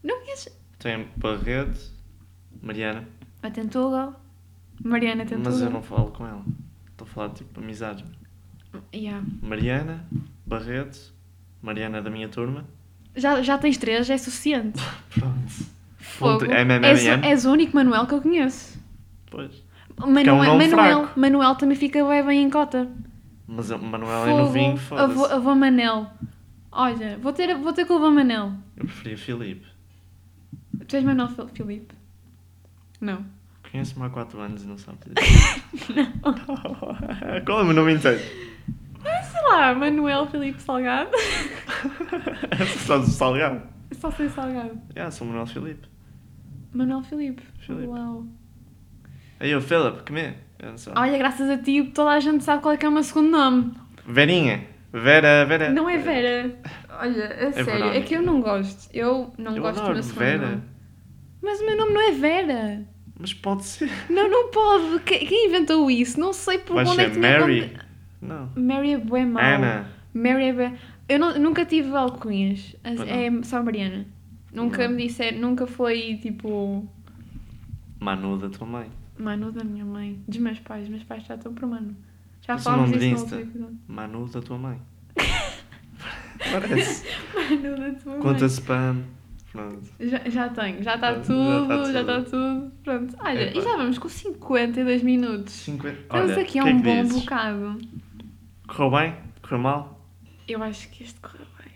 Não 0.02 0.20
conheces? 0.20 0.56
Tem 0.78 1.09
Barreto, 1.16 1.92
Mariana. 2.62 3.09
A. 3.42 4.12
Mariana 4.84 5.24
Tentuga. 5.24 5.50
Mas 5.50 5.61
eu 5.61 5.70
não 5.70 5.82
falo 5.82 6.12
com 6.12 6.24
ela. 6.24 6.44
Estou 6.90 7.06
a 7.06 7.11
falar 7.11 7.30
tipo 7.30 7.61
amizades. 7.61 8.04
Yeah. 8.94 9.24
Mariana, 9.42 10.04
Barreto, 10.46 11.12
Mariana 11.61 12.00
da 12.00 12.11
minha 12.11 12.28
turma. 12.28 12.64
Já, 13.16 13.42
já 13.42 13.59
tens 13.59 13.76
três, 13.76 14.06
já 14.06 14.14
é 14.14 14.18
suficiente. 14.18 14.80
Pronto. 15.11 15.78
Fogo. 15.98 16.44
MMM. 16.44 16.84
És, 16.84 17.06
és 17.06 17.44
o 17.44 17.52
único 17.52 17.74
Manuel 17.74 18.06
que 18.06 18.14
eu 18.14 18.22
conheço. 18.22 18.77
Pois. 19.39 19.64
Manuel, 20.01 20.34
um 20.34 20.45
nome 20.45 20.68
Manuel. 20.68 21.09
Manuel 21.16 21.55
também 21.55 21.76
fica 21.76 22.05
bem, 22.09 22.24
bem 22.26 22.43
em 22.43 22.51
cota. 22.51 22.89
Mas 23.47 23.70
o 23.70 23.78
Manuel 23.78 24.26
é 24.26 24.30
novinho, 24.36 24.72
avô, 24.72 24.76
foda-se. 24.78 25.32
avô 25.32 25.55
Manel. 25.55 26.07
Olha, 26.72 27.16
vou 27.18 27.32
ter, 27.32 27.57
vou 27.57 27.72
ter 27.72 27.84
com 27.86 27.95
o 27.95 27.97
avô 27.99 28.11
Manel. 28.11 28.53
Eu 28.76 28.84
preferia 28.84 29.16
Filipe. 29.16 29.66
Tu 30.89 30.97
és 30.97 31.05
Manuel 31.05 31.28
Fil- 31.28 31.49
Filipe? 31.49 31.95
Não. 33.01 33.24
Conheço-me 33.70 34.07
há 34.07 34.11
4 34.11 34.41
anos 34.41 34.64
e 34.64 34.66
não 34.66 34.76
sabe 34.76 34.99
dizer. 35.14 35.14
não. 36.24 37.43
Qual 37.45 37.61
é 37.61 37.62
o 37.62 37.64
meu 37.66 37.74
nome 37.74 37.95
inteiro? 37.95 38.18
Sei 38.18 39.43
lá, 39.51 39.72
Manuel 39.74 40.26
Filipe 40.26 40.61
Salgado. 40.61 41.11
O 42.91 43.03
salgado? 43.07 43.62
Só 43.93 44.11
sei 44.11 44.28
Salgado. 44.28 44.78
Já, 44.97 45.11
sou 45.11 45.26
o 45.26 45.30
Manuel 45.30 45.47
Filipe. 45.47 45.86
Manuel 46.72 47.03
Filipe. 47.03 47.43
Filipe. 47.61 47.86
Uau. 47.86 48.26
Aí 49.41 49.51
eu, 49.51 49.61
comer. 50.07 50.36
Eu 50.59 50.70
não 50.70 50.78
sei. 50.78 50.93
Olha, 50.97 51.18
graças 51.18 51.49
a 51.49 51.59
ti, 51.59 51.82
toda 51.95 52.11
a 52.11 52.20
gente 52.20 52.43
sabe 52.43 52.62
qual 52.62 52.74
é 52.74 52.76
que 52.76 52.84
é 52.84 52.89
o 52.89 52.93
meu 52.93 53.03
segundo 53.03 53.30
nome. 53.30 53.72
Verinha. 54.07 54.64
Vera, 54.93 55.45
Vera. 55.45 55.70
Não 55.70 55.89
é 55.89 55.99
Vera. 55.99 56.55
Olha, 57.01 57.26
a 57.26 57.53
sério, 57.53 57.59
é 57.59 57.62
Verónica. 57.62 58.01
que 58.07 58.14
eu 58.14 58.22
não 58.22 58.41
gosto. 58.41 58.89
Eu 58.93 59.32
não 59.39 59.55
Eu 59.55 59.62
gosto 59.62 59.84
do 59.84 59.93
meu 59.93 60.03
segundo 60.03 60.18
Vera. 60.18 60.47
nome. 60.51 60.62
Mas 61.43 61.61
o 61.61 61.66
meu 61.66 61.76
nome 61.76 61.93
não 61.93 62.09
é 62.09 62.12
Vera. 62.12 62.84
Mas 63.20 63.34
pode 63.34 63.64
ser. 63.64 63.91
Não, 64.11 64.28
não 64.30 64.51
pode. 64.51 65.01
Que- 65.05 65.18
Quem 65.26 65.47
inventou 65.49 65.91
isso? 65.91 66.18
Não 66.18 66.32
sei 66.32 66.59
por 66.59 66.74
Vai 66.76 66.84
onde 66.86 67.01
é 67.01 67.05
ser 67.05 67.11
que 67.11 67.20
tinha 67.20 67.39
Mary. 67.41 67.72
Não. 68.20 68.51
Mary 68.57 68.93
é 68.95 68.99
bué 68.99 69.24
mau. 69.24 69.43
Ana. 69.43 69.89
Mary 70.14 70.45
é 70.45 70.53
bué... 70.53 70.72
Eu 71.09 71.18
não- 71.18 71.39
nunca 71.39 71.64
tive 71.64 71.95
alcunhas. 71.97 72.74
As- 72.82 73.01
É 73.01 73.30
só 73.43 73.62
Mariana. 73.62 74.07
Nunca 74.53 74.89
Não. 74.89 74.97
me 74.97 75.07
disseram, 75.07 75.39
nunca 75.39 75.66
foi 75.66 76.18
tipo 76.22 76.89
Manu 78.01 78.39
da 78.39 78.49
tua 78.49 78.66
mãe. 78.66 78.89
Manu 79.18 79.52
da 79.52 79.64
minha 79.64 79.84
mãe, 79.84 80.22
dos 80.26 80.38
meus 80.38 80.58
pais. 80.60 80.88
Meus 80.88 81.02
pais 81.04 81.24
já 81.26 81.34
estão 81.34 81.52
por 81.54 81.66
Manu. 81.68 81.94
Já 82.46 82.54
Esse 82.54 82.64
falámos 82.64 82.90
nome 82.90 83.00
de 83.02 83.10
disso 83.10 83.26
no 83.36 83.40
Insta. 83.42 83.72
Manu 83.88 84.26
da 84.28 84.40
tua 84.40 84.58
mãe. 84.58 84.80
Parece. 86.52 87.06
Manu 87.34 87.76
da 87.76 87.90
tua 88.00 88.12
mãe. 88.12 88.22
Conta 88.22 88.46
spam. 88.46 89.02
Pronto. 89.50 89.80
Já, 89.98 90.18
já 90.28 90.48
tenho, 90.50 90.82
já 90.82 90.94
está 90.94 91.14
tudo, 91.14 91.66
tá 91.68 91.76
já 91.76 91.84
tudo. 91.84 91.98
está 91.98 92.22
tudo. 92.22 92.72
Pronto, 92.84 93.16
olha, 93.20 93.42
Epá. 93.48 93.58
e 93.58 93.62
já 93.62 93.76
vamos 93.76 93.98
com 93.98 94.08
52 94.08 95.02
minutos. 95.02 95.52
50. 95.54 95.98
Estamos 96.00 96.30
Olha, 96.32 96.42
aqui 96.42 96.58
há 96.58 96.62
que 96.62 96.68
é 96.68 96.72
um 96.74 96.76
que 96.82 96.82
bom 96.88 97.02
dizes? 97.02 97.20
bocado. 97.20 97.78
Correu 98.68 98.90
bem? 98.90 99.14
Correu 99.42 99.58
mal? 99.58 100.06
Eu 100.46 100.62
acho 100.62 100.88
que 100.90 101.02
este 101.02 101.18
correu 101.20 101.46
bem. 101.58 101.72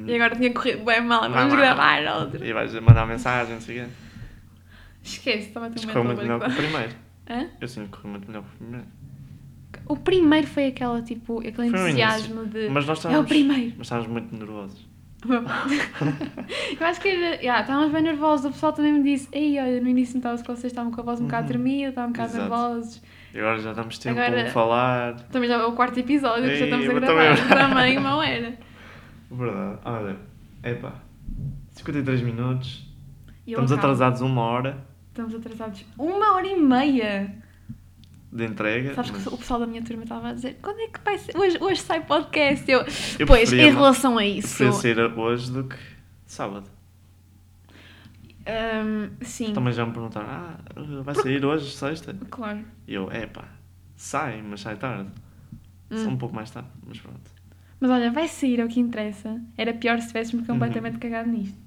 Hum. 0.00 0.06
E 0.08 0.14
agora 0.14 0.34
tinha 0.34 0.52
corrido 0.52 0.84
bem 0.84 1.02
mal, 1.02 1.22
Não, 1.24 1.30
vamos 1.32 1.54
gravar 1.54 2.02
outro. 2.18 2.42
E 2.44 2.52
vais 2.52 2.72
mandar 2.80 3.06
mensagem, 3.06 3.54
não 3.54 3.60
sei 3.60 3.82
o 3.82 3.84
quê. 3.84 3.90
Esquece, 5.02 5.48
estava 5.48 5.66
a 5.66 5.70
ter 5.70 5.80
um 5.80 5.86
Correu 5.88 6.04
momento 6.04 6.16
muito 6.18 6.32
melhor 6.32 6.40
que 6.40 6.52
o 6.52 6.56
primeiro. 6.56 6.92
Hã? 7.30 7.46
Eu 7.60 7.68
sinto 7.68 7.84
que 7.84 7.90
correu 7.96 8.10
muito 8.10 8.26
melhor 8.28 8.42
que 8.42 8.48
o 8.54 8.58
primeiro. 8.58 8.86
O 9.88 9.96
primeiro 9.96 10.46
foi 10.46 10.66
aquela, 10.66 11.02
tipo, 11.02 11.38
aquele 11.40 11.54
Foi 11.54 11.66
entusiasmo 11.90 12.46
de. 12.46 12.68
Mas 12.68 12.86
nós 12.86 12.98
É 12.98 13.00
estávamos. 13.00 13.24
o 13.24 13.28
primeiro. 13.28 13.72
Mas 13.78 13.86
estávamos 13.86 14.10
muito 14.10 14.36
nervosos. 14.36 14.88
eu 16.80 16.86
acho 16.86 17.00
que 17.00 17.08
era. 17.08 17.36
Yeah, 17.36 17.60
estávamos 17.60 17.92
bem 17.92 18.02
nervosos. 18.02 18.46
O 18.46 18.50
pessoal 18.50 18.72
também 18.72 18.92
me 18.92 19.02
disse: 19.02 19.28
Ei, 19.32 19.58
olha, 19.58 19.80
no 19.80 19.88
início 19.88 20.16
notava-se 20.16 20.42
que 20.42 20.50
vocês 20.50 20.72
estavam 20.72 20.90
com 20.90 21.00
a 21.00 21.04
voz 21.04 21.20
um 21.20 21.24
bocado 21.24 21.42
Uhum. 21.44 21.48
tremida, 21.48 21.88
estavam 21.90 22.10
um 22.10 22.12
bocado 22.12 22.30
Exato. 22.32 22.42
nervosos. 22.50 23.02
E 23.34 23.38
agora 23.38 23.58
já 23.60 23.72
damos 23.72 23.98
tempo 23.98 24.20
Agora- 24.20 24.42
para 24.42 24.50
falar. 24.52 25.14
Também 25.30 25.48
já 25.48 25.54
é 25.56 25.64
o 25.64 25.72
quarto 25.72 25.98
episódio 26.00 26.42
que 26.44 26.56
já 26.56 26.64
Ei, 26.66 26.70
estamos 26.70 26.88
a 26.88 26.92
gravar. 27.00 27.36
também. 27.36 27.48
Também 27.68 28.00
não 28.00 28.22
era. 28.22 28.58
Verdade. 29.30 29.78
Olha, 29.84 30.16
epá. 30.64 30.92
53 31.70 32.20
minutos. 32.22 32.86
E 33.46 33.50
Estamos 33.52 33.72
acabo. 33.72 33.86
atrasados 33.86 34.20
uma 34.20 34.42
hora 34.42 34.84
Estamos 35.12 35.34
atrasados 35.34 35.84
uma 35.98 36.32
hora 36.34 36.46
e 36.46 36.56
meia. 36.56 37.34
de 38.32 38.46
entrega. 38.46 38.94
Sabes 38.94 39.10
mas 39.10 39.22
que 39.24 39.28
o 39.28 39.36
pessoal 39.36 39.60
da 39.60 39.66
minha 39.66 39.82
turma 39.84 40.04
estava 40.04 40.30
a 40.30 40.32
dizer: 40.32 40.58
Quando 40.62 40.80
é 40.80 40.86
que 40.86 41.00
vai 41.04 41.18
ser? 41.18 41.36
Hoje, 41.36 41.58
hoje 41.60 41.82
sai 41.82 42.02
podcast. 42.02 42.70
Eu, 42.70 42.80
eu 43.18 43.26
pois, 43.26 43.50
preferia 43.50 43.68
em 43.70 43.74
relação 43.74 44.16
a 44.16 44.24
isso. 44.24 44.48
Preferia 44.56 44.72
ser 44.72 44.98
hoje 45.18 45.52
do 45.52 45.64
que 45.64 45.76
sábado. 46.24 46.64
hum, 47.68 49.10
sim, 49.20 49.52
Também 49.52 49.74
já 49.74 49.84
me 49.84 49.92
perguntaram, 49.92 50.28
ah, 50.30 50.56
vai 51.04 51.14
sair 51.14 51.44
hoje, 51.44 51.70
sexta? 51.76 52.16
claro. 52.30 52.64
E 52.88 52.94
eu, 52.94 53.12
epá, 53.12 53.44
sai, 53.94 54.40
mas 54.40 54.62
sai 54.62 54.76
tarde. 54.76 55.10
Só 55.92 56.08
Hum. 56.08 56.12
um 56.12 56.16
pouco 56.16 56.34
mais 56.34 56.50
tarde, 56.50 56.70
mas 56.86 56.98
pronto. 56.98 57.20
Mas 57.78 57.90
olha, 57.90 58.10
vai 58.10 58.26
sair 58.28 58.60
é 58.60 58.64
o 58.64 58.68
que 58.68 58.80
interessa. 58.80 59.38
Era 59.58 59.74
pior 59.74 60.00
se 60.00 60.06
tivéssemos 60.06 60.46
completamente 60.46 60.96
cagado 60.96 61.28
nisto. 61.28 61.58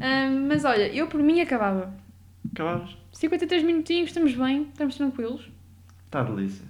Hum, 0.00 0.48
mas 0.48 0.64
olha, 0.64 0.92
eu 0.92 1.06
por 1.06 1.22
mim 1.22 1.40
acabava. 1.40 1.94
Acabamos. 2.52 2.96
53 3.12 3.62
minutinhos, 3.62 4.10
estamos 4.10 4.34
bem, 4.34 4.68
estamos 4.72 4.96
tranquilos. 4.96 5.48
Está 6.06 6.22
delícia. 6.22 6.64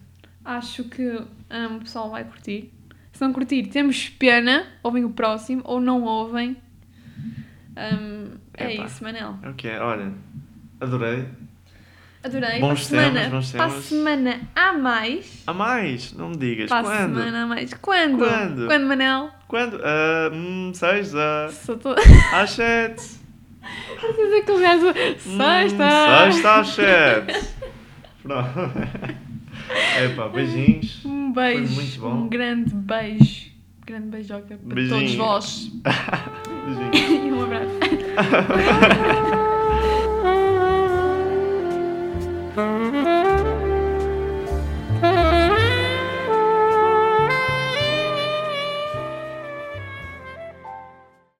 Acho 0.45 0.85
que 0.85 1.03
hum, 1.11 1.77
o 1.77 1.81
pessoal 1.81 2.11
vai 2.11 2.25
curtir. 2.25 2.73
Se 3.13 3.21
não 3.23 3.33
curtir, 3.33 3.65
temos 3.69 4.09
pena, 4.09 4.67
ouvem 4.83 5.05
o 5.05 5.11
próximo 5.11 5.63
ou 5.65 5.81
não 5.81 6.03
ouvem. 6.05 6.57
Hum, 7.77 8.33
é 8.55 8.75
Epá. 8.75 8.85
isso, 8.87 9.03
Manel. 9.05 9.39
É 9.43 9.49
o 9.49 9.55
que 9.55 9.69
é, 9.69 9.81
olha, 9.81 10.13
adorei. 10.81 11.27
Adorei. 12.23 12.61
Bons 12.61 12.87
para 12.87 12.89
semana, 12.89 13.21
temas, 13.21 13.31
bons 13.31 13.53
para 13.53 13.65
a 13.65 13.69
temas. 13.69 13.85
semana 13.85 14.41
há 14.55 14.73
mais. 14.75 15.43
A 15.47 15.53
mais, 15.55 16.13
não 16.13 16.29
me 16.31 16.37
digas, 16.37 16.69
Para 16.69 16.81
a 16.81 16.83
quando? 16.83 17.15
semana 17.15 17.43
há 17.43 17.47
mais. 17.47 17.73
Quando? 17.75 18.19
Quando? 18.19 18.67
Quando, 18.67 18.87
Manel? 18.87 19.31
Quando? 19.49 19.81
Ah, 19.83 20.31
hum, 20.33 20.71
sexta, 20.75 21.49
Só 21.51 21.77
tô... 21.77 21.95
às 22.35 22.51
sete. 22.51 23.20
Vocês 24.01 24.33
é 24.33 24.41
que 24.41 24.53
o 24.53 24.61
gajo. 24.61 24.87
Sexta! 25.19 25.87
Hum, 25.87 26.33
sexta 26.33 26.65
chat! 26.65 27.49
Pronto. 28.23 28.49
Epá, 30.05 30.29
beijinhos. 30.29 31.05
Um 31.05 31.33
beijo. 31.33 31.67
Foi 31.67 31.75
muito 31.75 32.01
bom. 32.01 32.13
Um 32.13 32.29
grande 32.29 32.75
beijo. 32.75 33.51
Grande 33.87 34.09
beijoca 34.09 34.57
para 34.57 34.89
todos 34.89 35.15
vós. 35.15 35.71
Beijinhos. 36.93 37.11
e 37.25 37.33
um 37.33 37.43
abraço. 37.43 37.71